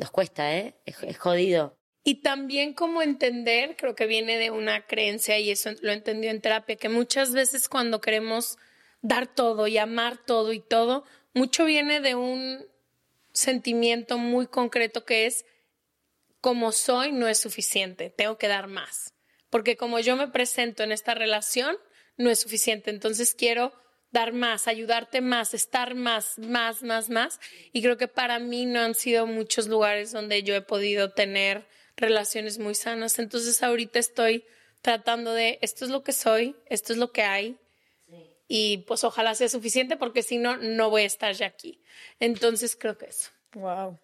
nos 0.00 0.10
cuesta, 0.10 0.56
¿eh? 0.56 0.74
Es, 0.86 1.18
jodido. 1.18 1.78
Y 2.02 2.22
también 2.22 2.72
como 2.72 3.02
entender, 3.02 3.76
creo 3.76 3.94
que 3.94 4.06
viene 4.06 4.38
de 4.38 4.50
una 4.50 4.86
creencia, 4.86 5.38
y 5.38 5.50
eso 5.50 5.70
lo 5.82 5.92
entendió 5.92 6.30
en 6.30 6.40
terapia, 6.40 6.76
que 6.76 6.88
muchas 6.88 7.32
veces 7.32 7.68
cuando 7.68 8.00
queremos 8.00 8.58
dar 9.02 9.32
todo 9.32 9.66
y 9.66 9.76
amar 9.76 10.16
todo 10.16 10.52
y 10.54 10.60
todo, 10.60 11.04
mucho 11.34 11.66
viene 11.66 12.00
de 12.00 12.14
un 12.14 12.66
sentimiento 13.32 14.16
muy 14.16 14.46
concreto 14.46 15.04
que 15.04 15.26
es, 15.26 15.44
como 16.40 16.72
soy 16.72 17.12
no 17.12 17.28
es 17.28 17.38
suficiente, 17.38 18.08
tengo 18.10 18.38
que 18.38 18.48
dar 18.48 18.66
más. 18.66 19.14
Porque 19.50 19.76
como 19.76 20.00
yo 20.00 20.16
me 20.16 20.28
presento 20.28 20.82
en 20.82 20.92
esta 20.92 21.14
relación, 21.14 21.76
no 22.16 22.30
es 22.30 22.40
suficiente. 22.40 22.90
Entonces 22.90 23.34
quiero 23.34 23.72
dar 24.12 24.32
más, 24.32 24.68
ayudarte 24.68 25.20
más, 25.20 25.54
estar 25.54 25.94
más, 25.94 26.38
más, 26.38 26.82
más, 26.82 27.10
más. 27.10 27.40
Y 27.72 27.82
creo 27.82 27.96
que 27.96 28.08
para 28.08 28.38
mí 28.38 28.66
no 28.66 28.80
han 28.80 28.94
sido 28.94 29.26
muchos 29.26 29.68
lugares 29.68 30.12
donde 30.12 30.42
yo 30.42 30.54
he 30.54 30.62
podido 30.62 31.12
tener 31.12 31.66
relaciones 31.96 32.58
muy 32.58 32.74
sanas. 32.74 33.18
Entonces 33.18 33.62
ahorita 33.62 33.98
estoy 33.98 34.44
tratando 34.82 35.32
de, 35.32 35.58
esto 35.62 35.84
es 35.84 35.90
lo 35.90 36.02
que 36.02 36.12
soy, 36.12 36.56
esto 36.66 36.92
es 36.92 36.98
lo 36.98 37.12
que 37.12 37.22
hay. 37.22 37.56
Y 38.48 38.78
pues 38.78 39.04
ojalá 39.04 39.36
sea 39.36 39.48
suficiente 39.48 39.96
porque 39.96 40.24
si 40.24 40.38
no, 40.38 40.56
no 40.56 40.90
voy 40.90 41.02
a 41.02 41.06
estar 41.06 41.32
ya 41.34 41.46
aquí. 41.46 41.80
Entonces 42.18 42.74
creo 42.74 42.98
que 42.98 43.06
eso. 43.06 43.30
Wow. 43.54 43.96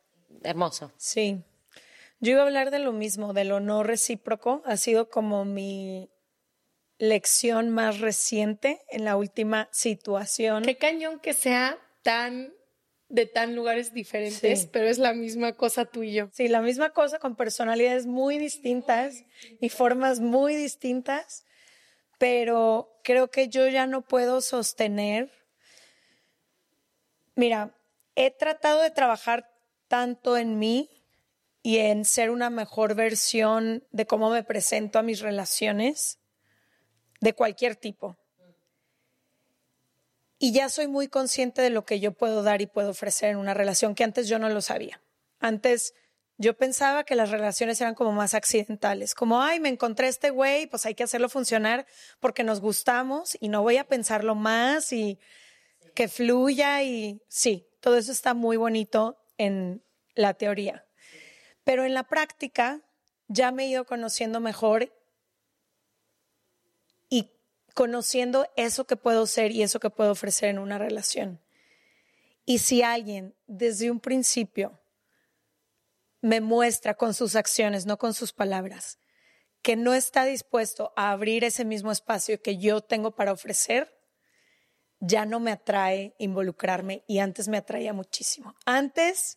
Hermoso. 0.45 0.93
Sí. 0.97 1.43
Yo 2.21 2.33
iba 2.33 2.43
a 2.43 2.45
hablar 2.45 2.71
de 2.71 2.79
lo 2.79 2.93
mismo, 2.93 3.33
de 3.33 3.45
lo 3.45 3.59
no 3.59 3.83
recíproco. 3.83 4.63
Ha 4.65 4.77
sido 4.77 5.11
como 5.11 5.45
mi 5.45 6.09
lección 6.99 7.71
más 7.71 8.01
reciente 8.01 8.81
en 8.89 9.05
la 9.05 9.17
última 9.17 9.69
situación. 9.73 10.63
Qué 10.65 10.77
cañón 10.77 11.21
que 11.21 11.33
sea 11.35 11.79
tan 12.03 12.53
de 13.09 13.27
tan 13.27 13.55
lugares 13.55 13.95
diferentes, 13.95 14.63
Sí. 14.63 14.69
pero 14.73 14.89
es 14.89 14.99
la 14.99 15.13
misma 15.13 15.53
cosa 15.53 15.85
tú 15.85 16.03
y 16.03 16.13
yo. 16.13 16.29
Sí, 16.33 16.49
la 16.49 16.61
misma 16.61 16.91
cosa 16.91 17.21
con 17.21 17.37
personalidades 17.37 18.07
muy 18.07 18.37
distintas 18.39 19.23
y 19.61 19.69
formas 19.69 20.19
muy 20.19 20.57
distintas, 20.57 21.45
pero 22.19 22.99
creo 23.05 23.31
que 23.31 23.49
yo 23.49 23.69
ya 23.69 23.87
no 23.87 24.03
puedo 24.03 24.41
sostener. 24.41 25.31
Mira, 27.37 27.77
he 28.17 28.31
tratado 28.31 28.83
de 28.83 28.91
trabajar 28.91 29.53
tanto 29.89 30.37
en 30.37 30.59
mí 30.59 30.91
y 31.63 31.79
en 31.79 32.05
ser 32.05 32.31
una 32.31 32.51
mejor 32.51 32.95
versión 32.95 33.85
de 33.93 34.07
cómo 34.07 34.31
me 34.31 34.43
presento 34.43 34.99
a 34.99 35.03
mis 35.03 35.21
relaciones 35.21 36.19
de 37.21 37.33
cualquier 37.33 37.77
tipo. 37.77 38.17
Y 40.39 40.53
ya 40.53 40.69
soy 40.69 40.87
muy 40.87 41.09
consciente 41.09 41.63
de 41.63 41.71
lo 41.71 41.85
que 41.85 41.99
yo 41.99 42.13
puedo 42.13 42.43
dar 42.43 42.61
y 42.61 42.67
puedo 42.67 42.91
ofrecer 42.91 43.31
en 43.31 43.39
una 43.39 43.55
relación 43.55 43.95
que 43.95 44.05
antes 44.05 44.29
yo 44.29 44.39
no 44.39 44.49
lo 44.51 44.61
sabía. 44.61 45.01
Antes 45.39 45.95
yo 46.39 46.55
pensaba 46.55 47.05
que 47.05 47.15
las 47.15 47.31
relaciones 47.31 47.81
eran 47.81 47.95
como 47.95 48.13
más 48.13 48.35
accidentales, 48.35 49.15
como, 49.15 49.41
ay, 49.41 49.59
me 49.59 49.71
encontré 49.71 50.09
este 50.09 50.29
güey, 50.29 50.67
pues 50.67 50.85
hay 50.85 50.95
que 50.95 51.05
hacerlo 51.05 51.31
funcionar 51.31 51.87
porque 52.21 52.45
nos 52.45 52.61
gustamos 52.61 53.39
y 53.41 53.49
no 53.49 53.63
voy 53.63 53.79
a 53.79 53.89
pensarlo 53.89 54.35
más 54.35 54.93
y 54.93 55.19
que 55.95 56.09
fluya 56.09 56.83
y 56.83 57.23
sí, 57.29 57.67
todo 57.81 57.97
eso 57.97 58.13
está 58.13 58.35
muy 58.35 58.59
bonito 58.59 59.17
en 59.39 59.83
la 60.15 60.35
teoría. 60.35 60.85
Pero 61.65 61.85
en 61.85 61.95
la 61.95 62.05
práctica 62.05 62.83
ya 63.29 63.51
me 63.51 63.65
he 63.65 63.69
ido 63.69 63.87
conociendo 63.87 64.41
mejor 64.41 64.93
conociendo 67.77 68.51
eso 68.57 68.87
que 68.87 68.97
puedo 68.97 69.27
ser 69.27 69.53
y 69.53 69.63
eso 69.63 69.81
que 69.81 69.91
puedo 69.91 70.11
ofrecer 70.11 70.49
en 70.49 70.59
una 70.59 70.79
relación. 70.79 71.43
Y 72.47 72.61
si 72.61 72.83
alguien 72.83 73.35
desde 73.47 73.91
un 73.91 74.01
principio 74.01 74.81
me 76.23 76.41
muestra 76.41 76.95
con 76.95 77.13
sus 77.13 77.37
acciones, 77.37 77.85
no 77.85 77.99
con 77.99 78.15
sus 78.15 78.33
palabras, 78.33 78.99
que 79.61 79.77
no 79.77 79.93
está 79.93 80.25
dispuesto 80.25 80.95
a 80.97 81.11
abrir 81.11 81.45
ese 81.45 81.67
mismo 81.67 81.93
espacio 81.93 82.41
que 82.41 82.57
yo 82.57 82.81
tengo 82.81 83.15
para 83.15 83.33
ofrecer, 83.33 83.95
ya 84.99 85.27
no 85.27 85.39
me 85.39 85.53
atrae 85.53 86.15
involucrarme 86.19 87.05
y 87.07 87.19
antes 87.19 87.47
me 87.47 87.59
atraía 87.59 87.93
muchísimo. 87.93 88.55
Antes, 88.65 89.37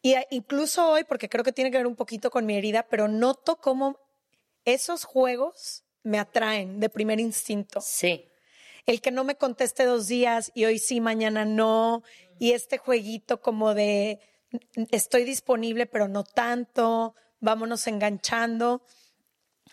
y 0.00 0.14
incluso 0.30 0.92
hoy, 0.92 1.04
porque 1.04 1.28
creo 1.28 1.44
que 1.44 1.52
tiene 1.52 1.70
que 1.70 1.76
ver 1.76 1.86
un 1.86 1.96
poquito 1.96 2.30
con 2.30 2.46
mi 2.46 2.56
herida, 2.56 2.88
pero 2.88 3.06
noto 3.06 3.60
cómo 3.60 4.00
esos 4.64 5.04
juegos 5.04 5.84
me 6.02 6.18
atraen 6.18 6.80
de 6.80 6.88
primer 6.88 7.20
instinto. 7.20 7.80
Sí. 7.80 8.28
El 8.86 9.00
que 9.00 9.10
no 9.10 9.24
me 9.24 9.36
conteste 9.36 9.84
dos 9.84 10.06
días 10.06 10.50
y 10.54 10.64
hoy 10.64 10.78
sí, 10.78 11.00
mañana 11.00 11.44
no, 11.44 12.02
y 12.38 12.52
este 12.52 12.78
jueguito 12.78 13.40
como 13.40 13.74
de 13.74 14.20
estoy 14.90 15.24
disponible 15.24 15.84
pero 15.86 16.08
no 16.08 16.24
tanto, 16.24 17.14
vámonos 17.40 17.86
enganchando. 17.86 18.82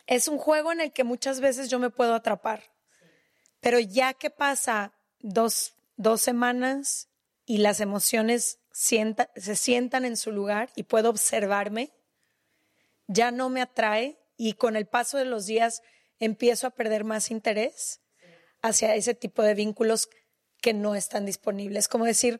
Es 0.07 0.28
un 0.28 0.38
juego 0.38 0.71
en 0.71 0.82
el 0.82 0.91
que 0.91 1.03
muchas 1.03 1.39
veces 1.39 1.69
yo 1.69 1.80
me 1.80 1.89
puedo 1.89 2.13
atrapar, 2.13 2.63
pero 3.61 3.80
ya 3.80 4.13
que 4.13 4.30
pasa 4.30 4.93
dos, 5.19 5.76
dos 5.95 6.21
semanas 6.21 7.07
y 7.45 7.59
las 7.59 7.80
emociones 7.80 8.59
sienta- 8.71 9.32
se 9.36 9.55
sientan 9.55 10.03
en 10.03 10.17
su 10.17 10.32
lugar 10.32 10.71
y 10.76 10.84
puedo 10.84 11.09
observarme, 11.09 11.93
ya 13.07 13.32
no 13.32 13.49
me 13.49 13.61
atrae 13.61 14.19
y 14.36 14.53
con 14.53 14.76
el 14.76 14.88
paso 14.88 15.17
de 15.17 15.26
los 15.26 15.45
días 15.45 15.82
empiezo 16.20 16.68
a 16.68 16.72
perder 16.72 17.03
más 17.03 17.32
interés 17.32 18.01
hacia 18.61 18.95
ese 18.95 19.13
tipo 19.13 19.43
de 19.43 19.53
vínculos 19.53 20.09
que 20.61 20.74
no 20.74 20.95
están 20.95 21.26
disponibles. 21.26 21.88
Como 21.88 22.05
decir, 22.05 22.39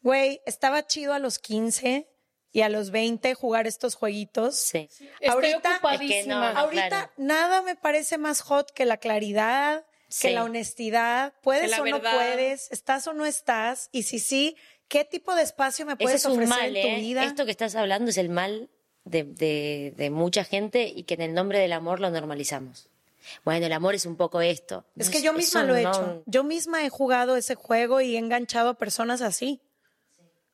güey, 0.00 0.40
estaba 0.46 0.86
chido 0.86 1.12
a 1.14 1.18
los 1.18 1.38
15 1.38 2.08
y 2.52 2.60
a 2.60 2.68
los 2.68 2.90
20 2.90 3.34
jugar 3.34 3.66
estos 3.66 3.96
jueguitos. 3.96 4.54
Sí. 4.56 4.88
Estoy 5.20 5.28
Ahorita- 5.28 5.72
ocupadísima. 5.76 6.14
Es 6.18 6.22
que 6.24 6.28
no, 6.28 6.40
no. 6.52 6.58
Ahorita 6.58 6.88
claro. 6.88 7.12
nada 7.16 7.62
me 7.62 7.74
parece 7.74 8.16
más 8.18 8.40
hot 8.42 8.70
que 8.70 8.84
la 8.84 8.98
claridad, 8.98 9.84
que 10.08 10.28
Sí. 10.28 10.30
la 10.30 10.44
honestidad. 10.44 11.34
Puedes 11.42 11.62
Que 11.62 11.68
la 11.68 11.82
o 11.82 11.84
no 11.86 11.96
verdad. 12.00 12.14
puedes, 12.14 12.70
estás 12.70 13.06
o 13.08 13.12
no 13.14 13.26
estás. 13.26 13.88
Y 13.90 14.04
si 14.04 14.20
sí, 14.20 14.56
¿qué 14.86 15.04
tipo 15.04 15.34
de 15.34 15.42
espacio 15.42 15.84
me 15.86 15.96
puedes 15.96 16.20
es 16.20 16.26
un 16.26 16.32
ofrecer 16.34 16.48
mal, 16.56 16.76
en 16.76 16.82
tu 16.82 16.88
¿eh? 16.88 17.00
vida? 17.00 17.24
Esto 17.24 17.44
que 17.44 17.50
estás 17.50 17.74
hablando 17.74 18.10
es 18.10 18.18
el 18.18 18.28
mal 18.28 18.70
de, 19.04 19.24
de- 19.24 19.92
de 19.96 20.10
mucha 20.10 20.44
gente 20.44 20.84
y 20.84 21.02
que 21.02 21.14
en 21.14 21.22
el 21.22 21.34
nombre 21.34 21.58
del 21.58 21.72
amor 21.72 21.98
lo 21.98 22.10
normalizamos. 22.10 22.88
Bueno, 23.44 23.66
el 23.66 23.72
amor 23.72 23.94
es 23.94 24.06
un 24.06 24.16
poco 24.16 24.40
esto. 24.40 24.84
Es 24.96 25.10
que 25.10 25.22
yo 25.22 25.32
misma 25.32 25.62
lo 25.64 25.74
he 25.76 25.82
no- 25.82 25.90
hecho. 25.90 26.22
Yo 26.26 26.44
misma 26.44 26.84
he 26.84 26.88
jugado 26.90 27.36
ese 27.36 27.54
juego 27.54 28.00
y 28.00 28.16
he 28.16 28.18
enganchado 28.18 28.70
a 28.70 28.74
personas 28.74 29.20
así. 29.22 29.60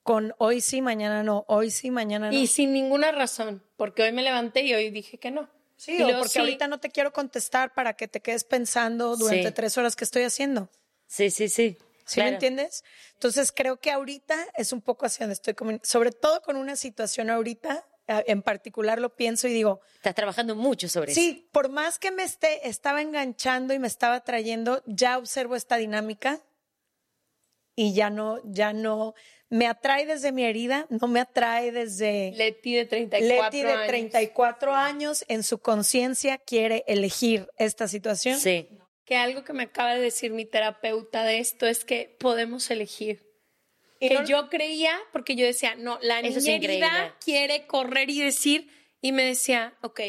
Con 0.03 0.35
hoy 0.39 0.61
sí, 0.61 0.81
mañana 0.81 1.23
no, 1.23 1.45
hoy 1.47 1.71
sí, 1.71 1.91
mañana 1.91 2.31
no. 2.31 2.37
Y 2.37 2.47
sin 2.47 2.73
ninguna 2.73 3.13
razón, 3.13 3.63
porque 3.77 4.03
hoy 4.03 4.13
me 4.13 4.23
levanté 4.23 4.63
y 4.63 4.75
hoy 4.75 4.91
dije 4.91 5.19
que 5.19 5.31
no. 5.31 5.49
sí, 5.77 5.97
Y 5.99 6.03
o 6.03 6.09
porque 6.19 6.29
sí, 6.31 6.39
ahorita 6.39 6.69
no 6.69 6.81
te 6.81 6.91
quiero 6.91 7.13
contestar 7.13 7.75
para 7.75 7.95
que 7.95 8.09
te 8.09 8.21
quedes 8.21 8.45
pensando 8.45 9.17
durante 9.17 9.49
Sí. 9.49 9.55
tres 9.55 9.77
horas 9.79 9.97
que 9.97 10.05
estoy 10.05 10.23
haciendo. 10.23 10.71
Sí, 11.07 11.31
sí, 11.31 11.49
sí. 11.49 11.77
¿Sí 12.07 12.15
claro. 12.15 12.31
me 12.31 12.35
entiendes? 12.35 12.83
Entonces 13.15 13.53
creo 13.53 13.77
que 13.79 13.91
ahorita 13.93 14.37
es 14.57 14.73
un 14.73 14.81
poco 14.81 15.07
hacia 15.07 15.27
donde 15.27 15.35
estoy, 15.35 15.55
sobre 15.83 16.11
todo 16.13 16.41
con 16.43 16.57
una 16.57 16.77
situación 16.77 17.31
ahorita, 17.31 17.87
en 18.27 18.43
particular 18.43 19.01
lo 19.01 19.15
pienso 19.15 19.49
y 19.49 19.53
digo, 19.53 19.81
Estás 19.97 20.15
trabajando 20.15 20.57
mucho 20.57 20.89
sobre 20.89 21.13
eso. 21.13 21.21
sí, 21.21 21.49
por 21.53 21.69
más 21.69 21.99
que 21.99 22.11
me 22.11 22.23
esté, 22.23 22.69
estaba 22.69 23.03
enganchando 23.03 23.75
y 23.75 23.79
me 23.79 23.87
estaba 23.87 24.25
trayendo, 24.25 24.83
ya 24.87 25.19
observo 25.19 25.57
esta 25.57 25.77
dinámica 25.77 26.41
y 27.75 27.95
ya 27.95 28.11
no, 28.11 28.41
ya 28.45 28.73
no, 28.73 29.15
me 29.49 29.67
atrae 29.67 30.07
desde 30.07 30.33
mi 30.33 30.45
herida, 30.45 30.87
no 30.91 31.09
me 31.09 31.21
atrae 31.21 31.73
desde... 31.73 32.33
Leti 32.37 32.75
de 32.75 32.87
34 32.87 33.45
Leti 33.45 33.63
de 33.63 33.73
años. 33.73 33.87
34 33.89 34.75
años 34.75 35.25
en 35.29 35.43
su 35.43 35.59
conciencia 35.59 36.39
quiere 36.39 36.85
elegir 36.87 37.49
esta 37.59 37.89
situación. 37.89 38.39
Sí. 38.39 38.69
Que 39.05 39.17
algo 39.17 39.43
que 39.43 39.53
me 39.53 39.65
acaba 39.65 39.95
de 39.95 40.01
decir 40.01 40.31
mi 40.31 40.45
terapeuta 40.45 41.25
de 41.25 41.41
esto 41.41 41.67
es 41.67 41.85
que 41.85 42.17
podemos 42.21 42.71
elegir. 42.71 43.30
Que 44.09 44.15
no- 44.15 44.25
yo 44.25 44.49
creía, 44.49 44.99
porque 45.13 45.37
yo 45.37 45.45
decía, 45.45 45.75
no, 45.77 45.99
la 46.03 46.21
Eso 46.21 46.41
niña 46.41 46.55
herida 46.57 47.17
quiere 47.25 47.67
correr 47.67 48.09
y 48.11 48.21
decir, 48.21 48.69
y 49.03 49.13
me 49.13 49.25
decía, 49.25 49.75
ok, 49.83 50.01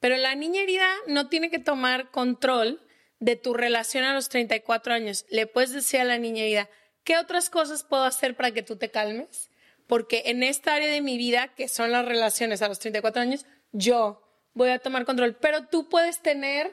pero 0.00 0.16
la 0.16 0.34
niña 0.34 0.62
herida 0.62 0.88
no 1.06 1.28
tiene 1.28 1.50
que 1.50 1.58
tomar 1.58 2.10
control 2.10 2.80
de 3.20 3.36
tu 3.36 3.54
relación 3.54 4.04
a 4.04 4.14
los 4.14 4.28
34 4.28 4.94
años. 4.94 5.24
Le 5.30 5.46
puedes 5.46 5.70
decir 5.72 6.00
a 6.00 6.04
la 6.04 6.18
niña 6.18 6.42
herida, 6.42 6.68
¿qué 7.04 7.18
otras 7.18 7.50
cosas 7.50 7.84
puedo 7.84 8.02
hacer 8.04 8.36
para 8.36 8.50
que 8.52 8.62
tú 8.62 8.76
te 8.76 8.90
calmes? 8.90 9.50
Porque 9.86 10.22
en 10.26 10.42
esta 10.42 10.74
área 10.74 10.88
de 10.88 11.00
mi 11.02 11.18
vida, 11.18 11.48
que 11.54 11.68
son 11.68 11.92
las 11.92 12.04
relaciones 12.04 12.62
a 12.62 12.68
los 12.68 12.78
34 12.78 13.22
años, 13.22 13.46
yo 13.72 14.22
voy 14.54 14.70
a 14.70 14.78
tomar 14.78 15.04
control, 15.04 15.36
pero 15.36 15.66
tú 15.66 15.88
puedes 15.88 16.20
tener 16.20 16.72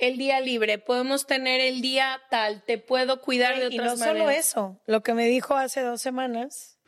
el 0.00 0.18
día 0.18 0.40
libre, 0.40 0.78
podemos 0.78 1.26
tener 1.26 1.60
el 1.60 1.80
día 1.80 2.20
tal, 2.30 2.64
te 2.64 2.78
puedo 2.78 3.20
cuidar 3.20 3.58
de 3.58 3.68
y 3.68 3.78
otras 3.78 3.98
no 3.98 4.04
solo 4.04 4.20
maneras. 4.24 4.48
eso, 4.48 4.80
lo 4.86 5.02
que 5.02 5.14
me 5.14 5.26
dijo 5.26 5.56
hace 5.56 5.82
dos 5.82 6.00
semanas, 6.00 6.78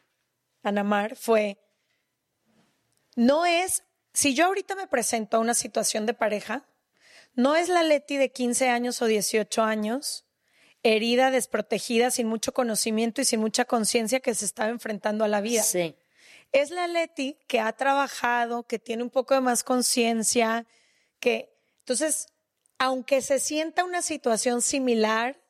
Anamar, 0.62 1.16
fue, 1.16 1.58
no 3.14 3.46
es, 3.46 3.84
si 4.12 4.34
yo 4.34 4.46
ahorita 4.46 4.74
me 4.74 4.86
presento 4.86 5.36
a 5.36 5.40
una 5.40 5.54
situación 5.54 6.06
de 6.06 6.14
pareja, 6.14 6.66
no 7.34 7.56
es 7.56 7.68
la 7.68 7.82
Leti 7.82 8.16
de 8.16 8.30
15 8.30 8.68
años 8.68 9.00
o 9.02 9.06
18 9.06 9.62
años, 9.62 10.24
herida, 10.82 11.30
desprotegida, 11.30 12.10
sin 12.10 12.26
mucho 12.26 12.52
conocimiento 12.52 13.20
y 13.20 13.24
sin 13.24 13.40
mucha 13.40 13.64
conciencia 13.64 14.20
que 14.20 14.34
se 14.34 14.44
estaba 14.44 14.70
enfrentando 14.70 15.24
a 15.24 15.28
la 15.28 15.40
vida. 15.40 15.62
Sí. 15.62 15.94
Es 16.52 16.70
la 16.70 16.86
Leti 16.86 17.38
que 17.46 17.60
ha 17.60 17.72
trabajado, 17.72 18.64
que 18.66 18.78
tiene 18.78 19.02
un 19.02 19.10
poco 19.10 19.34
de 19.34 19.40
más 19.40 19.64
conciencia, 19.64 20.66
que 21.20 21.52
entonces, 21.82 22.28
aunque 22.82 23.20
se 23.22 23.38
sienta 23.38 23.84
una 23.84 24.02
situación 24.02 24.60
similar 24.60 25.40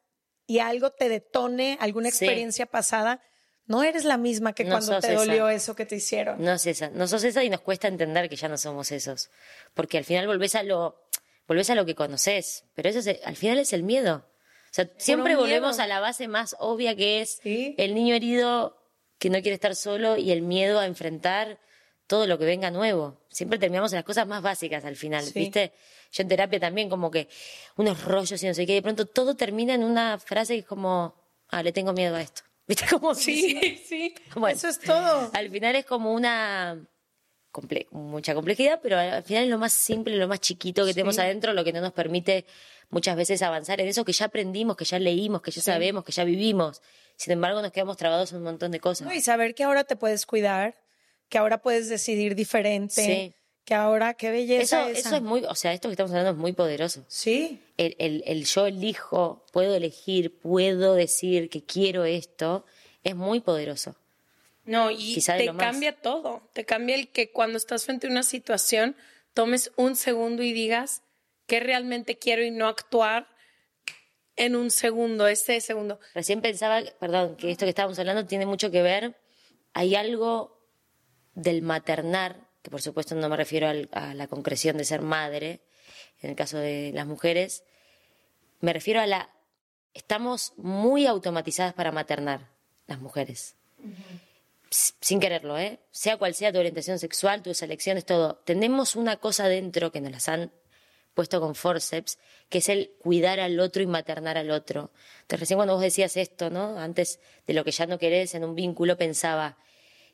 y 0.46 0.58
algo 0.58 0.90
te 0.90 1.08
detone, 1.08 1.78
alguna 1.80 2.10
Sí. 2.10 2.24
experiencia 2.24 2.66
pasada, 2.66 3.22
no 3.64 3.82
eres 3.84 4.04
la 4.04 4.18
misma 4.18 4.52
que 4.52 4.64
No 4.64 4.72
cuando 4.72 5.00
te 5.00 5.06
esa. 5.12 5.16
dolió 5.24 5.48
eso 5.48 5.74
que 5.74 5.86
te 5.86 5.96
hicieron. 5.96 6.42
No 6.44 6.58
sos 6.58 6.66
esa. 6.66 6.90
No 6.90 7.06
sos 7.08 7.24
esa 7.24 7.42
y 7.42 7.48
nos 7.48 7.62
cuesta 7.62 7.88
entender 7.88 8.28
que 8.28 8.36
ya 8.36 8.48
no 8.48 8.58
somos 8.58 8.92
esos. 8.92 9.30
Porque 9.72 9.96
al 9.96 10.04
final 10.04 10.26
volvés 10.26 10.54
a 10.56 10.62
lo, 10.62 11.00
volvés 11.48 11.70
a 11.70 11.74
lo 11.74 11.86
que 11.86 11.94
conoces. 11.94 12.64
Pero 12.74 12.90
eso 12.90 12.98
es- 12.98 13.20
al 13.24 13.36
final 13.36 13.58
es 13.58 13.72
el 13.72 13.82
miedo. 13.82 14.26
O 14.70 14.74
sea, 14.74 14.90
siempre 14.98 15.34
volvemos 15.36 15.78
a 15.78 15.86
la 15.86 16.00
base 16.00 16.28
más 16.28 16.54
obvia 16.58 16.94
que 16.96 17.22
es 17.22 17.38
Sí. 17.42 17.74
el 17.78 17.94
niño 17.94 18.14
herido 18.14 18.76
que 19.18 19.30
no 19.30 19.40
quiere 19.40 19.54
estar 19.54 19.74
solo 19.74 20.18
y 20.18 20.32
el 20.32 20.42
miedo 20.42 20.80
a 20.80 20.86
enfrentar 20.86 21.58
todo 22.06 22.26
lo 22.26 22.36
que 22.38 22.44
venga 22.44 22.70
nuevo. 22.70 23.21
Siempre 23.32 23.58
terminamos 23.58 23.92
en 23.92 23.96
las 23.96 24.04
cosas 24.04 24.26
más 24.26 24.42
básicas 24.42 24.84
al 24.84 24.94
final, 24.96 25.24
Sí. 25.24 25.32
¿viste? 25.40 25.72
Yo 26.12 26.22
en 26.22 26.28
terapia 26.28 26.60
también 26.60 26.88
como 26.90 27.10
que 27.10 27.28
unos 27.76 28.04
rollos 28.04 28.42
y 28.42 28.46
no 28.46 28.54
sé 28.54 28.66
qué, 28.66 28.72
y 28.72 28.76
de 28.76 28.82
pronto 28.82 29.06
todo 29.06 29.34
termina 29.34 29.74
en 29.74 29.82
una 29.84 30.18
frase 30.18 30.54
que 30.54 30.60
es 30.60 30.66
como, 30.66 31.14
ah, 31.48 31.62
le 31.62 31.72
tengo 31.72 31.92
miedo 31.92 32.14
a 32.16 32.20
esto. 32.22 32.42
¿Viste? 32.68 32.86
Como 32.90 33.14
Sí, 33.14 33.80
sí. 33.88 34.14
Bueno, 34.34 34.56
Eso 34.56 34.68
es 34.68 34.78
todo. 34.78 35.30
al 35.32 35.50
final 35.50 35.74
es 35.76 35.84
como 35.86 36.12
una 36.12 36.78
comple- 37.52 37.88
mucha 37.90 38.34
complejidad, 38.34 38.80
pero 38.82 38.98
al 38.98 39.22
final 39.22 39.44
es 39.44 39.50
lo 39.50 39.58
más 39.58 39.72
simple, 39.72 40.16
lo 40.16 40.28
más 40.28 40.40
chiquito 40.40 40.84
que 40.86 40.92
tenemos 40.94 41.18
adentro, 41.18 41.52
lo 41.54 41.64
que 41.64 41.72
no 41.72 41.80
nos 41.80 41.92
permite 41.92 42.46
muchas 42.90 43.16
veces 43.16 43.40
avanzar 43.42 43.80
en 43.80 43.88
eso 43.88 44.04
que 44.04 44.12
ya 44.12 44.26
aprendimos, 44.26 44.76
que 44.76 44.84
ya 44.84 44.98
leímos, 44.98 45.40
que 45.42 45.50
ya 45.50 45.62
sabemos, 45.62 46.04
que 46.04 46.12
ya 46.12 46.24
vivimos. 46.24 46.82
Sin 47.16 47.32
embargo, 47.32 47.62
nos 47.62 47.72
quedamos 47.72 47.96
trabados 47.96 48.32
en 48.32 48.38
un 48.38 48.44
montón 48.44 48.70
de 48.70 48.80
cosas. 48.80 49.06
No, 49.06 49.12
y 49.14 49.20
saber 49.20 49.54
que 49.54 49.64
ahora 49.64 49.84
te 49.84 49.96
puedes 49.96 50.24
cuidar, 50.26 50.76
que 51.32 51.38
ahora 51.38 51.62
puedes 51.62 51.88
decidir 51.88 52.34
diferente, 52.34 52.92
Sí. 53.02 53.34
que 53.64 53.72
ahora 53.74 54.12
qué 54.12 54.30
belleza 54.30 54.82
Eso, 54.82 54.90
esa. 54.90 55.08
eso 55.08 55.16
es 55.16 55.22
muy, 55.22 55.42
o 55.46 55.54
sea, 55.54 55.72
esto 55.72 55.88
que 55.88 55.92
estamos 55.94 56.10
hablando 56.12 56.32
es 56.32 56.36
muy 56.36 56.52
poderoso. 56.52 57.06
Sí. 57.08 57.58
El, 57.78 57.96
el, 57.98 58.22
el 58.26 58.44
yo 58.44 58.66
elijo, 58.66 59.46
puedo 59.50 59.74
elegir, 59.74 60.38
puedo 60.38 60.92
decir 60.94 61.48
que 61.48 61.64
quiero 61.64 62.04
esto, 62.04 62.66
es 63.02 63.16
muy 63.16 63.40
poderoso. 63.40 63.96
No, 64.66 64.90
y 64.90 65.14
Quizá 65.14 65.38
te 65.38 65.46
cambia 65.56 65.96
todo. 65.96 66.42
Te 66.52 66.66
cambia 66.66 66.96
el 66.96 67.08
que 67.08 67.30
cuando 67.32 67.56
estás 67.56 67.86
frente 67.86 68.08
a 68.08 68.10
una 68.10 68.24
situación 68.24 68.94
tomes 69.32 69.72
un 69.76 69.96
segundo 69.96 70.42
y 70.42 70.52
digas 70.52 71.00
qué 71.46 71.60
realmente 71.60 72.18
quiero 72.18 72.44
y 72.44 72.50
no 72.50 72.68
actuar 72.68 73.26
en 74.36 74.54
un 74.54 74.70
segundo, 74.70 75.26
ese 75.28 75.62
segundo. 75.62 75.98
Recién 76.14 76.42
pensaba, 76.42 76.82
perdón, 77.00 77.36
que 77.36 77.50
esto 77.50 77.64
que 77.64 77.70
estábamos 77.70 77.98
hablando 77.98 78.26
tiene 78.26 78.44
mucho 78.44 78.70
que 78.70 78.82
ver. 78.82 79.16
Hay 79.72 79.94
algo 79.94 80.61
del 81.34 81.62
maternar, 81.62 82.48
que 82.62 82.70
por 82.70 82.82
supuesto 82.82 83.14
no 83.14 83.28
me 83.28 83.36
refiero 83.36 83.68
a 83.92 84.14
la 84.14 84.26
concreción 84.28 84.76
de 84.76 84.84
ser 84.84 85.02
madre, 85.02 85.60
en 86.20 86.30
el 86.30 86.36
caso 86.36 86.58
de 86.58 86.92
las 86.94 87.06
mujeres, 87.06 87.64
me 88.60 88.72
refiero 88.72 89.00
a 89.00 89.06
la... 89.06 89.28
Estamos 89.92 90.54
muy 90.56 91.06
automatizadas 91.06 91.74
para 91.74 91.92
maternar, 91.92 92.48
las 92.86 93.00
mujeres. 93.00 93.56
Sin 94.70 95.20
quererlo, 95.20 95.58
¿eh? 95.58 95.80
Sea 95.90 96.16
cual 96.16 96.34
sea 96.34 96.52
tu 96.52 96.58
orientación 96.58 96.98
sexual, 96.98 97.42
tus 97.42 97.60
elecciones, 97.62 98.06
todo. 98.06 98.36
Tenemos 98.44 98.96
una 98.96 99.16
cosa 99.16 99.48
dentro 99.48 99.92
que 99.92 100.00
nos 100.00 100.12
las 100.12 100.28
han 100.28 100.52
puesto 101.12 101.40
con 101.40 101.54
forceps, 101.54 102.18
que 102.48 102.58
es 102.58 102.68
el 102.68 102.92
cuidar 103.02 103.38
al 103.40 103.60
otro 103.60 103.82
y 103.82 103.86
maternar 103.86 104.38
al 104.38 104.50
otro. 104.50 104.92
Entonces, 105.22 105.40
recién 105.40 105.58
cuando 105.58 105.74
vos 105.74 105.82
decías 105.82 106.16
esto, 106.16 106.48
¿no? 106.48 106.78
Antes 106.78 107.20
de 107.46 107.52
lo 107.52 107.64
que 107.64 107.72
ya 107.72 107.86
no 107.86 107.98
querés 107.98 108.34
en 108.34 108.44
un 108.44 108.54
vínculo, 108.54 108.96
pensaba, 108.96 109.58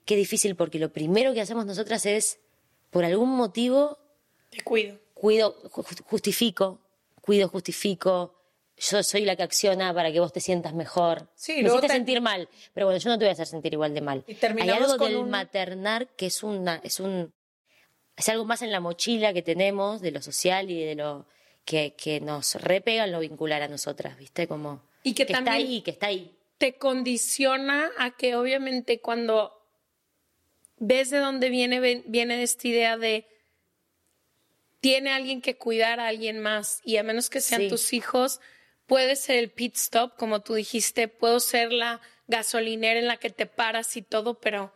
qué 0.09 0.17
difícil, 0.17 0.57
porque 0.57 0.79
lo 0.79 0.91
primero 0.93 1.35
que 1.35 1.41
hacemos 1.43 1.67
nosotras 1.67 2.07
es, 2.07 2.41
por 2.91 3.05
algún 3.05 3.29
motivo, 3.37 3.99
Te 4.51 4.63
cuido. 4.63 4.99
cuido, 5.15 5.55
ju- 5.71 6.03
justifico, 6.05 6.81
cuido, 7.21 7.49
justifico, 7.49 8.35
yo 8.79 9.03
soy 9.03 9.25
la 9.27 9.37
que 9.37 9.43
acciona 9.43 9.93
para 9.93 10.11
que 10.11 10.19
vos 10.21 10.33
te 10.33 10.41
sientas 10.41 10.73
mejor. 10.73 11.29
Sí, 11.35 11.63
Me 11.63 11.69
hiciste 11.69 11.89
te- 11.89 11.93
sentir 11.93 12.21
mal, 12.23 12.49
pero 12.73 12.87
bueno, 12.87 12.99
yo 12.99 13.11
no 13.11 13.19
te 13.19 13.25
voy 13.27 13.31
a 13.31 13.33
hacer 13.33 13.47
sentir 13.47 13.75
igual 13.75 13.93
de 13.93 14.01
mal. 14.01 14.25
Y 14.27 14.37
Hay 14.63 14.71
algo 14.71 14.97
con 14.97 15.09
del 15.09 15.17
un- 15.19 15.31
maternar 15.31 16.09
que 16.17 16.27
es 16.27 16.43
una, 16.43 16.81
es 16.83 17.01
un, 17.01 17.33
es 18.17 18.29
algo 18.31 18.45
más 18.47 18.63
en 18.63 18.73
la 18.73 18.81
mochila 18.81 19.33
que 19.35 19.43
tenemos 19.43 20.01
de 20.01 20.11
lo 20.13 20.23
social 20.23 20.71
y 20.71 20.83
de 20.85 20.95
lo 20.95 21.27
que, 21.67 21.95
que 21.99 22.21
nos 22.21 22.55
repega 22.55 23.05
en 23.05 23.13
lo 23.13 23.21
vincular 23.21 23.61
a 23.63 23.69
nosotras, 23.69 24.17
¿viste? 24.17 24.47
Como 24.49 24.81
Y 25.03 25.13
que 25.13 25.25
está 25.25 25.35
también- 25.45 25.55
ahí, 25.57 25.83
que 25.83 25.91
está 25.91 26.07
ahí. 26.07 26.35
te 26.57 26.79
condiciona 26.79 27.91
a 27.99 28.17
que 28.17 28.37
obviamente 28.37 29.01
cuando 29.01 29.53
ves 30.79 31.11
de 31.11 31.19
dónde 31.19 31.49
viene, 31.51 32.03
viene 32.07 32.43
esta 32.43 32.69
idea 32.69 32.97
de 32.97 33.27
tiene 34.81 35.11
alguien 35.11 35.41
que 35.43 35.57
cuidar 35.57 35.99
a 36.01 36.07
alguien 36.09 36.39
más 36.41 36.81
y 36.85 36.97
a 36.99 37.03
menos 37.03 37.31
que 37.31 37.41
sean 37.41 37.63
Sí. 37.63 37.69
tus 37.69 37.93
hijos, 37.93 38.41
puede 38.87 39.17
ser 39.17 39.37
el 39.37 39.51
pit 39.51 39.77
stop, 39.77 40.17
como 40.17 40.41
tú 40.41 40.55
dijiste, 40.55 41.09
puedo 41.09 41.41
ser 41.41 41.73
la 41.73 42.01
gasolinera 42.29 42.99
en 43.01 43.07
la 43.09 43.17
que 43.17 43.31
te 43.31 43.47
paras 43.47 43.97
y 43.97 44.03
todo, 44.03 44.39
pero 44.41 44.73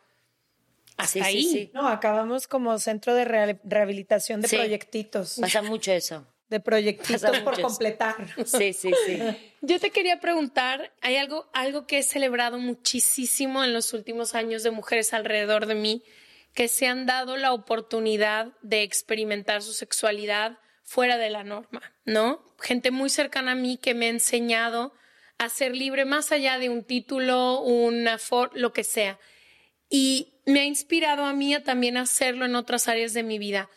hasta 0.96 1.12
Sí, 1.12 1.20
ahí. 1.20 1.42
sí. 1.44 1.70
No, 1.72 1.86
acabamos 1.88 2.48
como 2.48 2.78
centro 2.78 3.14
de 3.14 3.24
rehabilitación 3.24 4.40
de 4.40 4.48
Sí. 4.48 4.57
proyectitos. 4.57 5.38
Pasa 5.40 5.62
mucho 5.62 5.92
eso. 5.92 6.26
De 6.53 6.61
proyectitos 6.61 7.40
por 7.40 7.59
completar. 7.62 8.14
Sí, 8.44 8.74
sí, 8.74 8.92
sí. 9.07 9.18
Yo 9.62 9.80
te 9.80 9.90
quería 9.90 10.20
preguntar, 10.20 10.92
hay 11.00 11.16
algo, 11.16 11.48
algo 11.55 11.86
que 11.86 11.96
he 11.96 12.03
celebrado 12.03 12.59
muchísimo 12.59 13.64
en 13.64 13.72
los 13.72 13.94
últimos 13.94 14.34
años 14.34 14.62
de 14.62 14.70
mujeres 14.70 15.14
alrededor 15.14 15.64
de 15.64 15.76
mí 15.76 16.05
que 16.53 16.68
se 16.68 16.88
han 16.88 17.07
dado 17.07 17.38
la 17.38 17.55
oportunidad 17.55 18.53
de 18.61 18.82
experimentar 18.82 19.62
su 19.62 19.72
sexualidad 19.72 20.59
fuera 20.84 21.16
de 21.16 21.30
la 21.30 21.42
norma, 21.42 21.80
¿no? 22.05 22.44
Gente 22.61 22.90
muy 22.90 23.09
cercana 23.09 23.53
a 23.53 23.55
mí 23.55 23.78
que 23.78 23.94
me 23.94 24.09
ha 24.09 24.11
enseñado 24.11 24.92
a 25.38 25.48
ser 25.48 25.74
libre 25.74 26.05
más 26.05 26.32
allá 26.32 26.59
de 26.59 26.68
un 26.68 26.84
título, 26.84 27.62
una 27.62 28.18
for 28.18 28.50
lo 28.53 28.74
que 28.74 28.84
sea. 28.84 29.18
Y 29.88 30.34
me 30.44 30.61
ha 30.61 30.64
inspirado 30.66 31.24
a 31.24 31.32
mí 31.32 31.55
a 31.55 31.64
también 31.64 31.96
hacerlo 31.96 32.44
en 32.44 32.57
otras 32.57 32.88
áreas 32.88 33.14
de 33.14 33.22
mi 33.22 33.38
vida. 33.38 33.70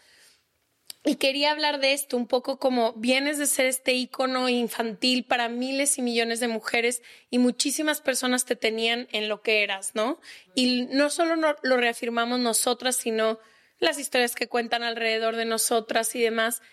Y 1.07 1.17
quería 1.17 1.51
hablar 1.51 1.79
de 1.79 1.93
esto 1.93 2.17
un 2.17 2.25
poco 2.25 2.57
como 2.57 2.93
vienes 2.93 3.37
de 3.37 3.45
ser 3.45 3.67
este 3.67 3.93
ícono 3.93 4.49
infantil 4.49 5.23
para 5.23 5.49
miles 5.49 5.99
y 5.99 6.01
millones 6.01 6.39
de 6.39 6.47
mujeres 6.47 7.03
y 7.29 7.37
muchísimas 7.37 8.01
personas 8.01 8.45
te 8.45 8.55
tenían 8.55 9.07
en 9.11 9.29
lo 9.29 9.43
que 9.43 9.61
eras, 9.61 9.93
¿no? 9.93 10.19
Y 10.55 10.87
no 10.89 11.11
solo 11.11 11.35
lo 11.61 11.77
reafirmamos 11.77 12.39
nosotras, 12.39 12.95
sino 12.95 13.37
las 13.77 13.99
historias 13.99 14.33
que 14.33 14.47
cuentan 14.47 14.81
alrededor 14.81 15.35
de 15.35 15.45
nosotras 15.45 16.15
y 16.15 16.21
demás. 16.21 16.63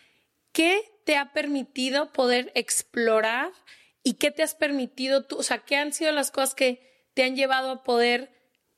¿Qué 0.52 0.80
te 1.04 1.18
ha 1.18 1.34
permitido 1.34 2.10
poder 2.14 2.52
explorar 2.54 3.52
y 4.02 4.14
qué 4.14 4.30
te 4.30 4.42
has 4.42 4.54
permitido 4.54 5.26
tú? 5.26 5.36
O 5.36 5.42
sea, 5.42 5.58
¿qué 5.58 5.76
han 5.76 5.92
sido 5.92 6.10
las 6.10 6.30
cosas 6.30 6.54
que 6.54 7.10
te 7.12 7.24
han 7.24 7.36
llevado 7.36 7.70
a 7.70 7.84
poder 7.84 8.32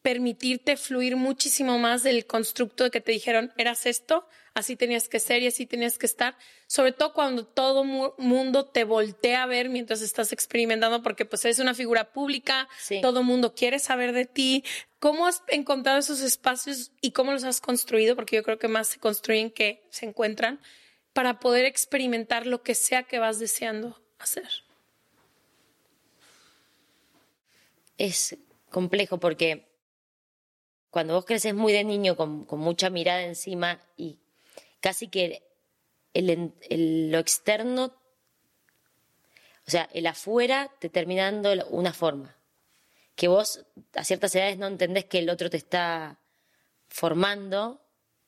permitirte 0.04 0.76
fluir 0.76 1.16
muchísimo 1.16 1.78
más 1.78 2.02
del 2.02 2.26
constructo 2.26 2.84
de 2.84 2.90
que 2.90 3.00
te 3.00 3.10
dijeron, 3.10 3.54
eras 3.56 3.86
esto, 3.86 4.28
así 4.52 4.76
tenías 4.76 5.08
que 5.08 5.18
ser 5.18 5.42
y 5.42 5.46
así 5.46 5.64
tenías 5.64 5.96
que 5.96 6.04
estar, 6.04 6.36
sobre 6.66 6.92
todo 6.92 7.14
cuando 7.14 7.46
todo 7.46 7.84
mu- 7.84 8.12
mundo 8.18 8.66
te 8.66 8.84
voltea 8.84 9.42
a 9.42 9.46
ver 9.46 9.70
mientras 9.70 10.02
estás 10.02 10.30
experimentando, 10.32 11.02
porque 11.02 11.24
pues 11.24 11.42
eres 11.46 11.58
una 11.58 11.72
figura 11.72 12.12
pública, 12.12 12.68
Sí. 12.78 13.00
todo 13.00 13.22
mundo 13.22 13.54
quiere 13.54 13.78
saber 13.78 14.12
de 14.12 14.26
ti. 14.26 14.62
¿Cómo 14.98 15.26
has 15.26 15.42
encontrado 15.48 15.96
esos 15.98 16.20
espacios 16.20 16.92
y 17.00 17.12
cómo 17.12 17.32
los 17.32 17.44
has 17.44 17.62
construido? 17.62 18.14
Porque 18.14 18.36
yo 18.36 18.42
creo 18.42 18.58
que 18.58 18.68
más 18.68 18.88
se 18.88 18.98
construyen 19.00 19.50
que 19.50 19.82
se 19.88 20.04
encuentran 20.04 20.60
para 21.14 21.40
poder 21.40 21.64
experimentar 21.64 22.46
lo 22.46 22.62
que 22.62 22.74
sea 22.74 23.04
que 23.04 23.18
vas 23.18 23.38
deseando 23.38 23.98
hacer. 24.18 24.48
es 27.96 28.36
complejo 28.70 29.18
porque 29.18 29.72
cuando 30.94 31.14
vos 31.14 31.24
creces 31.24 31.52
muy 31.54 31.72
de 31.72 31.82
niño 31.82 32.14
con, 32.16 32.44
con 32.44 32.60
mucha 32.60 32.88
mirada 32.88 33.22
encima 33.24 33.80
y 33.96 34.16
casi 34.80 35.08
que 35.08 35.42
el- 36.12 37.10
lo 37.10 37.18
externo, 37.18 37.92
o 39.66 39.70
sea, 39.70 39.88
el 39.92 40.06
afuera 40.06 40.70
te 40.78 40.88
termina 40.90 41.24
dando 41.24 41.66
una 41.70 41.92
forma, 41.92 42.36
que 43.16 43.26
vos 43.26 43.64
a 43.96 44.04
ciertas 44.04 44.32
edades 44.36 44.56
no 44.56 44.68
entendés 44.68 45.06
que 45.06 45.18
el 45.18 45.30
otro 45.30 45.50
te 45.50 45.56
está 45.56 46.20
formando, 46.86 47.80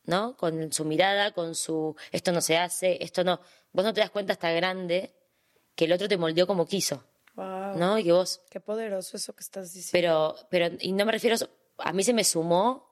¿no? 0.04 0.36
Con 0.36 0.72
su 0.72 0.84
mirada, 0.84 1.30
con 1.32 1.54
su, 1.54 1.94
esto 2.10 2.32
no 2.32 2.40
se 2.40 2.56
hace, 2.56 2.98
esto 3.00 3.22
no, 3.22 3.40
vos 3.72 3.84
no 3.84 3.94
te 3.94 4.00
das 4.00 4.10
cuenta 4.10 4.32
hasta 4.32 4.50
grande 4.50 5.14
que 5.76 5.84
el 5.84 5.92
otro 5.92 6.08
te 6.08 6.16
moldeó 6.16 6.48
como 6.48 6.66
quiso, 6.66 7.04
Wow. 7.36 7.76
¿no? 7.76 7.98
Y 7.98 8.04
que 8.04 8.12
vos 8.12 8.40
Qué 8.50 8.60
poderoso 8.60 9.18
eso 9.18 9.34
que 9.34 9.42
estás 9.42 9.72
diciendo. 9.74 9.92
pero, 9.92 10.48
pero, 10.50 10.76
y 10.80 10.92
no 10.92 11.04
me 11.04 11.12
refiero, 11.12 11.36
a 11.78 11.92
mí 11.92 12.02
se 12.02 12.12
me 12.12 12.24
sumó 12.24 12.86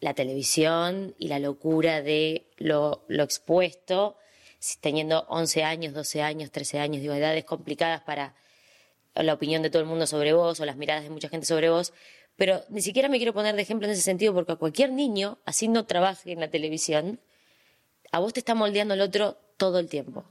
la 0.00 0.14
televisión 0.14 1.14
y 1.18 1.28
la 1.28 1.38
locura 1.38 2.02
de 2.02 2.50
lo, 2.56 3.04
expuesto, 3.08 4.16
teniendo 4.80 5.26
11 5.28 5.64
años, 5.64 5.94
12 5.94 6.22
años, 6.22 6.50
13 6.50 6.78
años, 6.78 7.02
digo, 7.02 7.14
edades 7.14 7.44
complicadas 7.44 8.00
para 8.02 8.34
la 9.14 9.34
opinión 9.34 9.62
de 9.62 9.70
todo 9.70 9.82
el 9.82 9.88
mundo 9.88 10.06
sobre 10.06 10.32
vos 10.32 10.60
o 10.60 10.64
las 10.64 10.76
miradas 10.76 11.02
de 11.02 11.10
mucha 11.10 11.28
gente 11.28 11.46
sobre 11.46 11.68
vos, 11.68 11.92
pero 12.36 12.62
ni 12.70 12.80
siquiera 12.80 13.08
me 13.08 13.18
quiero 13.18 13.34
poner 13.34 13.54
de 13.54 13.62
ejemplo 13.62 13.86
en 13.86 13.92
ese 13.92 14.02
sentido 14.02 14.32
porque 14.32 14.52
a 14.52 14.56
cualquier 14.56 14.92
niño, 14.92 15.38
así 15.44 15.68
no 15.68 15.84
trabaje 15.84 16.32
en 16.32 16.40
la 16.40 16.48
televisión, 16.48 17.20
a 18.12 18.18
vos 18.20 18.32
te 18.32 18.40
está 18.40 18.54
moldeando 18.54 18.94
el 18.94 19.02
otro 19.02 19.36
todo 19.56 19.78
el 19.78 19.88
tiempo. 19.88 20.24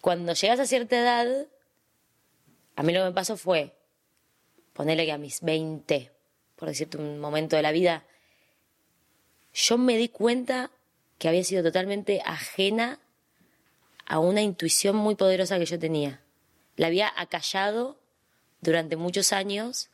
Cuando 0.00 0.32
llegas 0.32 0.60
a 0.60 0.66
cierta 0.66 0.98
edad, 0.98 1.46
a 2.76 2.82
mí 2.82 2.92
lo 2.94 3.00
que 3.00 3.06
me 3.06 3.12
pasó 3.12 3.36
fue, 3.36 3.74
ponerle 4.72 5.04
que 5.04 5.12
a 5.12 5.18
mis 5.18 5.42
20, 5.42 6.10
por 6.60 6.68
decirte 6.68 6.98
un 6.98 7.18
momento 7.18 7.56
de 7.56 7.62
la 7.62 7.72
vida, 7.72 8.04
yo 9.54 9.78
me 9.78 9.96
di 9.96 10.10
cuenta 10.10 10.70
que 11.18 11.26
había 11.26 11.42
sido 11.42 11.62
totalmente 11.62 12.20
ajena 12.24 13.00
a 14.04 14.18
una 14.18 14.42
intuición 14.42 14.94
muy 14.94 15.14
poderosa 15.14 15.58
que 15.58 15.64
yo 15.64 15.78
tenía. 15.78 16.20
La 16.76 16.88
había 16.88 17.12
acallado 17.16 17.98
durante 18.60 18.96
muchos 18.96 19.32
años 19.32 19.88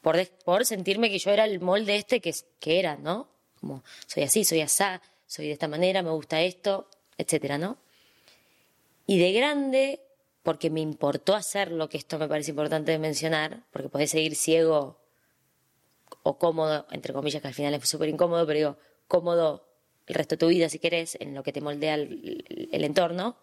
por, 0.00 0.26
por 0.44 0.64
sentirme 0.64 1.10
que 1.10 1.18
yo 1.18 1.30
era 1.30 1.44
el 1.44 1.60
molde 1.60 1.96
este 1.96 2.20
que, 2.20 2.34
que 2.58 2.78
era, 2.78 2.96
¿no? 2.96 3.28
Como 3.60 3.84
soy 4.06 4.22
así, 4.22 4.44
soy 4.44 4.62
asá, 4.62 5.02
soy 5.26 5.48
de 5.48 5.52
esta 5.52 5.68
manera, 5.68 6.02
me 6.02 6.10
gusta 6.10 6.40
esto, 6.40 6.88
etcétera, 7.18 7.58
¿no? 7.58 7.76
Y 9.06 9.18
de 9.18 9.32
grande, 9.32 10.00
porque 10.42 10.70
me 10.70 10.80
importó 10.80 11.34
hacerlo, 11.34 11.90
que 11.90 11.98
esto 11.98 12.18
me 12.18 12.26
parece 12.26 12.52
importante 12.52 12.98
mencionar, 12.98 13.64
porque 13.70 13.90
podés 13.90 14.10
seguir 14.10 14.34
ciego 14.34 14.99
o 16.22 16.38
cómodo, 16.38 16.86
entre 16.90 17.12
comillas, 17.12 17.40
que 17.40 17.48
al 17.48 17.54
final 17.54 17.74
es 17.74 17.88
súper 17.88 18.08
incómodo, 18.08 18.46
pero 18.46 18.58
digo, 18.58 18.78
cómodo 19.08 19.66
el 20.06 20.14
resto 20.14 20.34
de 20.34 20.38
tu 20.38 20.48
vida, 20.48 20.68
si 20.68 20.78
querés, 20.78 21.16
en 21.20 21.34
lo 21.34 21.42
que 21.42 21.52
te 21.52 21.60
moldea 21.60 21.94
el, 21.94 22.84
entorno, 22.84 23.36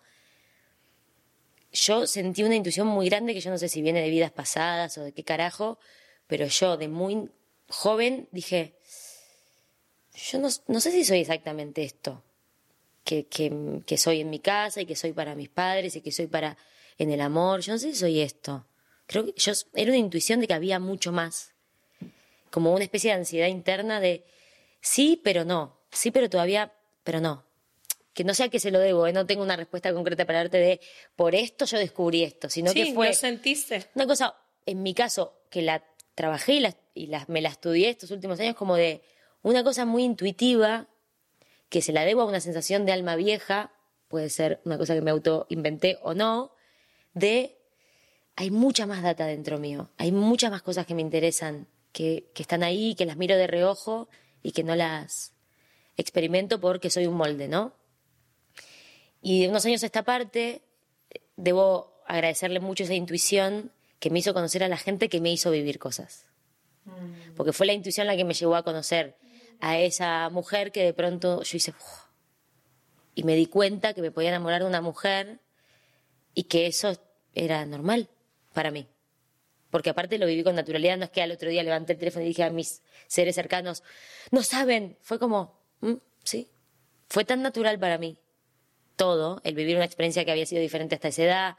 yo 1.72 2.08
sentí 2.08 2.44
una 2.44 2.56
intuición 2.56 2.88
muy 2.88 3.08
grande 3.08 3.34
que 3.34 3.42
yo 3.42 3.52
no 3.52 3.58
sé 3.58 3.70
si 3.70 3.82
viene 3.82 4.02
de 4.02 4.10
vidas 4.10 4.32
pasadas 4.32 4.98
o 4.98 5.04
de 5.04 5.14
qué 5.14 5.24
carajo, 5.24 5.80
pero 6.28 6.46
yo 6.48 6.78
de 6.78 6.88
muy 6.88 7.30
joven 7.70 8.28
dije, 8.32 8.76
yo 10.14 10.40
no, 10.40 10.50
no 10.68 10.80
sé 10.80 10.92
si 10.92 11.06
soy 11.06 11.20
exactamente 11.20 11.84
esto, 11.84 12.24
que, 13.04 13.28
que, 13.28 13.82
que, 13.86 13.98
soy 13.98 14.22
en 14.22 14.30
mi 14.30 14.40
casa 14.40 14.82
y 14.82 14.86
que 14.86 14.96
soy 14.96 15.14
para 15.14 15.36
mis 15.36 15.50
padres 15.50 15.96
y 15.96 16.02
que 16.02 16.12
soy 16.12 16.28
para 16.28 16.58
en 16.98 17.12
el 17.12 17.22
amor, 17.22 17.62
yo 17.62 17.74
no 17.74 17.80
sé 17.80 17.92
si 17.94 18.00
soy 18.00 18.20
esto. 18.20 18.68
Creo 19.06 19.26
que 19.26 19.34
yo 19.38 19.54
era 19.74 19.92
una 19.92 19.98
intuición 19.98 20.42
de 20.42 20.48
que 20.48 20.54
había 20.54 20.80
mucho 20.80 21.12
más, 21.12 21.54
como 22.52 22.74
una 22.74 22.84
especie 22.84 23.12
de 23.12 23.18
ansiedad 23.18 23.48
interna 23.48 24.00
de 24.00 24.26
sí, 24.82 25.20
pero 25.24 25.46
no, 25.46 25.80
sí, 25.92 26.12
pero 26.12 26.30
todavía, 26.30 26.74
pero 27.04 27.22
no. 27.22 27.46
Que 28.14 28.24
no 28.24 28.34
sea 28.34 28.50
que 28.50 28.60
se 28.60 28.72
lo 28.72 28.80
debo, 28.80 29.06
¿eh? 29.06 29.14
no 29.14 29.26
tengo 29.26 29.44
una 29.44 29.56
respuesta 29.56 29.94
concreta 29.94 30.26
para 30.26 30.40
darte 30.40 30.58
de 30.58 30.82
por 31.16 31.36
esto 31.36 31.66
yo 31.66 31.78
descubrí 31.78 32.24
esto, 32.24 32.50
sino 32.50 32.72
sí, 32.72 32.84
que 32.84 32.94
fue 32.94 33.10
lo 33.10 33.14
sentiste. 33.14 33.86
una 33.94 34.08
cosa, 34.08 34.36
en 34.66 34.82
mi 34.82 34.94
caso, 34.94 35.34
que 35.50 35.62
la 35.62 35.84
trabajé 36.16 36.54
y, 36.54 36.60
la, 36.62 36.76
y 36.96 37.08
la, 37.08 37.26
me 37.28 37.42
la 37.42 37.50
estudié 37.50 37.90
estos 37.90 38.10
últimos 38.10 38.40
años 38.40 38.56
como 38.56 38.76
de 38.76 39.04
una 39.44 39.64
cosa 39.64 39.86
muy 39.86 40.04
intuitiva 40.04 40.88
que 41.70 41.82
se 41.82 41.94
la 41.94 42.06
debo 42.06 42.22
a 42.22 42.26
una 42.26 42.40
sensación 42.40 42.86
de 42.86 42.92
alma 42.92 43.16
vieja, 43.16 43.72
puede 44.08 44.30
ser 44.30 44.62
una 44.66 44.78
cosa 44.78 44.96
que 44.96 45.02
me 45.02 45.12
autoinventé 45.12 46.00
o 46.02 46.14
no, 46.14 46.54
de 47.14 47.58
hay 48.36 48.52
mucha 48.52 48.86
más 48.86 49.04
data 49.04 49.26
dentro 49.26 49.60
mío, 49.60 49.90
hay 49.98 50.12
muchas 50.12 50.52
más 50.52 50.62
cosas 50.62 50.86
que 50.86 50.96
me 50.96 51.02
interesan, 51.02 51.68
que, 51.98 52.30
que 52.36 52.44
están 52.44 52.62
ahí, 52.62 52.94
que 52.94 53.08
las 53.08 53.18
miro 53.18 53.36
de 53.36 53.48
reojo 53.48 54.08
y 54.44 54.52
que 54.52 54.64
no 54.64 54.76
las 54.76 55.34
experimento 55.96 56.62
porque 56.62 56.92
soy 56.92 57.08
un 57.08 57.16
molde, 57.16 57.48
¿no? 57.48 57.74
Y 59.20 59.42
de 59.42 59.50
unos 59.50 59.66
años 59.66 59.82
a 59.82 59.88
esta 59.88 60.04
parte, 60.04 60.62
debo 61.38 62.00
agradecerle 62.06 62.60
mucho 62.60 62.84
esa 62.84 62.94
intuición 62.94 63.72
que 64.00 64.12
me 64.12 64.20
hizo 64.20 64.36
conocer 64.36 64.64
a 64.64 64.68
la 64.68 64.78
gente 64.78 65.10
que 65.10 65.20
me 65.20 65.32
hizo 65.32 65.50
vivir 65.50 65.80
cosas. 65.80 66.28
Porque 67.36 67.52
fue 67.52 67.66
la 67.66 67.74
intuición 67.74 68.06
la 68.06 68.16
que 68.16 68.26
me 68.26 68.36
llevó 68.36 68.56
a 68.56 68.64
conocer 68.64 69.16
a 69.60 69.80
esa 69.80 70.30
mujer 70.30 70.72
que 70.72 70.84
de 70.84 70.94
pronto 70.94 71.42
yo 71.42 71.58
hice... 71.58 71.72
"Uf", 71.72 72.06
y 73.16 73.24
me 73.24 73.34
di 73.34 73.48
cuenta 73.48 73.96
que 73.96 74.04
me 74.04 74.12
podía 74.12 74.30
enamorar 74.30 74.62
de 74.62 74.68
una 74.68 74.82
mujer 74.82 75.40
y 76.36 76.44
que 76.44 76.68
eso 76.68 76.96
era 77.34 77.66
normal 77.66 78.08
para 78.54 78.70
mí. 78.70 78.86
Porque 79.70 79.90
aparte 79.90 80.18
lo 80.18 80.26
viví 80.26 80.44
con 80.44 80.56
naturalidad, 80.56 80.98
no 80.98 81.06
es 81.06 81.10
que 81.12 81.22
al 81.22 81.32
otro 81.32 81.50
día 81.50 81.64
levanté 81.64 81.94
el 81.94 82.00
teléfono 82.00 82.24
y 82.24 82.30
dije 82.30 82.44
a 82.44 82.50
mis 82.50 82.82
seres 83.08 83.36
cercanos, 83.36 83.84
no 84.32 84.44
saben, 84.44 84.98
fue 85.02 85.20
como, 85.20 85.60
"Mm, 85.82 85.96
sí, 86.24 86.50
fue 87.10 87.26
tan 87.26 87.42
natural 87.42 87.78
para 87.80 87.98
mí. 87.98 88.18
Todo, 88.96 89.42
el 89.44 89.56
vivir 89.56 89.76
una 89.76 89.86
experiencia 89.86 90.26
que 90.26 90.32
había 90.32 90.46
sido 90.46 90.62
diferente 90.62 90.96
hasta 90.96 91.10
esa 91.10 91.24
edad, 91.24 91.56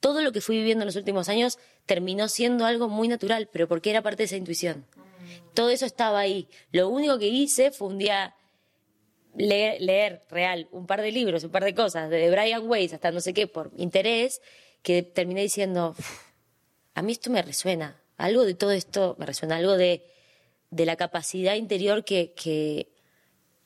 todo 0.00 0.20
lo 0.20 0.32
que 0.32 0.40
fui 0.40 0.56
viviendo 0.56 0.82
en 0.82 0.86
los 0.86 0.96
últimos 0.96 1.28
años 1.28 1.58
terminó 1.86 2.28
siendo 2.28 2.66
algo 2.66 2.88
muy 2.88 3.08
natural, 3.08 3.48
pero 3.50 3.68
porque 3.68 3.90
era 3.90 4.02
parte 4.02 4.18
de 4.18 4.24
esa 4.24 4.36
intuición. 4.36 4.86
Todo 5.54 5.70
eso 5.70 5.86
estaba 5.86 6.18
ahí. 6.18 6.48
Lo 6.72 6.88
único 6.88 7.18
que 7.18 7.28
hice 7.28 7.70
fue 7.70 7.88
un 7.88 7.98
día 7.98 8.34
leer, 9.36 10.22
real 10.30 10.68
un 10.72 10.86
par 10.86 11.00
de 11.02 11.10
libros, 11.10 11.44
un 11.44 11.50
par 11.50 11.64
de 11.64 11.74
cosas, 11.74 12.10
de 12.10 12.30
Brian 12.30 12.68
Weiss 12.68 12.92
hasta 12.92 13.10
no 13.10 13.20
sé 13.20 13.32
qué, 13.34 13.46
por 13.46 13.70
interés, 13.76 14.40
que 14.82 15.02
terminé 15.02 15.42
diciendo, 15.42 15.94
"Uf, 15.98 16.23
a 16.94 17.02
mí 17.02 17.12
esto 17.12 17.30
me 17.30 17.42
resuena, 17.42 18.00
algo 18.16 18.44
de 18.44 18.54
todo 18.54 18.70
esto 18.72 19.16
me 19.18 19.26
resuena, 19.26 19.56
algo 19.56 19.76
de, 19.76 20.04
de 20.70 20.86
la 20.86 20.96
capacidad 20.96 21.54
interior 21.54 22.04
que, 22.04 22.32
que, 22.32 22.88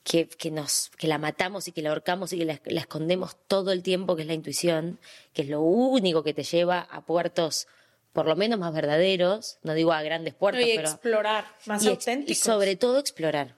que, 0.02 0.28
que 0.28 0.50
nos, 0.50 0.90
que 0.96 1.06
la 1.06 1.18
matamos 1.18 1.68
y 1.68 1.72
que 1.72 1.82
la 1.82 1.90
ahorcamos 1.90 2.32
y 2.32 2.38
que 2.38 2.44
la, 2.44 2.60
la 2.64 2.80
escondemos 2.80 3.36
todo 3.46 3.72
el 3.72 3.82
tiempo, 3.82 4.16
que 4.16 4.22
es 4.22 4.28
la 4.28 4.34
intuición, 4.34 4.98
que 5.32 5.42
es 5.42 5.48
lo 5.48 5.60
único 5.60 6.22
que 6.22 6.34
te 6.34 6.42
lleva 6.42 6.80
a 6.80 7.04
puertos 7.04 7.66
por 8.12 8.26
lo 8.26 8.34
menos 8.34 8.58
más 8.58 8.72
verdaderos, 8.72 9.58
no 9.62 9.74
digo 9.74 9.92
a 9.92 10.02
grandes 10.02 10.34
puertos, 10.34 10.66
y 10.66 10.74
pero 10.74 10.88
explorar, 10.88 11.44
más 11.66 11.84
y, 11.84 11.96
y 12.26 12.34
sobre 12.34 12.74
todo 12.74 12.98
explorar. 12.98 13.56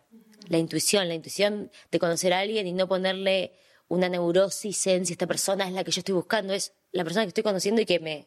La 0.48 0.58
intuición, 0.58 1.08
la 1.08 1.14
intuición 1.14 1.70
de 1.90 1.98
conocer 1.98 2.32
a 2.32 2.40
alguien 2.40 2.66
y 2.66 2.72
no 2.72 2.88
ponerle 2.88 3.52
una 3.88 4.08
neurosis 4.08 4.86
en 4.88 5.06
si 5.06 5.12
esta 5.12 5.26
persona 5.26 5.66
es 5.66 5.72
la 5.72 5.84
que 5.84 5.92
yo 5.92 6.00
estoy 6.00 6.14
buscando, 6.14 6.52
es 6.52 6.72
la 6.92 7.04
persona 7.04 7.24
que 7.24 7.28
estoy 7.28 7.44
conociendo 7.44 7.80
y 7.80 7.86
que 7.86 8.00
me 8.00 8.26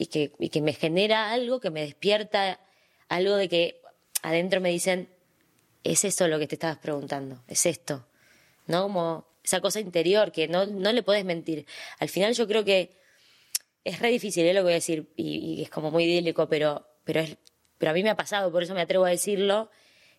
y 0.00 0.48
que, 0.48 0.62
me 0.62 0.72
genera 0.72 1.30
algo, 1.30 1.60
que 1.60 1.68
me 1.68 1.82
despierta 1.82 2.58
algo 3.10 3.36
de 3.36 3.50
que 3.50 3.82
adentro 4.22 4.58
me 4.62 4.70
dicen, 4.70 5.10
es 5.84 6.04
eso 6.06 6.26
lo 6.26 6.38
que 6.38 6.46
te 6.46 6.54
estabas 6.54 6.78
preguntando, 6.78 7.42
es 7.48 7.66
esto, 7.66 8.06
¿no? 8.66 8.84
Como 8.84 9.26
esa 9.44 9.60
cosa 9.60 9.78
interior 9.78 10.32
que 10.32 10.48
no, 10.48 10.64
no 10.64 10.92
le 10.92 11.02
puedes 11.02 11.26
mentir. 11.26 11.66
Al 11.98 12.08
final 12.08 12.32
yo 12.32 12.48
creo 12.48 12.64
que 12.64 12.96
es 13.84 13.98
re 13.98 14.08
difícil, 14.08 14.46
es 14.46 14.54
lo 14.54 14.60
que 14.60 14.64
voy 14.64 14.72
a 14.72 14.76
decir, 14.76 15.12
y, 15.16 15.62
es 15.62 15.68
como 15.68 15.90
muy 15.90 16.04
idílico, 16.04 16.48
pero, 16.48 16.86
pero, 17.04 17.20
es, 17.20 17.36
pero 17.76 17.90
a 17.90 17.94
mí 17.94 18.02
me 18.02 18.08
ha 18.08 18.16
pasado, 18.16 18.50
por 18.50 18.62
eso 18.62 18.72
me 18.72 18.80
atrevo 18.80 19.04
a 19.04 19.10
decirlo, 19.10 19.70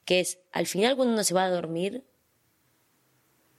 que 0.06 0.20
es, 0.20 0.38
al 0.52 0.68
final 0.68 0.96
cuando 0.96 1.16
uno 1.16 1.24
se 1.24 1.34
va 1.34 1.46
a 1.46 1.50
dormir, 1.50 2.04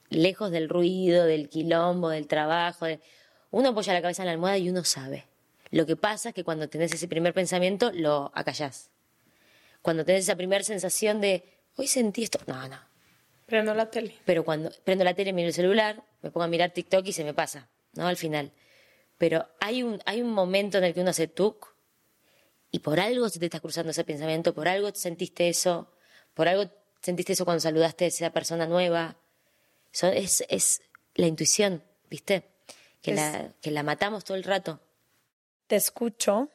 lejos 0.07 0.51
del 0.51 0.69
ruido, 0.69 1.25
del 1.25 1.49
quilombo, 1.49 2.07
del 2.07 2.27
trabajo, 2.27 2.85
uno 3.51 3.69
apoya 3.69 3.91
la 3.91 4.01
cabeza 4.01 4.21
en 4.21 4.27
la 4.27 4.31
almohada 4.31 4.57
y 4.57 4.69
uno 4.69 4.85
sabe. 4.85 5.32
Lo 5.73 5.85
que 5.87 5.95
pasa 5.95 6.29
es 6.29 6.35
que 6.35 6.43
cuando 6.43 6.69
tenés 6.69 6.93
ese 6.93 7.07
primer 7.07 7.33
pensamiento, 7.33 7.91
lo 7.93 8.31
acallás. 8.35 8.91
Cuando 9.81 10.05
tenés 10.05 10.23
esa 10.25 10.35
primera 10.35 10.63
sensación 10.63 11.19
de, 11.19 11.43
hoy 11.77 11.87
sentí 11.87 12.21
esto, 12.23 12.37
no, 12.45 12.67
no. 12.67 12.79
Prendo 13.47 13.73
la 13.73 13.89
tele. 13.89 14.15
Pero 14.23 14.45
cuando 14.45 14.69
prendo 14.83 15.03
la 15.03 15.15
tele, 15.15 15.33
miro 15.33 15.47
el 15.47 15.53
celular, 15.53 16.03
me 16.21 16.29
pongo 16.29 16.43
a 16.43 16.47
mirar 16.47 16.69
TikTok 16.71 17.05
y 17.07 17.11
se 17.11 17.23
me 17.23 17.33
pasa, 17.33 17.69
¿no? 17.93 18.05
Al 18.07 18.17
final. 18.17 18.51
Pero 19.17 19.47
hay 19.59 19.81
un, 19.81 19.99
hay 20.05 20.21
un 20.21 20.29
momento 20.31 20.77
en 20.77 20.83
el 20.83 20.93
que 20.93 21.01
uno 21.01 21.09
hace 21.09 21.27
tuk 21.27 21.73
y 22.71 22.79
por 22.79 22.99
algo 22.99 23.27
se 23.29 23.39
te 23.39 23.45
está 23.45 23.59
cruzando 23.59 23.91
ese 23.91 24.03
pensamiento, 24.03 24.53
por 24.53 24.67
algo 24.67 24.93
sentiste 24.93 25.49
eso, 25.49 25.91
por 26.35 26.47
algo 26.47 26.69
sentiste 27.01 27.33
eso 27.33 27.45
cuando 27.45 27.61
saludaste 27.61 28.05
a 28.05 28.07
esa 28.09 28.29
persona 28.31 28.67
nueva. 28.67 29.17
Eso 29.91 30.07
es, 30.07 30.43
es 30.49 30.81
la 31.15 31.25
intuición, 31.27 31.83
¿viste? 32.11 32.43
Que, 33.01 33.11
Es- 33.11 33.17
la, 33.17 33.51
que 33.61 33.71
la 33.71 33.81
matamos 33.83 34.23
todo 34.23 34.37
el 34.37 34.43
rato. 34.43 34.79
Te 35.73 35.77
escucho 35.77 36.51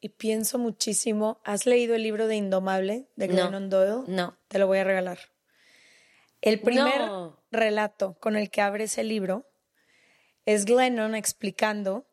y 0.00 0.08
pienso 0.08 0.56
muchísimo. 0.56 1.42
¿Has 1.44 1.66
leído 1.66 1.94
el 1.94 2.02
libro 2.02 2.26
de 2.26 2.36
Indomable 2.36 3.06
de 3.16 3.28
No. 3.28 3.34
Glennon 3.34 3.68
Doyle? 3.68 4.04
No. 4.06 4.38
Te 4.48 4.58
lo 4.58 4.66
voy 4.66 4.78
a 4.78 4.84
regalar. 4.84 5.18
El 6.40 6.58
primer 6.58 7.02
No. 7.02 7.38
relato 7.50 8.14
con 8.18 8.34
el 8.34 8.48
que 8.48 8.62
abre 8.62 8.84
ese 8.84 9.04
libro 9.04 9.46
es 10.46 10.64
Glennon 10.64 11.14
explicando 11.14 12.06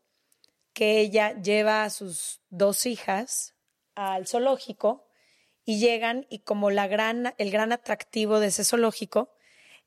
que 0.74 0.99
ella 0.99 1.32
lleva 1.41 1.86
a 1.86 1.89
sus 1.89 2.41
dos 2.49 2.86
hijas 2.86 3.55
al 3.95 4.28
zoológico 4.28 5.07
y 5.64 5.80
llegan 5.80 6.28
y 6.30 6.39
como 6.39 6.72
la 6.72 6.89
gran, 6.89 7.36
el 7.38 7.51
gran 7.51 7.72
atractivo 7.72 8.41
de 8.41 8.47
ese 8.47 8.66
zoológico 8.66 9.32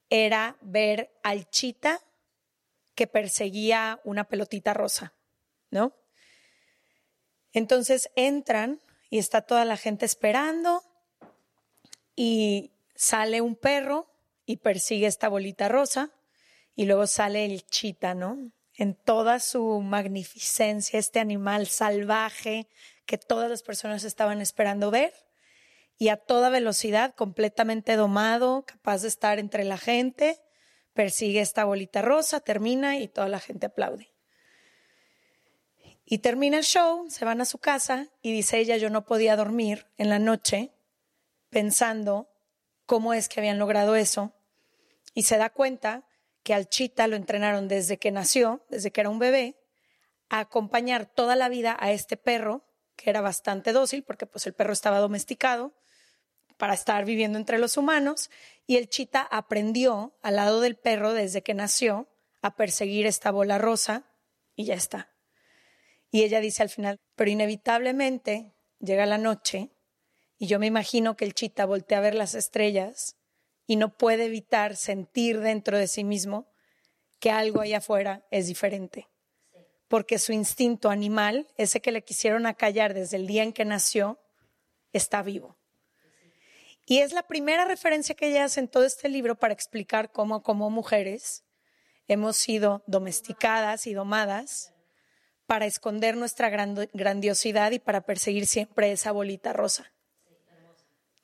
era 0.09 0.57
ver 0.63 1.13
al 1.23 1.51
chita 1.51 2.01
que 2.95 3.07
perseguía 3.07 4.01
una 4.05 4.25
pelotita 4.25 4.73
rosa, 4.73 5.13
¿no? 5.71 5.93
Entonces 7.53 8.11
entran 8.17 8.81
y 9.11 9.19
está 9.19 9.43
toda 9.43 9.65
la 9.65 9.77
gente 9.77 10.07
esperando 10.07 10.83
y 12.17 12.73
sale 12.95 13.41
un 13.41 13.57
perro 13.57 14.11
y 14.47 14.57
persigue 14.57 15.07
esta 15.07 15.29
bolita 15.29 15.69
rosa 15.69 16.11
y 16.75 16.87
luego 16.87 17.07
sale 17.07 17.45
el 17.45 17.65
chita, 17.67 18.15
¿no? 18.15 18.53
En 18.75 18.95
toda 18.95 19.39
su 19.39 19.81
magnificencia, 19.81 20.99
este 20.99 21.21
animal 21.21 21.67
salvaje 21.67 22.69
que 23.05 23.19
todas 23.19 23.51
las 23.51 23.63
personas 23.63 24.05
estaban 24.05 24.41
esperando 24.41 24.91
ver 24.91 25.13
y 25.99 26.09
a 26.09 26.17
toda 26.17 26.49
velocidad, 26.49 27.15
completamente 27.15 27.97
domado, 27.97 28.65
capaz 28.67 29.03
de 29.03 29.09
estar 29.09 29.39
entre 29.39 29.65
la 29.65 29.79
gente, 29.79 30.41
persigue 30.95 31.41
esta 31.41 31.65
bolita 31.65 32.03
rosa, 32.03 32.41
termina 32.41 32.99
y 32.99 33.09
toda 33.09 33.29
la 33.29 33.41
gente 33.41 33.67
aplaude. 33.67 34.12
Y 36.05 36.19
termina 36.19 36.59
el 36.59 36.65
show, 36.65 37.09
se 37.09 37.25
van 37.25 37.41
a 37.41 37.45
su 37.45 37.59
casa 37.59 38.09
y 38.21 38.33
dice 38.33 38.59
ella, 38.59 38.77
yo 38.77 38.91
no 38.91 39.05
podía 39.05 39.37
dormir 39.37 39.87
en 39.99 40.09
la 40.09 40.19
noche 40.19 40.73
pensando 41.49 42.29
cómo 42.87 43.15
es 43.15 43.29
que 43.29 43.41
habían 43.41 43.59
logrado 43.59 43.95
eso. 43.95 44.33
Y 45.15 45.23
se 45.25 45.37
da 45.37 45.51
cuenta 45.51 46.05
que 46.43 46.55
al 46.55 46.69
chita 46.69 47.07
lo 47.07 47.17
entrenaron 47.17 47.69
desde 47.69 47.99
que 47.99 48.11
nació, 48.11 48.65
desde 48.69 48.91
que 48.91 49.01
era 49.01 49.11
un 49.11 49.19
bebé, 49.19 49.57
a 50.29 50.41
acompañar 50.41 51.07
toda 51.07 51.37
la 51.37 51.49
vida 51.49 51.77
a 51.79 51.93
este 51.93 52.17
perro, 52.17 52.65
que 52.97 53.11
era 53.11 53.21
bastante 53.21 53.73
dócil, 53.73 54.03
porque 54.03 54.27
pues 54.27 54.47
el 54.47 54.55
perro 54.55 54.73
estaba 54.73 54.99
domesticado 54.99 55.73
para 56.57 56.75
estar 56.75 57.05
viviendo 57.05 57.39
entre 57.39 57.59
los 57.59 57.77
humanos, 57.77 58.31
y 58.67 58.77
el 58.77 58.89
chita 58.89 59.21
aprendió 59.21 60.17
al 60.23 60.37
lado 60.37 60.61
del 60.61 60.77
perro 60.77 61.13
desde 61.13 61.43
que 61.43 61.55
nació 61.55 62.09
a 62.41 62.57
perseguir 62.57 63.07
esta 63.07 63.31
bola 63.31 63.59
rosa 63.59 64.05
y 64.57 64.65
ya 64.65 64.75
está. 64.75 65.12
Y 66.13 66.23
ella 66.25 66.41
dice 66.41 66.63
al 66.63 66.69
final, 66.69 67.01
pero 67.17 67.31
inevitablemente 67.31 68.53
llega 68.79 69.07
la 69.07 69.17
noche 69.17 69.71
y 70.39 70.47
yo 70.47 70.59
me 70.59 70.67
imagino 70.67 71.17
que 71.17 71.25
el 71.25 71.35
chita 71.35 71.65
voltea 71.65 71.99
a 71.99 72.03
ver 72.03 72.15
las 72.15 72.35
estrellas 72.35 73.17
y 73.67 73.77
no 73.77 73.97
puede 73.97 74.27
evitar 74.27 74.77
sentir 74.77 75.41
dentro 75.41 75.79
de 75.79 75.89
sí 75.89 76.05
mismo 76.05 76.47
que 77.19 77.31
algo 77.31 77.63
allá 77.63 77.79
afuera 77.79 78.27
es 78.31 78.47
diferente. 78.47 79.09
Porque 79.89 80.19
su 80.19 80.33
instinto 80.33 80.91
animal, 80.91 81.49
ese 81.57 81.81
que 81.81 81.93
le 81.93 82.05
quisieron 82.05 82.45
acallar 82.45 82.93
desde 82.93 83.17
el 83.17 83.27
día 83.27 83.43
en 83.43 83.55
que 83.55 83.65
nació, 83.65 84.21
está 84.93 85.23
vivo. 85.23 85.57
Y 86.85 86.99
es 86.99 87.15
la 87.15 87.23
primera 87.23 87.65
referencia 87.65 88.15
que 88.15 88.29
ella 88.29 88.45
hace 88.45 88.61
en 88.61 88.69
todo 88.69 88.85
este 88.85 89.09
libro 89.09 89.37
para 89.37 89.55
explicar 89.55 90.13
cómo 90.13 90.43
como 90.43 90.69
mujeres 90.69 91.45
hemos 92.07 92.37
sido 92.37 92.83
domesticadas 92.87 93.87
y 93.87 93.95
domadas 93.95 94.72
para 95.53 95.67
esconder 95.67 96.17
nuestra 96.17 96.49
grandiosidad 96.49 97.73
y 97.73 97.79
para 97.79 98.01
perseguir 98.01 98.47
siempre 98.47 98.91
esa 98.91 99.13
bolita 99.13 99.53
rosa. 99.53 99.93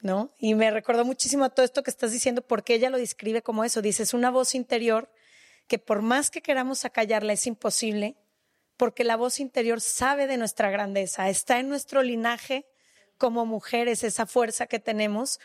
¿No? 0.02 0.34
Y 0.38 0.54
me 0.54 0.70
recordó 0.70 1.06
muchísimo 1.06 1.48
todo 1.48 1.64
esto 1.64 1.82
que 1.82 1.88
estás 1.88 2.12
diciendo 2.12 2.42
porque 2.42 2.74
ella 2.74 2.90
lo 2.90 2.98
describe 2.98 3.40
como 3.40 3.64
eso. 3.64 3.80
Dice, 3.80 4.02
es 4.02 4.12
una 4.12 4.30
voz 4.30 4.54
interior 4.54 5.10
que 5.66 5.78
por 5.78 6.02
más 6.02 6.28
que 6.28 6.42
queramos 6.42 6.84
acallarla 6.84 7.32
es 7.32 7.46
imposible 7.46 8.16
porque 8.76 9.02
la 9.02 9.16
voz 9.16 9.40
interior 9.40 9.80
sabe 9.80 10.26
de 10.26 10.36
nuestra 10.36 10.70
grandeza, 10.70 11.30
está 11.30 11.58
en 11.58 11.70
nuestro 11.70 12.02
linaje 12.02 12.66
como 13.16 13.46
mujeres, 13.46 14.04
esa 14.04 14.26
fuerza 14.26 14.66
que 14.66 14.78
tenemos, 14.78 15.40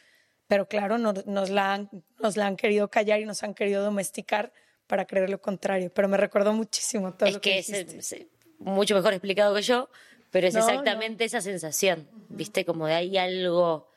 pero 0.48 0.68
claro, 0.68 0.98
nos, 0.98 1.50
la 1.50 1.74
han, 1.74 1.90
nos 2.20 2.36
la 2.36 2.48
han 2.48 2.58
querido 2.58 2.90
callar 2.90 3.22
y 3.22 3.26
nos 3.26 3.44
han 3.44 3.54
querido 3.54 3.82
domesticar 3.82 4.52
para 4.88 5.06
creer 5.06 5.30
lo 5.30 5.40
contrario. 5.40 5.90
Pero 5.94 6.10
me 6.10 6.18
recordó 6.18 6.52
muchísimo 6.52 7.14
todo 7.14 7.32
lo 7.32 7.40
que, 7.40 7.64
que 7.64 7.80
es, 7.80 8.28
mucho 8.64 8.96
mejor 8.96 9.14
explicado 9.14 9.56
que 9.56 9.62
yo, 9.62 9.90
pero 10.32 10.48
es 10.48 10.56
exactamente 10.56 11.26
esa 11.26 11.42
sensación, 11.42 12.08
¿viste? 12.30 12.66
Como 12.66 12.88
de 12.88 12.94
ahí 12.94 13.18
algo 13.18 13.88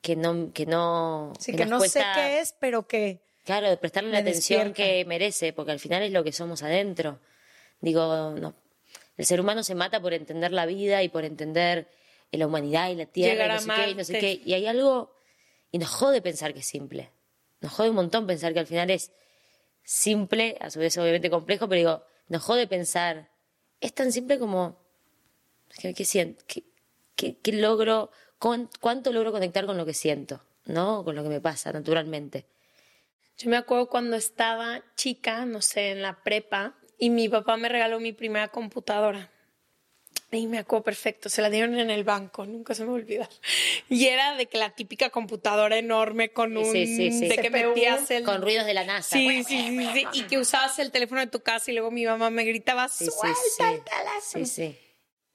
que 0.00 0.16
no 0.16 0.52
que 0.52 0.66
no 0.66 1.32
sí, 1.38 1.54
que, 1.54 1.66
no 1.66 1.80
sé 1.80 2.02
qué 2.14 2.40
es, 2.40 2.54
pero 2.58 2.86
que 2.86 3.20
claro, 3.44 3.68
de 3.68 3.76
prestarle 3.76 4.10
la 4.10 4.18
atención 4.18 4.72
que 4.72 5.04
merece, 5.04 5.52
porque 5.52 5.72
al 5.72 5.80
final 5.80 6.02
es 6.02 6.12
lo 6.12 6.24
que 6.24 6.32
somos 6.32 6.62
adentro. 6.62 7.20
Digo, 7.80 8.34
no, 8.38 8.54
el 9.16 9.24
ser 9.24 9.40
humano 9.40 9.62
se 9.62 9.74
mata 9.74 10.00
por 10.00 10.12
entender 10.12 10.52
la 10.52 10.66
vida 10.66 11.02
y 11.02 11.08
por 11.08 11.24
entender 11.24 11.88
la 12.32 12.46
humanidad 12.46 12.90
y 12.90 12.96
la 12.96 13.06
tierra 13.06 13.46
y 13.46 13.48
no 13.48 13.60
sé 13.60 13.70
qué, 13.74 13.90
y 13.90 13.94
no 13.94 14.04
sé 14.04 14.18
qué. 14.18 14.42
Y 14.44 14.54
hay 14.54 14.66
algo, 14.66 15.14
y 15.70 15.78
nos 15.78 15.90
jode 15.90 16.20
pensar 16.20 16.52
que 16.52 16.60
es 16.60 16.66
simple. 16.66 17.10
Nos 17.60 17.72
jode 17.72 17.90
un 17.90 17.96
montón 17.96 18.26
pensar 18.26 18.52
que 18.52 18.60
al 18.60 18.66
final 18.66 18.90
es 18.90 19.12
simple, 19.82 20.56
a 20.60 20.70
su 20.70 20.80
vez 20.80 20.96
obviamente 20.98 21.30
complejo, 21.30 21.68
pero 21.68 21.78
digo, 21.78 22.02
nos 22.28 22.42
jode 22.42 22.66
pensar, 22.66 23.30
es 23.80 23.92
tan 23.94 24.12
simple 24.12 24.38
como, 24.38 24.78
¿qué, 25.80 26.04
siento? 26.04 26.42
¿Qué, 26.46 26.64
qué, 27.42 27.52
logro, 27.52 28.10
cuánto 28.38 29.12
logro 29.12 29.32
conectar 29.32 29.66
con 29.66 29.76
lo 29.76 29.86
que 29.86 29.94
siento, 29.94 30.42
¿no? 30.64 31.04
Con 31.04 31.16
lo 31.16 31.22
que 31.22 31.28
me 31.28 31.40
pasa 31.40 31.72
naturalmente. 31.72 32.46
Yo 33.38 33.50
me 33.50 33.56
acuerdo 33.56 33.88
cuando 33.88 34.16
estaba 34.16 34.82
chica, 34.96 35.44
no 35.44 35.60
sé, 35.60 35.90
en 35.90 36.02
la 36.02 36.22
prepa, 36.22 36.74
y 36.98 37.10
mi 37.10 37.28
papá 37.28 37.56
me 37.56 37.68
regaló 37.68 38.00
mi 38.00 38.12
primera 38.12 38.48
computadora. 38.48 39.30
Y 40.32 40.48
me 40.48 40.58
acuerdo 40.58 40.82
perfecto, 40.84 41.28
se 41.28 41.40
la 41.40 41.50
dieron 41.50 41.78
en 41.78 41.88
el 41.88 42.02
banco, 42.02 42.46
nunca 42.46 42.74
se 42.74 42.84
me 42.84 42.90
olvida. 42.92 43.28
Y 43.88 44.06
era 44.06 44.34
de 44.36 44.46
que 44.46 44.58
la 44.58 44.70
típica 44.70 45.10
computadora 45.10 45.78
enorme 45.78 46.30
con 46.30 46.56
un... 46.56 46.64
Sí, 46.64 46.86
sí, 46.86 47.12
sí. 47.12 47.28
De 47.28 47.38
que 47.38 47.48
metías 47.48 48.10
el... 48.10 48.24
Con 48.24 48.42
ruidos 48.42 48.66
de 48.66 48.74
la 48.74 48.84
NASA. 48.84 49.16
Sí, 49.16 49.44
sí, 49.44 49.78
sí, 49.92 50.06
Y 50.12 50.22
que 50.24 50.38
usabas 50.38 50.78
el 50.80 50.90
teléfono 50.90 51.20
de 51.20 51.28
tu 51.28 51.40
casa 51.40 51.70
y 51.70 51.74
luego 51.74 51.90
mi 51.92 52.04
mamá 52.04 52.30
me 52.30 52.44
gritaba, 52.44 52.88
suelta 52.88 53.72
el 53.72 53.82
teléfono. 53.84 54.20
Sí, 54.20 54.46
sí. 54.46 54.78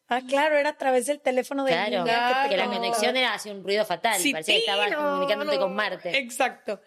Ah, 0.10 0.22
claro, 0.28 0.58
era 0.58 0.72
a 0.72 0.78
través 0.78 1.06
del 1.06 1.22
teléfono 1.22 1.64
de 1.64 1.72
Claro, 1.72 2.04
claro. 2.04 2.50
que 2.50 2.58
la 2.58 2.66
conexión 2.66 3.16
era 3.16 3.34
así 3.34 3.50
un 3.50 3.64
ruido 3.64 3.86
fatal. 3.86 4.20
Parecía 4.32 4.44
que 4.44 4.58
estabas 4.58 4.94
comunicándote 4.94 5.58
con 5.58 5.74
Marte. 5.74 6.18
Exacto. 6.18 6.82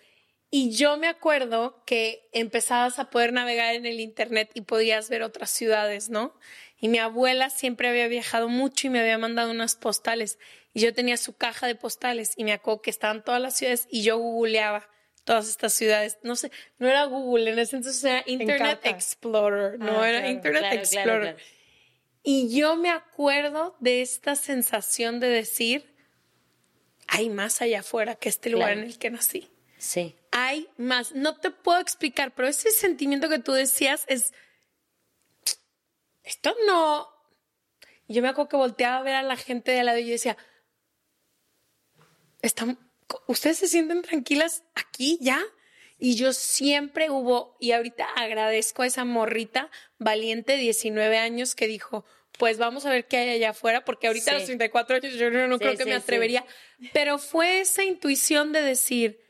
Y 0.50 0.70
yo 0.72 0.98
me 0.98 1.08
acuerdo 1.08 1.82
que 1.86 2.28
empezabas 2.32 2.98
a 2.98 3.08
poder 3.08 3.32
navegar 3.32 3.74
en 3.74 3.86
el 3.86 3.98
Internet 3.98 4.50
y 4.52 4.60
podías 4.60 5.08
ver 5.08 5.22
otras 5.22 5.50
ciudades, 5.50 6.10
¿no? 6.10 6.34
Y 6.78 6.88
mi 6.88 6.98
abuela 6.98 7.50
siempre 7.50 7.88
había 7.88 8.08
viajado 8.08 8.48
mucho 8.48 8.86
y 8.86 8.90
me 8.90 9.00
había 9.00 9.18
mandado 9.18 9.50
unas 9.50 9.76
postales. 9.76 10.38
Y 10.72 10.80
yo 10.80 10.92
tenía 10.92 11.16
su 11.16 11.36
caja 11.36 11.66
de 11.66 11.74
postales 11.74 12.34
y 12.36 12.44
me 12.44 12.52
acuerdo 12.52 12.82
que 12.82 12.90
estaban 12.90 13.24
todas 13.24 13.40
las 13.40 13.56
ciudades 13.56 13.86
y 13.90 14.02
yo 14.02 14.18
googleaba 14.18 14.88
todas 15.24 15.48
estas 15.48 15.72
ciudades. 15.72 16.18
No 16.22 16.36
sé, 16.36 16.50
no 16.78 16.88
era 16.88 17.04
Google, 17.04 17.52
en 17.52 17.58
ese 17.58 17.76
entonces 17.76 18.02
era 18.04 18.22
Internet 18.26 18.80
Explorer, 18.84 19.78
no 19.78 20.02
ah, 20.02 20.10
era 20.10 20.28
Internet 20.28 20.72
Explorer. 20.72 21.36
y 22.22 22.54
yo 22.54 22.76
me 22.76 22.90
acuerdo 22.90 23.76
de 23.80 24.02
esta 24.02 24.36
sensación 24.36 25.20
de 25.20 25.28
decir, 25.28 25.94
hay 27.06 27.30
más 27.30 27.62
allá 27.62 27.80
afuera 27.80 28.16
que 28.16 28.28
este 28.28 28.50
lugar 28.50 28.72
en 28.72 28.84
el 28.84 28.98
que 28.98 29.10
nací. 29.10 29.48
Sí 29.78 30.14
hay 30.34 30.68
más. 30.76 31.14
No 31.14 31.36
te 31.36 31.52
puedo 31.52 31.78
explicar, 31.78 32.34
pero 32.34 32.48
ese 32.48 32.72
sentimiento 32.72 33.28
que 33.28 33.38
tú 33.38 33.52
decías 33.52 34.04
es, 34.08 34.34
esto 36.24 36.56
no. 36.66 37.08
Yo 38.08 38.22
me 38.22 38.28
acuerdo 38.28 38.48
que 38.48 38.56
volteaba 38.56 38.98
a 38.98 39.02
ver 39.02 39.14
a 39.14 39.22
la 39.22 39.36
gente 39.36 39.72
de 39.72 39.80
al 39.80 39.86
lado 39.86 39.98
y 39.98 40.06
yo 40.06 40.12
decía, 40.12 40.36
¿están, 42.42 42.78
¿ustedes 43.26 43.58
se 43.58 43.68
sienten 43.68 44.02
tranquilas 44.02 44.64
aquí 44.74 45.18
ya? 45.20 45.40
Y 45.98 46.16
yo 46.16 46.32
siempre 46.32 47.08
hubo, 47.08 47.56
y 47.60 47.72
ahorita 47.72 48.04
agradezco 48.16 48.82
a 48.82 48.86
esa 48.86 49.04
morrita 49.04 49.70
valiente, 49.98 50.56
19 50.56 51.16
años, 51.18 51.54
que 51.54 51.66
dijo, 51.66 52.04
pues 52.38 52.58
vamos 52.58 52.84
a 52.84 52.90
ver 52.90 53.06
qué 53.06 53.18
hay 53.18 53.28
allá 53.30 53.50
afuera, 53.50 53.84
porque 53.84 54.08
ahorita 54.08 54.32
a 54.32 54.34
los 54.34 54.44
34 54.44 54.96
años 54.96 55.14
yo 55.14 55.30
no, 55.30 55.58
creo 55.58 55.76
que 55.76 55.84
me 55.84 55.94
atrevería. 55.94 56.44
Pero 56.92 57.18
fue 57.18 57.60
esa 57.60 57.84
intuición 57.84 58.52
de 58.52 58.62
decir, 58.62 59.20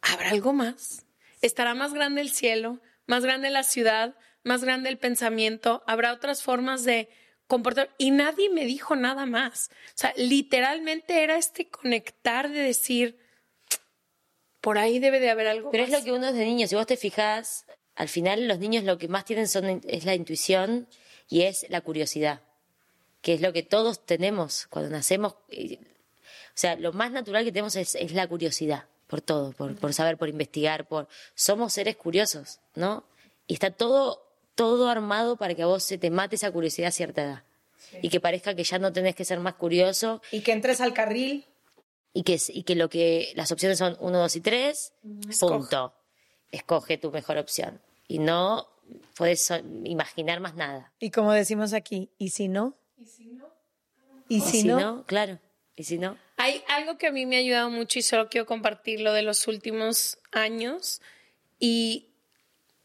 ¿habrá 0.00 0.30
algo 0.30 0.52
más? 0.52 1.04
¿Estará 1.42 1.74
más 1.74 1.92
grande 1.92 2.22
el 2.22 2.30
cielo, 2.30 2.80
más 3.06 3.22
grande 3.22 3.50
la 3.50 3.64
ciudad, 3.64 4.16
más 4.44 4.62
grande 4.62 4.88
el 4.88 4.98
pensamiento? 4.98 5.82
¿Habrá 5.86 6.12
otras 6.12 6.42
formas 6.42 6.84
de 6.84 7.08
comportar? 7.46 7.90
Y 7.98 8.10
nadie 8.10 8.50
me 8.50 8.64
dijo 8.64 8.94
nada 8.96 9.26
más. 9.26 9.70
O 9.88 9.96
sea, 9.96 10.14
literalmente 10.16 11.22
era 11.22 11.36
este 11.36 11.68
conectar 11.68 12.50
de 12.50 12.60
decir, 12.60 13.18
por 14.60 14.78
ahí 14.78 14.98
debe 14.98 15.20
de 15.20 15.30
haber 15.30 15.48
algo 15.48 15.70
Pero 15.70 15.84
es 15.84 15.90
lo 15.90 16.02
que 16.04 16.12
uno 16.12 16.28
es 16.28 16.34
de 16.34 16.44
niño, 16.44 16.66
si 16.68 16.74
vos 16.74 16.86
te 16.86 16.96
fijas, 16.96 17.66
al 17.96 18.08
final 18.08 18.46
los 18.46 18.58
niños 18.58 18.84
lo 18.84 18.98
que 18.98 19.08
más 19.08 19.24
tienen 19.24 19.48
son, 19.48 19.82
es 19.86 20.04
la 20.04 20.14
intuición 20.14 20.86
y 21.28 21.42
es 21.42 21.66
la 21.68 21.80
curiosidad, 21.80 22.42
que 23.22 23.34
es 23.34 23.40
lo 23.40 23.52
que 23.52 23.62
todos 23.62 24.06
tenemos 24.06 24.66
cuando 24.68 24.90
nacemos. 24.90 25.32
O 25.32 26.56
sea, 26.56 26.76
lo 26.76 26.92
más 26.92 27.10
natural 27.10 27.44
que 27.44 27.52
tenemos 27.52 27.74
es 27.76 28.12
la 28.12 28.26
curiosidad 28.28 28.84
por 29.06 29.20
todo, 29.20 29.52
por, 29.52 29.76
por 29.76 29.92
saber, 29.92 30.16
por 30.16 30.28
investigar, 30.28 30.88
por 30.88 31.08
somos 31.34 31.72
seres 31.72 31.96
curiosos, 31.96 32.60
¿no? 32.74 33.04
Y 33.46 33.54
está 33.54 33.70
todo, 33.70 34.23
todo 34.54 34.88
armado 34.88 35.36
para 35.36 35.54
que 35.54 35.62
a 35.62 35.66
vos 35.66 35.82
se 35.82 35.98
te 35.98 36.10
mate 36.10 36.36
esa 36.36 36.50
curiosidad 36.50 36.88
a 36.88 36.92
cierta 36.92 37.22
edad. 37.22 37.44
Y 38.02 38.08
que 38.08 38.20
parezca 38.20 38.54
que 38.54 38.64
ya 38.64 38.78
no 38.78 38.92
tenés 38.92 39.14
que 39.14 39.24
ser 39.24 39.40
más 39.40 39.54
curioso. 39.54 40.20
Y 40.32 40.40
que 40.40 40.52
entres 40.52 40.80
al 40.80 40.94
carril. 40.94 41.44
Y 42.12 42.22
que, 42.22 42.38
y 42.48 42.62
que 42.62 42.74
lo 42.74 42.88
que 42.88 43.32
las 43.34 43.52
opciones 43.52 43.78
son 43.78 43.96
uno, 44.00 44.18
dos 44.18 44.36
y 44.36 44.40
tres, 44.40 44.92
punto. 45.40 45.94
Escoge 46.50 46.98
tu 46.98 47.10
mejor 47.10 47.38
opción. 47.38 47.80
Y 48.08 48.18
no 48.18 48.68
puedes 49.16 49.52
imaginar 49.84 50.40
más 50.40 50.54
nada. 50.54 50.92
Y 51.00 51.10
como 51.10 51.32
decimos 51.32 51.72
aquí, 51.72 52.10
¿y 52.18 52.30
si 52.30 52.48
no? 52.48 52.74
¿Y 52.98 53.06
si 53.06 53.24
no? 53.26 53.48
¿Y, 54.28 54.40
si, 54.40 54.64
no? 54.64 55.04
Claro. 55.06 55.38
¿Y 55.76 55.84
si 55.84 55.98
no? 55.98 56.16
Hay 56.36 56.62
algo 56.68 56.96
que 56.98 57.08
a 57.08 57.12
mí 57.12 57.26
me 57.26 57.36
ha 57.36 57.40
ayudado 57.40 57.70
mucho 57.70 57.98
y 57.98 58.02
solo 58.02 58.28
quiero 58.28 58.46
compartir 58.46 59.00
lo 59.00 59.12
de 59.12 59.22
los 59.22 59.46
últimos 59.46 60.18
años. 60.32 61.00
¿Y 61.58 62.13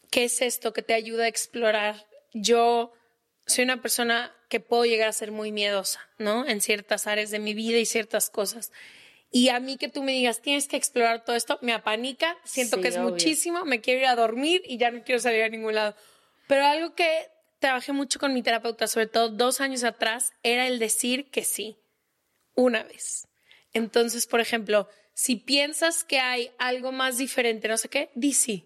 qué 0.10 0.26
es 0.26 0.42
esto 0.42 0.74
que 0.74 0.82
te 0.82 0.94
ayuda 0.94 1.26
a 1.26 1.28
explorar? 1.28 2.08
Yo 2.34 2.94
soy 3.46 3.64
una 3.64 3.82
persona 3.82 4.36
que 4.50 4.60
puedo 4.60 4.86
llegar 4.86 5.10
a 5.10 5.14
ser 5.14 5.32
muy 5.32 5.52
miedosa, 5.52 6.08
¿no? 6.18 6.48
En 6.48 6.62
ciertas 6.62 7.08
áreas 7.08 7.32
de 7.32 7.40
mi 7.40 7.54
vida 7.54 7.78
y 7.78 7.86
ciertas 7.86 8.30
cosas. 8.30 8.72
Y 9.32 9.50
a 9.50 9.60
mí 9.60 9.78
que 9.78 9.90
tú 9.90 10.02
me 10.02 10.12
digas, 10.12 10.42
tienes 10.42 10.68
que 10.68 10.76
explorar 10.76 11.24
todo 11.24 11.36
esto, 11.36 11.60
me 11.62 11.74
apanica, 11.74 12.36
siento 12.44 12.82
que 12.82 12.88
es 12.88 12.98
muchísimo, 12.98 13.64
me 13.64 13.80
quiero 13.80 14.02
ir 14.02 14.08
a 14.08 14.16
dormir 14.16 14.64
y 14.66 14.78
ya 14.78 14.90
no 14.90 15.04
quiero 15.04 15.22
salir 15.22 15.44
a 15.44 15.50
ningún 15.50 15.76
lado. 15.76 15.96
Pero 16.48 16.66
algo 16.66 16.96
que 16.96 17.28
trabajé 17.60 17.92
mucho 17.92 18.20
con 18.20 18.34
mi 18.34 18.42
terapeuta, 18.42 18.88
sobre 18.88 19.06
todo 19.06 19.30
dos 19.30 19.62
años 19.62 19.84
atrás, 19.84 20.34
era 20.42 20.68
el 20.68 20.80
decir 20.80 21.30
que 21.30 21.44
sí 21.44 21.78
una 22.56 22.84
vez. 22.84 23.28
Entonces, 23.72 24.26
por 24.26 24.40
ejemplo, 24.40 24.90
si 25.14 25.36
piensas 25.36 26.04
que 26.04 26.20
hay 26.20 26.52
algo 26.58 26.92
más 26.92 27.18
diferente, 27.18 27.68
no 27.68 27.78
sé 27.78 27.90
qué, 27.90 28.10
di 28.16 28.34
sí. 28.34 28.66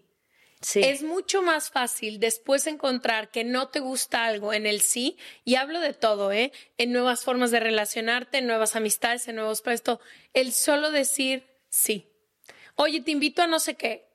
Es 0.74 1.02
mucho 1.02 1.42
más 1.42 1.70
fácil 1.70 2.18
después 2.18 2.66
encontrar 2.66 3.30
que 3.30 3.44
no 3.44 3.68
te 3.68 3.80
gusta 3.80 4.24
algo 4.24 4.52
en 4.52 4.66
el 4.66 4.80
sí, 4.80 5.16
y 5.44 5.56
hablo 5.56 5.80
de 5.80 5.92
todo, 5.92 6.32
¿eh? 6.32 6.52
En 6.78 6.92
nuevas 6.92 7.24
formas 7.24 7.50
de 7.50 7.60
relacionarte, 7.60 8.38
en 8.38 8.46
nuevas 8.46 8.76
amistades, 8.76 9.28
en 9.28 9.36
nuevos 9.36 9.62
puestos. 9.62 9.98
El 10.32 10.52
solo 10.52 10.90
decir 10.90 11.44
sí. 11.68 12.10
Oye, 12.76 13.02
te 13.02 13.10
invito 13.10 13.42
a 13.42 13.46
no 13.46 13.58
sé 13.58 13.74
qué. 13.74 14.08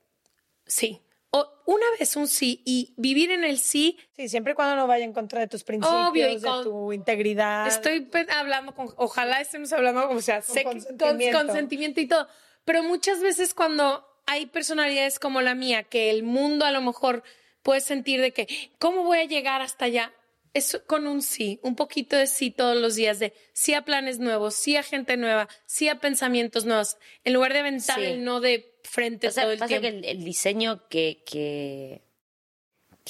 Sí. 0.65 1.01
O 1.31 1.47
una 1.65 1.85
vez 1.99 2.15
un 2.15 2.27
sí 2.27 2.63
y 2.65 2.93
vivir 2.97 3.31
en 3.31 3.43
el 3.43 3.59
sí. 3.59 3.99
Sí, 4.15 4.29
siempre 4.29 4.55
cuando 4.55 4.75
no 4.75 4.87
vaya 4.87 5.05
en 5.05 5.13
contra 5.13 5.39
de 5.41 5.47
tus 5.47 5.63
principios, 5.63 6.41
de 6.41 6.49
tu 6.63 6.91
integridad. 6.91 7.67
Estoy 7.67 8.09
hablando 8.35 8.73
con, 8.73 8.91
ojalá 8.97 9.39
estemos 9.39 9.71
hablando, 9.71 10.09
o 10.09 10.21
sea, 10.21 10.41
con, 10.41 10.63
consentimiento. 10.63 11.37
con, 11.37 11.47
consentimiento 11.47 12.01
y 12.01 12.07
todo. 12.07 12.27
pero 12.65 12.81
muchas 12.81 13.21
veces 13.21 13.53
cuando 13.53 14.08
hay 14.31 14.45
personalidades 14.45 15.17
como 15.19 15.41
la 15.41 15.55
mía, 15.55 15.83
que 15.83 16.11
el 16.11 16.21
mundo 16.23 16.65
a 16.65 16.71
lo 16.71 16.81
mejor 16.81 17.23
puede 17.63 17.81
sentir 17.81 18.21
de 18.21 18.31
que, 18.31 18.47
¿cómo 18.77 19.03
voy 19.03 19.17
a 19.19 19.23
llegar 19.25 19.61
hasta 19.61 19.85
allá? 19.85 20.13
Es 20.53 20.81
con 20.87 21.07
un 21.07 21.21
sí, 21.21 21.59
un 21.63 21.75
poquito 21.75 22.15
de 22.15 22.27
sí 22.27 22.51
todos 22.51 22.77
los 22.77 22.95
días, 22.95 23.17
de 23.19 23.33
sí 23.53 23.73
a 23.73 23.83
planes 23.83 24.19
nuevos, 24.19 24.53
sí 24.55 24.75
a 24.77 24.83
gente 24.83 25.17
nueva, 25.17 25.47
sí 25.65 25.89
a 25.89 25.99
pensamientos 25.99 26.65
nuevos, 26.65 26.97
en 27.23 27.33
lugar 27.33 27.53
de 27.53 27.59
aventar 27.59 27.99
Sí. 27.99 28.05
el 28.05 28.23
no 28.23 28.39
de 28.39 28.79
frente 28.83 29.27
O 29.27 29.31
sea, 29.31 29.43
todo 29.43 29.51
el 29.53 29.59
pasa 29.59 29.79
tiempo. 29.79 29.81
que 29.83 30.09
el, 30.09 30.17
el 30.17 30.23
diseño 30.23 30.87
que, 30.89 31.23
que, 31.25 32.01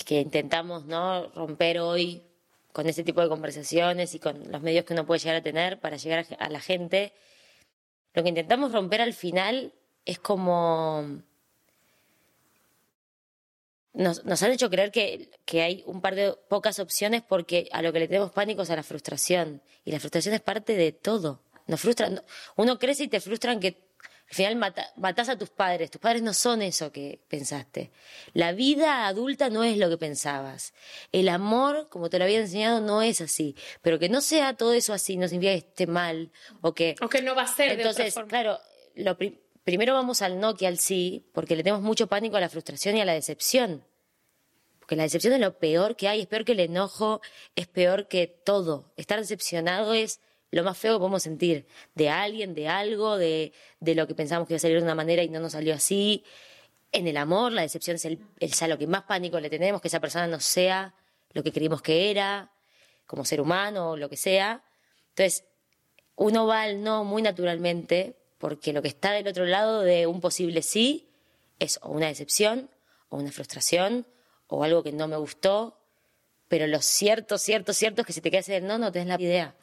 que 0.05 0.19
intentamos 0.21 0.85
¿no? 0.85 1.29
romper 1.33 1.79
hoy 1.79 2.23
con 2.71 2.87
ese 2.87 3.03
tipo 3.03 3.21
de 3.21 3.27
conversaciones 3.29 4.15
y 4.15 4.19
con 4.19 4.51
los 4.51 4.61
medios 4.61 4.85
que 4.85 4.93
uno 4.93 5.05
puede 5.05 5.19
llegar 5.19 5.35
a 5.37 5.41
tener 5.43 5.79
para 5.79 5.97
llegar 5.97 6.25
a, 6.39 6.45
a 6.45 6.49
la 6.49 6.59
gente, 6.59 7.13
lo 8.13 8.23
que 8.23 8.29
intentamos 8.29 8.71
romper 8.71 9.01
al 9.01 9.13
final 9.13 9.73
es 10.05 10.19
como... 10.19 11.21
Nos, 13.93 14.23
nos 14.23 14.41
han 14.43 14.51
hecho 14.51 14.69
creer 14.69 14.91
que, 14.91 15.29
que 15.45 15.61
hay 15.61 15.83
un 15.87 15.99
par 15.99 16.15
de 16.15 16.33
pocas 16.47 16.79
opciones 16.79 17.23
porque 17.27 17.67
a 17.71 17.81
lo 17.81 17.91
que 17.91 17.99
le 17.99 18.07
tenemos 18.07 18.31
pánico 18.31 18.61
es 18.61 18.69
a 18.69 18.75
la 18.75 18.83
frustración. 18.83 19.61
Y 19.83 19.91
la 19.91 19.99
frustración 19.99 20.35
es 20.35 20.41
parte 20.41 20.75
de 20.75 20.91
todo. 20.91 21.41
Nos 21.67 21.81
frustran. 21.81 22.23
Uno 22.55 22.77
crece 22.77 23.03
y 23.03 23.07
te 23.07 23.19
frustran 23.19 23.59
que 23.59 23.89
al 24.29 24.35
final 24.35 24.55
mata, 24.57 24.93
matás 24.95 25.27
a 25.27 25.37
tus 25.39 25.49
padres. 25.49 25.89
Tus 25.89 25.99
padres 25.99 26.21
no 26.21 26.35
son 26.35 26.61
eso 26.61 26.91
que 26.91 27.19
pensaste. 27.27 27.91
La 28.33 28.51
vida 28.51 29.07
adulta 29.07 29.49
no 29.49 29.63
es 29.63 29.75
lo 29.77 29.89
que 29.89 29.97
pensabas. 29.97 30.73
El 31.11 31.27
amor, 31.27 31.89
como 31.89 32.11
te 32.11 32.19
lo 32.19 32.25
había 32.25 32.39
enseñado, 32.39 32.79
no 32.81 33.01
es 33.01 33.21
así. 33.21 33.55
Pero 33.81 33.97
que 33.97 34.07
no 34.07 34.21
sea 34.21 34.55
todo 34.55 34.73
eso 34.73 34.93
así 34.93 35.17
no 35.17 35.27
significa 35.27 35.53
que 35.53 35.67
esté 35.67 35.87
mal 35.87 36.31
o 36.61 36.75
que 36.75 36.95
O 37.01 37.09
que 37.09 37.23
no 37.23 37.33
va 37.35 37.41
a 37.41 37.47
ser 37.47 37.69
de 37.75 37.81
entonces, 37.81 38.11
otra 38.13 38.21
forma. 38.21 38.29
claro, 38.29 38.59
lo 38.95 39.17
pri- 39.17 39.39
primero 39.69 39.93
vamos 39.93 40.21
al 40.21 40.39
no 40.39 40.55
que 40.55 40.67
al 40.67 40.77
sí, 40.77 41.25
porque 41.33 41.55
le 41.55 41.63
tenemos 41.63 41.81
mucho 41.81 42.07
pánico 42.07 42.37
a 42.37 42.39
la 42.39 42.49
frustración 42.49 42.97
y 42.97 43.01
a 43.01 43.05
la 43.05 43.13
decepción. 43.13 43.83
Porque 44.79 44.95
la 44.95 45.03
decepción 45.03 45.33
es 45.33 45.39
lo 45.39 45.57
peor 45.59 45.95
que 45.95 46.07
hay, 46.07 46.21
es 46.21 46.27
peor 46.27 46.45
que 46.45 46.53
el 46.53 46.59
enojo, 46.61 47.21
es 47.55 47.67
peor 47.67 48.07
que 48.07 48.27
todo. 48.27 48.91
Estar 48.97 49.19
decepcionado 49.19 49.93
es 49.93 50.19
lo 50.51 50.63
más 50.63 50.77
feo 50.77 50.93
que 50.93 50.99
podemos 50.99 51.23
sentir 51.23 51.67
de 51.93 52.09
alguien, 52.09 52.55
de 52.55 52.67
algo, 52.67 53.17
de, 53.17 53.53
de 53.79 53.95
lo 53.95 54.07
que 54.07 54.15
pensamos 54.15 54.47
que 54.47 54.53
iba 54.53 54.57
a 54.57 54.61
salir 54.61 54.77
de 54.77 54.83
una 54.83 54.95
manera 54.95 55.21
y 55.21 55.29
no 55.29 55.39
nos 55.39 55.51
salió 55.51 55.75
así. 55.75 56.23
En 56.91 57.07
el 57.07 57.17
amor, 57.17 57.51
la 57.51 57.61
decepción 57.61 57.97
es 57.97 58.05
el, 58.05 58.19
lo 58.67 58.77
que 58.77 58.87
más 58.87 59.03
pánico 59.03 59.39
le 59.39 59.49
tenemos, 59.49 59.81
que 59.81 59.89
esa 59.89 59.99
persona 59.99 60.25
no 60.25 60.39
sea 60.39 60.95
lo 61.33 61.43
que 61.43 61.51
creímos 61.51 61.83
que 61.83 62.09
era, 62.09 62.51
como 63.05 63.25
ser 63.25 63.41
humano 63.41 63.91
o 63.91 63.97
lo 63.97 64.09
que 64.09 64.17
sea. 64.17 64.63
Entonces, 65.09 65.45
uno 66.15 66.47
va 66.47 66.63
al 66.63 66.81
no 66.83 67.03
muy 67.03 67.21
naturalmente, 67.21 68.18
porque 68.39 68.73
lo 68.73 68.81
que 68.81 68.87
está 68.87 69.11
del 69.11 69.27
otro 69.27 69.45
lado 69.45 69.81
de 69.81 70.07
un 70.07 70.21
posible 70.21 70.63
sí 70.63 71.09
es 71.59 71.79
o 71.83 71.89
una 71.89 72.07
decepción, 72.07 72.69
o 73.09 73.17
una 73.17 73.31
frustración, 73.31 74.07
o 74.47 74.63
algo 74.63 74.81
que 74.81 74.91
no 74.91 75.07
me 75.07 75.17
gustó, 75.17 75.77
pero 76.47 76.65
lo 76.65 76.81
cierto, 76.81 77.37
cierto, 77.37 77.73
cierto 77.73 78.01
es 78.01 78.07
que 78.07 78.13
si 78.13 78.21
te 78.21 78.31
quedas 78.31 78.49
en 78.49 78.55
el 78.55 78.67
no, 78.67 78.77
no 78.79 78.91
tenés 78.91 79.09
la 79.09 79.21
idea. 79.21 79.55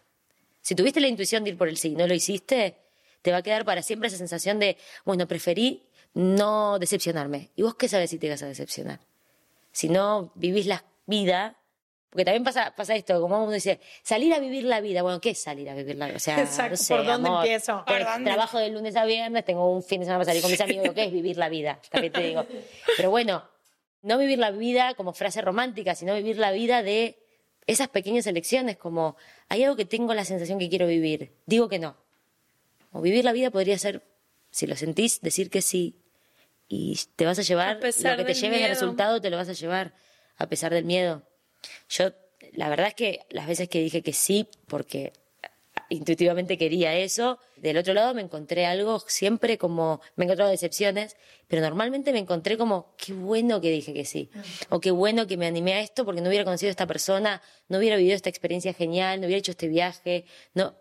Si 0.61 0.75
tuviste 0.75 1.01
la 1.01 1.09
intuición 1.09 1.43
de 1.43 1.51
ir 1.51 1.59
por 1.59 1.69
el 1.69 1.77
sí 1.77 1.89
y 1.89 1.97
no 1.97 2.07
lo 2.07 2.15
hiciste, 2.15 2.77
te 3.23 3.33
va 3.33 3.39
a 3.39 3.43
quedar 3.43 3.65
para 3.65 3.83
siempre 3.83 4.09
esa 4.09 4.19
sensación 4.19 4.59
de, 4.59 4.77
bueno, 5.05 5.27
preferí 5.27 5.83
no 6.15 6.79
decepcionarme. 6.79 7.51
¿Y 7.57 7.63
vos 7.63 7.75
qué 7.75 7.89
sabes 7.89 8.11
si 8.11 8.19
te 8.19 8.29
vas 8.29 8.43
a 8.43 8.47
decepcionar? 8.47 9.01
Si 9.73 9.89
no 9.89 10.33
vivís 10.35 10.67
la 10.67 10.85
vida, 11.07 11.56
porque 12.17 12.25
también 12.25 12.45
pasa, 12.45 12.73
pasa 12.75 12.95
esto, 12.97 13.21
como 13.21 13.43
uno 13.45 13.53
dice, 13.53 13.79
salir 14.03 14.33
a 14.33 14.39
vivir 14.39 14.65
la 14.65 14.81
vida. 14.81 15.03
Bueno, 15.03 15.21
¿qué 15.21 15.31
es 15.31 15.39
salir 15.43 15.69
a 15.69 15.75
vivir 15.75 15.97
la 15.97 16.07
vida? 16.07 16.17
O 16.17 16.19
sea, 16.19 16.41
Exacto, 16.41 16.71
no 16.71 16.77
sé, 16.79 16.95
¿por 16.95 17.05
dónde 17.05 17.29
amor, 17.29 17.45
empiezo? 17.45 17.85
te- 17.87 17.93
¿Por 17.93 18.05
dónde? 18.07 18.25
Trabajo 18.31 18.59
de 18.59 18.71
lunes 18.71 18.97
a 18.97 19.05
viernes, 19.05 19.45
tengo 19.45 19.71
un 19.71 19.83
fin 19.83 20.01
de 20.01 20.07
semana 20.07 20.21
para 20.21 20.31
salir 20.31 20.41
con 20.41 20.51
mis 20.51 20.61
amigos, 20.63 20.93
¿qué 20.95 21.05
es 21.05 21.13
vivir 21.13 21.37
la 21.37 21.51
vida? 21.51 21.79
También 21.91 22.13
te 22.15 22.23
digo. 22.23 22.47
Pero 22.97 23.11
bueno, 23.11 23.45
no 24.01 24.17
vivir 24.17 24.39
la 24.39 24.51
vida 24.51 24.95
como 24.95 25.13
frase 25.13 25.43
romántica, 25.43 25.95
sino 25.95 26.15
vivir 26.15 26.39
la 26.39 26.53
vida 26.53 26.83
de 26.83 27.19
esas 27.67 27.89
pequeñas 27.89 28.27
elecciones, 28.27 28.79
como 28.79 29.17
hay 29.51 29.63
algo 29.65 29.77
que 29.77 29.85
tengo 29.85 30.15
la 30.15 30.25
sensación 30.25 30.59
que 30.59 30.71
quiero 30.71 30.87
vivir, 30.87 31.35
digo 31.45 31.69
que 31.69 31.79
no. 31.79 31.97
O 32.93 33.03
vivir 33.03 33.27
la 33.27 33.33
vida 33.33 33.51
podría 33.51 33.77
ser, 33.77 34.03
si 34.51 34.67
lo 34.67 34.75
sentís, 34.75 35.21
decir 35.21 35.51
que 35.51 35.61
sí. 35.61 36.01
Y 36.67 36.99
te 37.15 37.27
vas 37.27 37.39
a 37.39 37.43
llevar 37.43 37.77
A 37.77 37.81
pesar 37.81 38.13
lo 38.19 38.25
que 38.25 38.33
te 38.33 38.41
lleve 38.41 38.63
el 38.65 38.71
resultado, 38.71 39.21
te 39.21 39.29
lo 39.29 39.37
vas 39.37 39.51
a 39.51 39.53
llevar, 39.53 39.93
a 40.39 40.47
pesar 40.49 40.73
del 40.73 40.85
miedo. 40.85 41.23
Yo, 41.89 42.13
la 42.53 42.69
verdad 42.69 42.89
es 42.89 42.95
que 42.95 43.21
las 43.31 43.47
veces 43.47 43.69
que 43.69 43.81
dije 43.81 44.03
que 44.03 44.13
sí, 44.13 44.49
porque 44.67 45.13
intuitivamente 45.89 46.59
quería 46.59 46.97
eso, 46.97 47.39
del 47.57 47.79
otro 47.79 47.95
lado 47.95 48.15
me 48.15 48.23
encontré 48.23 48.67
algo 48.67 49.01
siempre 49.07 49.59
como, 49.59 50.01
me 50.17 50.25
he 50.25 50.27
encontrado 50.27 50.51
decepciones, 50.51 51.17
pero 51.49 51.63
normalmente 51.63 52.13
me 52.13 52.19
encontré 52.19 52.57
como, 52.59 52.95
qué 52.97 53.13
bueno 53.13 53.61
que 53.61 53.71
dije 53.71 53.95
que 53.95 54.05
sí, 54.05 54.31
o 54.69 54.81
qué 54.81 54.91
bueno 54.91 55.27
que 55.27 55.37
me 55.37 55.47
animé 55.47 55.75
a 55.75 55.81
esto 55.81 56.05
porque 56.05 56.21
no 56.21 56.29
hubiera 56.29 56.45
conocido 56.45 56.71
a 56.71 56.73
esta 56.73 56.87
persona, 56.87 57.43
no 57.69 57.79
hubiera 57.79 57.97
vivido 57.97 58.17
esta 58.17 58.31
experiencia 58.31 58.73
genial, 58.73 59.21
no 59.21 59.27
hubiera 59.27 59.39
hecho 59.39 59.53
este 59.53 59.69
viaje, 59.69 60.25
no, 60.55 60.75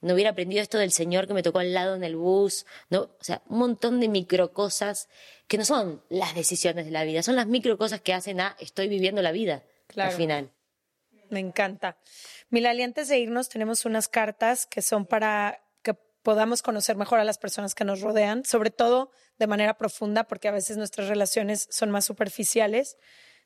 no 0.00 0.14
hubiera 0.14 0.30
aprendido 0.30 0.62
esto 0.62 0.78
del 0.78 0.92
señor 0.92 1.26
que 1.26 1.34
me 1.34 1.42
tocó 1.42 1.60
al 1.60 1.72
lado 1.72 1.94
en 1.94 2.04
el 2.04 2.16
bus, 2.16 2.66
no, 2.90 3.02
o 3.02 3.24
sea, 3.24 3.42
un 3.48 3.58
montón 3.58 4.00
de 4.00 4.08
micro 4.08 4.52
cosas 4.52 5.08
que 5.46 5.58
no 5.58 5.64
son 5.64 6.02
las 6.08 6.34
decisiones 6.34 6.84
de 6.84 6.90
la 6.90 7.04
vida, 7.04 7.22
son 7.22 7.36
las 7.36 7.46
micro 7.46 7.78
cosas 7.78 8.00
que 8.00 8.12
hacen 8.12 8.40
a 8.40 8.56
estoy 8.58 8.88
viviendo 8.88 9.22
la 9.22 9.32
vida 9.32 9.62
Claro. 9.88 10.10
al 10.10 10.16
final. 10.16 10.52
Me 11.30 11.40
encanta. 11.40 11.98
Milali, 12.48 12.82
antes 12.82 13.08
de 13.08 13.18
irnos, 13.18 13.48
tenemos 13.48 13.84
unas 13.84 14.08
cartas 14.08 14.66
que 14.66 14.80
son 14.80 15.04
para 15.04 15.62
que 15.82 15.94
podamos 16.22 16.62
conocer 16.62 16.96
mejor 16.96 17.20
a 17.20 17.24
las 17.24 17.38
personas 17.38 17.74
que 17.74 17.84
nos 17.84 18.00
rodean, 18.00 18.44
sobre 18.44 18.70
todo 18.70 19.10
de 19.38 19.46
manera 19.46 19.76
profunda, 19.76 20.24
porque 20.24 20.48
a 20.48 20.52
veces 20.52 20.76
nuestras 20.76 21.08
relaciones 21.08 21.68
son 21.70 21.90
más 21.90 22.04
superficiales. 22.06 22.96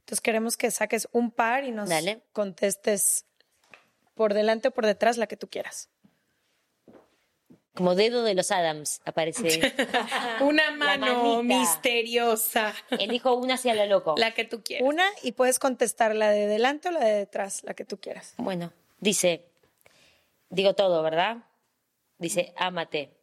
Entonces 0.01 0.21
queremos 0.21 0.57
que 0.57 0.71
saques 0.71 1.09
un 1.13 1.31
par 1.31 1.65
y 1.65 1.73
nos 1.73 1.89
Dale. 1.89 2.23
contestes 2.33 3.25
por 4.15 4.35
delante 4.35 4.69
o 4.69 4.71
por 4.71 4.87
detrás 4.87 5.17
la 5.17 5.27
que 5.27 5.37
tú 5.37 5.49
quieras. 5.49 5.89
Como 7.75 7.95
dedo 7.95 8.23
de 8.23 8.35
los 8.35 8.51
Adams 8.51 9.01
aparece. 9.07 9.73
Una 10.41 10.71
La 10.77 10.99
mano 10.99 11.43
misteriosa, 11.43 12.75
Elijo 12.91 13.35
una 13.35 13.55
hacia 13.55 13.75
lo 13.75 13.87
loco. 13.87 14.15
la 14.19 14.33
que 14.35 14.45
tú 14.45 14.63
quieras. 14.63 14.87
Una 14.87 15.05
y 15.23 15.33
puedes 15.33 15.59
contestar 15.59 16.15
la 16.15 16.31
de 16.31 16.47
delante 16.47 16.89
o 16.89 16.93
la 16.93 17.01
de 17.05 17.13
detrás, 17.15 17.63
la 17.65 17.73
que 17.75 17.85
tú 17.87 17.99
quieras. 17.99 18.35
Bueno, 18.37 18.73
dice, 19.01 19.47
digo 20.51 20.75
todo, 20.75 21.03
¿verdad? 21.03 21.39
Dice, 22.19 22.53
ámate. 22.57 23.17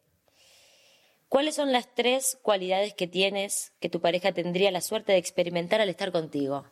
¿Cuáles 1.28 1.54
son 1.54 1.70
las 1.70 1.94
tres 1.94 2.36
cualidades 2.42 2.92
que 2.94 3.06
tienes 3.06 3.72
que 3.78 3.88
tu 3.88 4.00
pareja 4.00 4.32
tendría 4.32 4.72
la 4.72 4.80
suerte 4.80 5.12
de 5.12 5.18
experimentar 5.18 5.80
al 5.80 5.88
estar 5.88 6.10
contigo? 6.10 6.66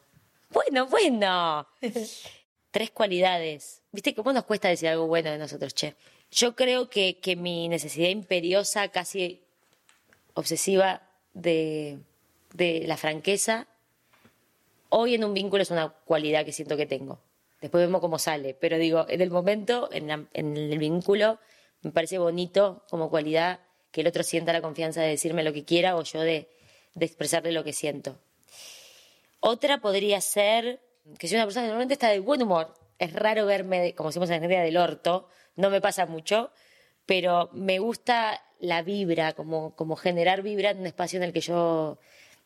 Bueno, 0.50 0.86
bueno. 0.88 1.68
tres 2.72 2.90
cualidades. 2.90 3.82
¿Viste 3.92 4.16
cómo 4.16 4.32
nos 4.32 4.44
cuesta 4.44 4.68
decir 4.68 4.88
algo 4.88 5.06
bueno 5.06 5.30
de 5.30 5.38
nosotros, 5.38 5.74
che? 5.74 5.94
Yo 6.30 6.54
creo 6.56 6.90
que, 6.90 7.18
que 7.20 7.36
mi 7.36 7.68
necesidad 7.68 8.08
imperiosa, 8.08 8.88
casi 8.88 9.42
obsesiva 10.34 11.02
de, 11.32 11.98
de 12.52 12.84
la 12.86 12.96
franqueza, 12.96 13.66
hoy 14.90 15.14
en 15.14 15.24
un 15.24 15.34
vínculo 15.34 15.62
es 15.62 15.70
una 15.70 15.88
cualidad 15.90 16.44
que 16.44 16.52
siento 16.52 16.76
que 16.76 16.86
tengo. 16.86 17.18
Después 17.60 17.84
vemos 17.84 18.00
cómo 18.00 18.18
sale, 18.18 18.54
pero 18.54 18.78
digo, 18.78 19.06
en 19.08 19.20
el 19.20 19.30
momento, 19.30 19.88
en, 19.92 20.06
la- 20.08 20.26
en 20.32 20.56
el 20.56 20.78
vínculo, 20.78 21.38
me 21.82 21.90
parece 21.90 22.18
bonito 22.18 22.84
como 22.90 23.10
cualidad 23.10 23.60
que 23.90 24.02
el 24.02 24.06
otro 24.06 24.22
sienta 24.22 24.52
la 24.52 24.60
confianza 24.62 25.00
de 25.00 25.08
decirme 25.08 25.42
lo 25.42 25.52
que 25.52 25.64
quiera 25.64 25.96
o 25.96 26.02
yo 26.02 26.20
de, 26.20 26.48
de 26.94 27.06
expresarle 27.06 27.52
lo 27.52 27.64
que 27.64 27.72
siento. 27.72 28.18
Otra 29.40 29.80
podría 29.80 30.20
ser 30.20 30.80
que 31.18 31.26
soy 31.26 31.36
una 31.36 31.46
persona 31.46 31.66
normalmente 31.66 31.94
está 31.94 32.10
de 32.10 32.18
buen 32.20 32.42
humor. 32.42 32.74
Es 32.98 33.12
raro 33.12 33.46
verme, 33.46 33.94
como 33.94 34.10
decimos 34.10 34.28
en 34.28 34.34
Argentina, 34.34 34.62
del 34.62 34.76
orto. 34.76 35.28
No 35.58 35.70
me 35.70 35.80
pasa 35.80 36.06
mucho, 36.06 36.52
pero 37.04 37.50
me 37.52 37.80
gusta 37.80 38.40
la 38.60 38.82
vibra, 38.82 39.32
como, 39.32 39.74
como 39.74 39.96
generar 39.96 40.42
vibra 40.42 40.70
en 40.70 40.78
un 40.78 40.86
espacio 40.86 41.16
en 41.16 41.24
el 41.24 41.32
que 41.32 41.40
yo 41.40 41.98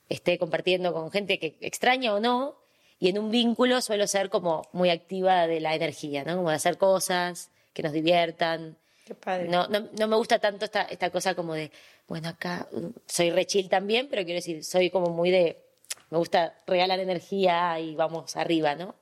esté 0.09 0.39
compartiendo 0.39 0.95
con 0.95 1.11
gente 1.11 1.39
que 1.39 1.59
extraña 1.61 2.15
o 2.15 2.21
no. 2.21 2.57
Y 2.99 3.11
en 3.11 3.19
un 3.19 3.31
vínculo 3.31 3.83
suelo 3.83 4.07
ser 4.07 4.31
como 4.31 4.63
muy 4.73 4.89
activa 4.89 5.47
de 5.47 5.61
la 5.61 5.75
energía, 5.75 6.25
¿no? 6.25 6.37
Como 6.37 6.49
de 6.49 6.57
hacer 6.57 6.79
cosas 6.79 7.51
que 7.75 7.83
nos 7.83 7.93
diviertan. 7.93 8.79
Qué 9.05 9.15
padre. 9.15 9.49
No, 9.49 9.67
no, 9.69 9.91
no 9.99 10.09
me 10.09 10.17
gusta 10.17 10.39
tanto 10.39 10.65
esta, 10.65 10.83
esta 10.83 11.11
cosa 11.11 11.35
como 11.35 11.53
de, 11.53 11.71
bueno, 12.09 12.31
acá 12.31 12.67
mm, 12.73 12.87
soy 13.07 13.31
re 13.31 13.45
chill 13.45 13.69
también, 13.69 14.09
pero 14.09 14.25
quiero 14.25 14.39
decir, 14.39 14.65
soy 14.65 14.89
como 14.89 15.11
muy 15.11 15.31
de, 15.31 15.63
me 16.09 16.17
gusta 16.17 16.55
regalar 16.67 16.99
energía 16.99 17.79
y 17.79 17.95
vamos 17.95 18.37
arriba, 18.37 18.75
¿no? 18.75 18.95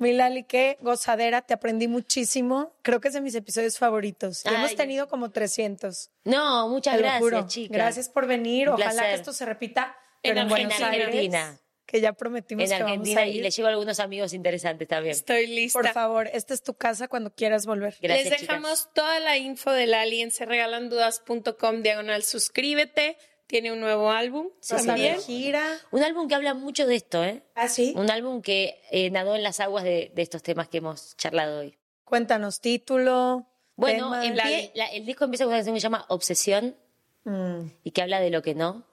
Milali, 0.00 0.42
qué 0.44 0.76
gozadera, 0.80 1.42
te 1.42 1.54
aprendí 1.54 1.86
muchísimo. 1.88 2.72
Creo 2.82 3.00
que 3.00 3.08
es 3.08 3.14
de 3.14 3.20
mis 3.20 3.34
episodios 3.34 3.78
favoritos. 3.78 4.44
Y 4.44 4.48
Ay. 4.48 4.54
hemos 4.56 4.74
tenido 4.74 5.08
como 5.08 5.30
300. 5.30 6.10
No, 6.24 6.68
muchas 6.68 6.96
Te 6.96 7.02
gracias, 7.02 7.46
chicas. 7.46 7.76
Gracias 7.76 8.08
por 8.08 8.26
venir. 8.26 8.68
Un 8.68 8.74
Ojalá 8.74 8.90
placer. 8.90 9.08
que 9.10 9.14
esto 9.14 9.32
se 9.32 9.44
repita 9.46 9.96
En 10.22 10.30
pero 10.34 10.40
en, 10.42 10.48
Buenos 10.48 10.72
Argentina. 10.72 10.88
Aires. 10.90 11.06
Argentina. 11.06 11.60
que 11.86 12.00
ya 12.00 12.12
prometimos 12.12 12.62
en 12.64 12.68
que 12.70 12.74
vamos 12.84 12.90
Argentina 12.98 13.20
a 13.22 13.26
y 13.26 13.36
ir. 13.38 13.42
le 13.42 13.50
llevo 13.50 13.68
algunos 13.68 13.98
amigos 14.00 14.32
interesantes 14.32 14.86
también. 14.86 15.10
Estoy 15.12 15.46
lista. 15.48 15.78
Por 15.78 15.88
favor, 15.88 16.30
esta 16.32 16.54
es 16.54 16.62
tu 16.62 16.74
casa 16.74 17.08
cuando 17.08 17.34
quieras 17.34 17.66
volver. 17.66 17.96
Gracias, 18.00 18.24
Les 18.30 18.40
chicas. 18.40 18.40
dejamos 18.56 18.88
toda 18.94 19.18
la 19.20 19.36
info 19.38 19.72
del 19.72 19.92
Ali 19.94 20.20
en 20.22 20.30
serregalandudas.com 20.30 21.82
diagonal 21.82 22.22
suscríbete. 22.22 23.16
Tiene 23.50 23.72
un 23.72 23.80
nuevo 23.80 24.10
álbum 24.12 24.48
también. 24.86 25.20
gira. 25.20 25.66
Un 25.90 26.04
álbum 26.04 26.28
que 26.28 26.36
habla 26.36 26.54
mucho 26.54 26.86
de 26.86 26.94
esto, 26.94 27.24
¿eh? 27.24 27.42
Ah, 27.56 27.68
sí. 27.68 27.92
Un 27.96 28.08
álbum 28.08 28.42
que 28.42 28.80
eh, 28.92 29.10
nadó 29.10 29.34
en 29.34 29.42
las 29.42 29.58
aguas 29.58 29.82
de, 29.82 30.12
de 30.14 30.22
estos 30.22 30.40
temas 30.42 30.68
que 30.68 30.78
hemos 30.78 31.16
charlado 31.16 31.60
hoy. 31.60 31.76
Cuéntanos 32.04 32.60
título. 32.60 33.46
Bueno, 33.74 34.12
tema. 34.20 34.44
la- 34.74 34.86
el 34.92 35.04
disco 35.04 35.24
empieza 35.24 35.44
con 35.44 35.48
una 35.52 35.58
canción 35.58 35.74
que 35.74 35.80
se 35.80 35.84
llama 35.84 36.04
Obsesión 36.08 36.76
Mm. 37.24 37.66
y 37.84 37.90
que 37.90 38.02
habla 38.02 38.20
de 38.20 38.30
lo 38.30 38.40
que 38.40 38.54
no. 38.54 38.84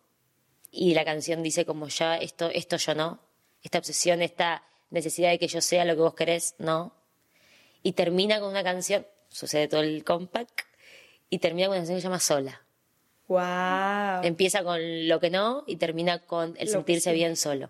Y 0.71 0.93
la 0.95 1.05
canción 1.05 1.43
dice 1.43 1.63
como 1.65 1.87
ya 1.87 2.17
esto, 2.17 2.49
esto 2.49 2.77
yo 2.77 2.95
no. 2.95 3.19
Esta 3.63 3.77
obsesión, 3.77 4.21
esta 4.21 4.63
necesidad 4.89 5.29
de 5.29 5.39
que 5.39 5.47
yo 5.47 5.61
sea 5.61 5.85
lo 5.85 5.93
que 5.95 6.01
vos 6.01 6.13
querés, 6.15 6.55
no. 6.57 6.93
Y 7.83 7.93
termina 7.93 8.39
con 8.39 8.49
una 8.49 8.63
canción, 8.63 9.05
sucede 9.29 9.67
todo 9.67 9.81
el 9.81 10.03
compact, 10.03 10.61
y 11.29 11.39
termina 11.39 11.67
con 11.67 11.73
una 11.73 11.79
canción 11.81 11.97
que 11.97 12.01
se 12.01 12.07
llama 12.07 12.19
Sola. 12.19 12.61
Wow. 13.27 14.23
Empieza 14.23 14.63
con 14.63 14.79
lo 15.07 15.19
que 15.19 15.29
no 15.29 15.63
y 15.67 15.75
termina 15.75 16.19
con 16.19 16.55
el 16.57 16.67
Lo 16.67 16.71
sentirse 16.73 17.09
sí. 17.11 17.15
bien 17.15 17.35
solo. 17.35 17.69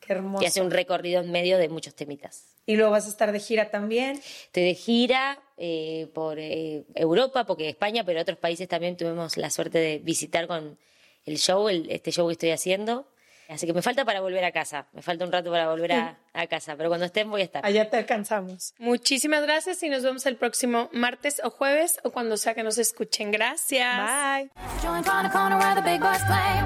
Qué 0.00 0.12
hermoso. 0.14 0.42
Y 0.42 0.46
hace 0.46 0.62
un 0.62 0.70
recorrido 0.70 1.20
en 1.20 1.30
medio 1.30 1.58
de 1.58 1.68
muchos 1.68 1.94
temitas. 1.94 2.44
Y 2.64 2.76
luego 2.76 2.90
vas 2.92 3.06
a 3.06 3.08
estar 3.08 3.32
de 3.32 3.40
gira 3.40 3.70
también. 3.70 4.16
Estoy 4.18 4.62
de 4.64 4.74
gira 4.74 5.38
eh, 5.56 6.08
por 6.14 6.38
eh, 6.38 6.84
Europa, 6.94 7.44
porque 7.44 7.68
España, 7.68 8.04
pero 8.04 8.20
otros 8.20 8.38
países 8.38 8.68
también 8.68 8.96
tuvimos 8.96 9.36
la 9.36 9.50
suerte 9.50 9.78
de 9.78 9.98
visitar 9.98 10.46
con 10.46 10.78
el 11.24 11.38
show, 11.38 11.68
el- 11.68 11.90
este 11.90 12.10
show 12.12 12.26
que 12.28 12.32
estoy 12.32 12.50
haciendo. 12.50 13.06
Así 13.48 13.66
que 13.66 13.72
me 13.72 13.80
falta 13.80 14.04
para 14.04 14.20
volver 14.20 14.44
a 14.44 14.52
casa, 14.52 14.86
me 14.92 15.00
falta 15.00 15.24
un 15.24 15.32
rato 15.32 15.50
para 15.50 15.68
volver 15.68 15.92
a, 15.92 16.18
a 16.34 16.46
casa, 16.46 16.76
pero 16.76 16.90
cuando 16.90 17.06
estén 17.06 17.30
voy 17.30 17.40
a 17.40 17.44
estar. 17.44 17.64
Allá 17.64 17.88
te 17.88 17.96
alcanzamos. 17.96 18.74
Muchísimas 18.78 19.42
gracias 19.42 19.82
y 19.82 19.88
nos 19.88 20.02
vemos 20.02 20.26
el 20.26 20.36
próximo 20.36 20.90
martes 20.92 21.40
o 21.42 21.48
jueves 21.50 21.98
o 22.04 22.10
cuando 22.10 22.36
sea 22.36 22.54
que 22.54 22.62
nos 22.62 22.76
escuchen. 22.76 23.32
Gracias. 23.32 23.96
Bye. 23.98 24.50
Join 24.82 25.02
on 25.08 25.24
the 25.24 25.30
corner 25.30 25.56
where 25.56 25.74
the 25.74 25.82
big 25.82 26.00
boys 26.00 26.22
play. 26.24 26.62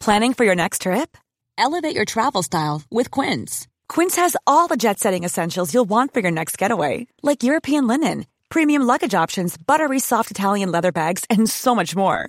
Planning 0.00 0.34
for 0.34 0.44
your 0.44 0.56
next 0.56 0.82
trip? 0.82 1.16
Elevate 1.56 1.94
your 1.94 2.04
travel 2.04 2.42
style 2.42 2.82
with 2.90 3.12
Quince. 3.12 3.68
Quince 3.88 4.16
has 4.16 4.36
all 4.44 4.66
the 4.66 4.76
jet 4.76 4.98
setting 4.98 5.22
essentials 5.22 5.72
you'll 5.72 5.88
want 5.88 6.12
for 6.12 6.18
your 6.18 6.32
next 6.32 6.58
getaway, 6.58 7.06
like 7.22 7.44
European 7.44 7.86
linen, 7.86 8.26
premium 8.48 8.82
luggage 8.82 9.14
options, 9.14 9.56
buttery 9.56 10.00
soft 10.00 10.32
Italian 10.32 10.72
leather 10.72 10.90
bags, 10.90 11.24
and 11.30 11.48
so 11.48 11.74
much 11.76 11.94
more. 11.94 12.28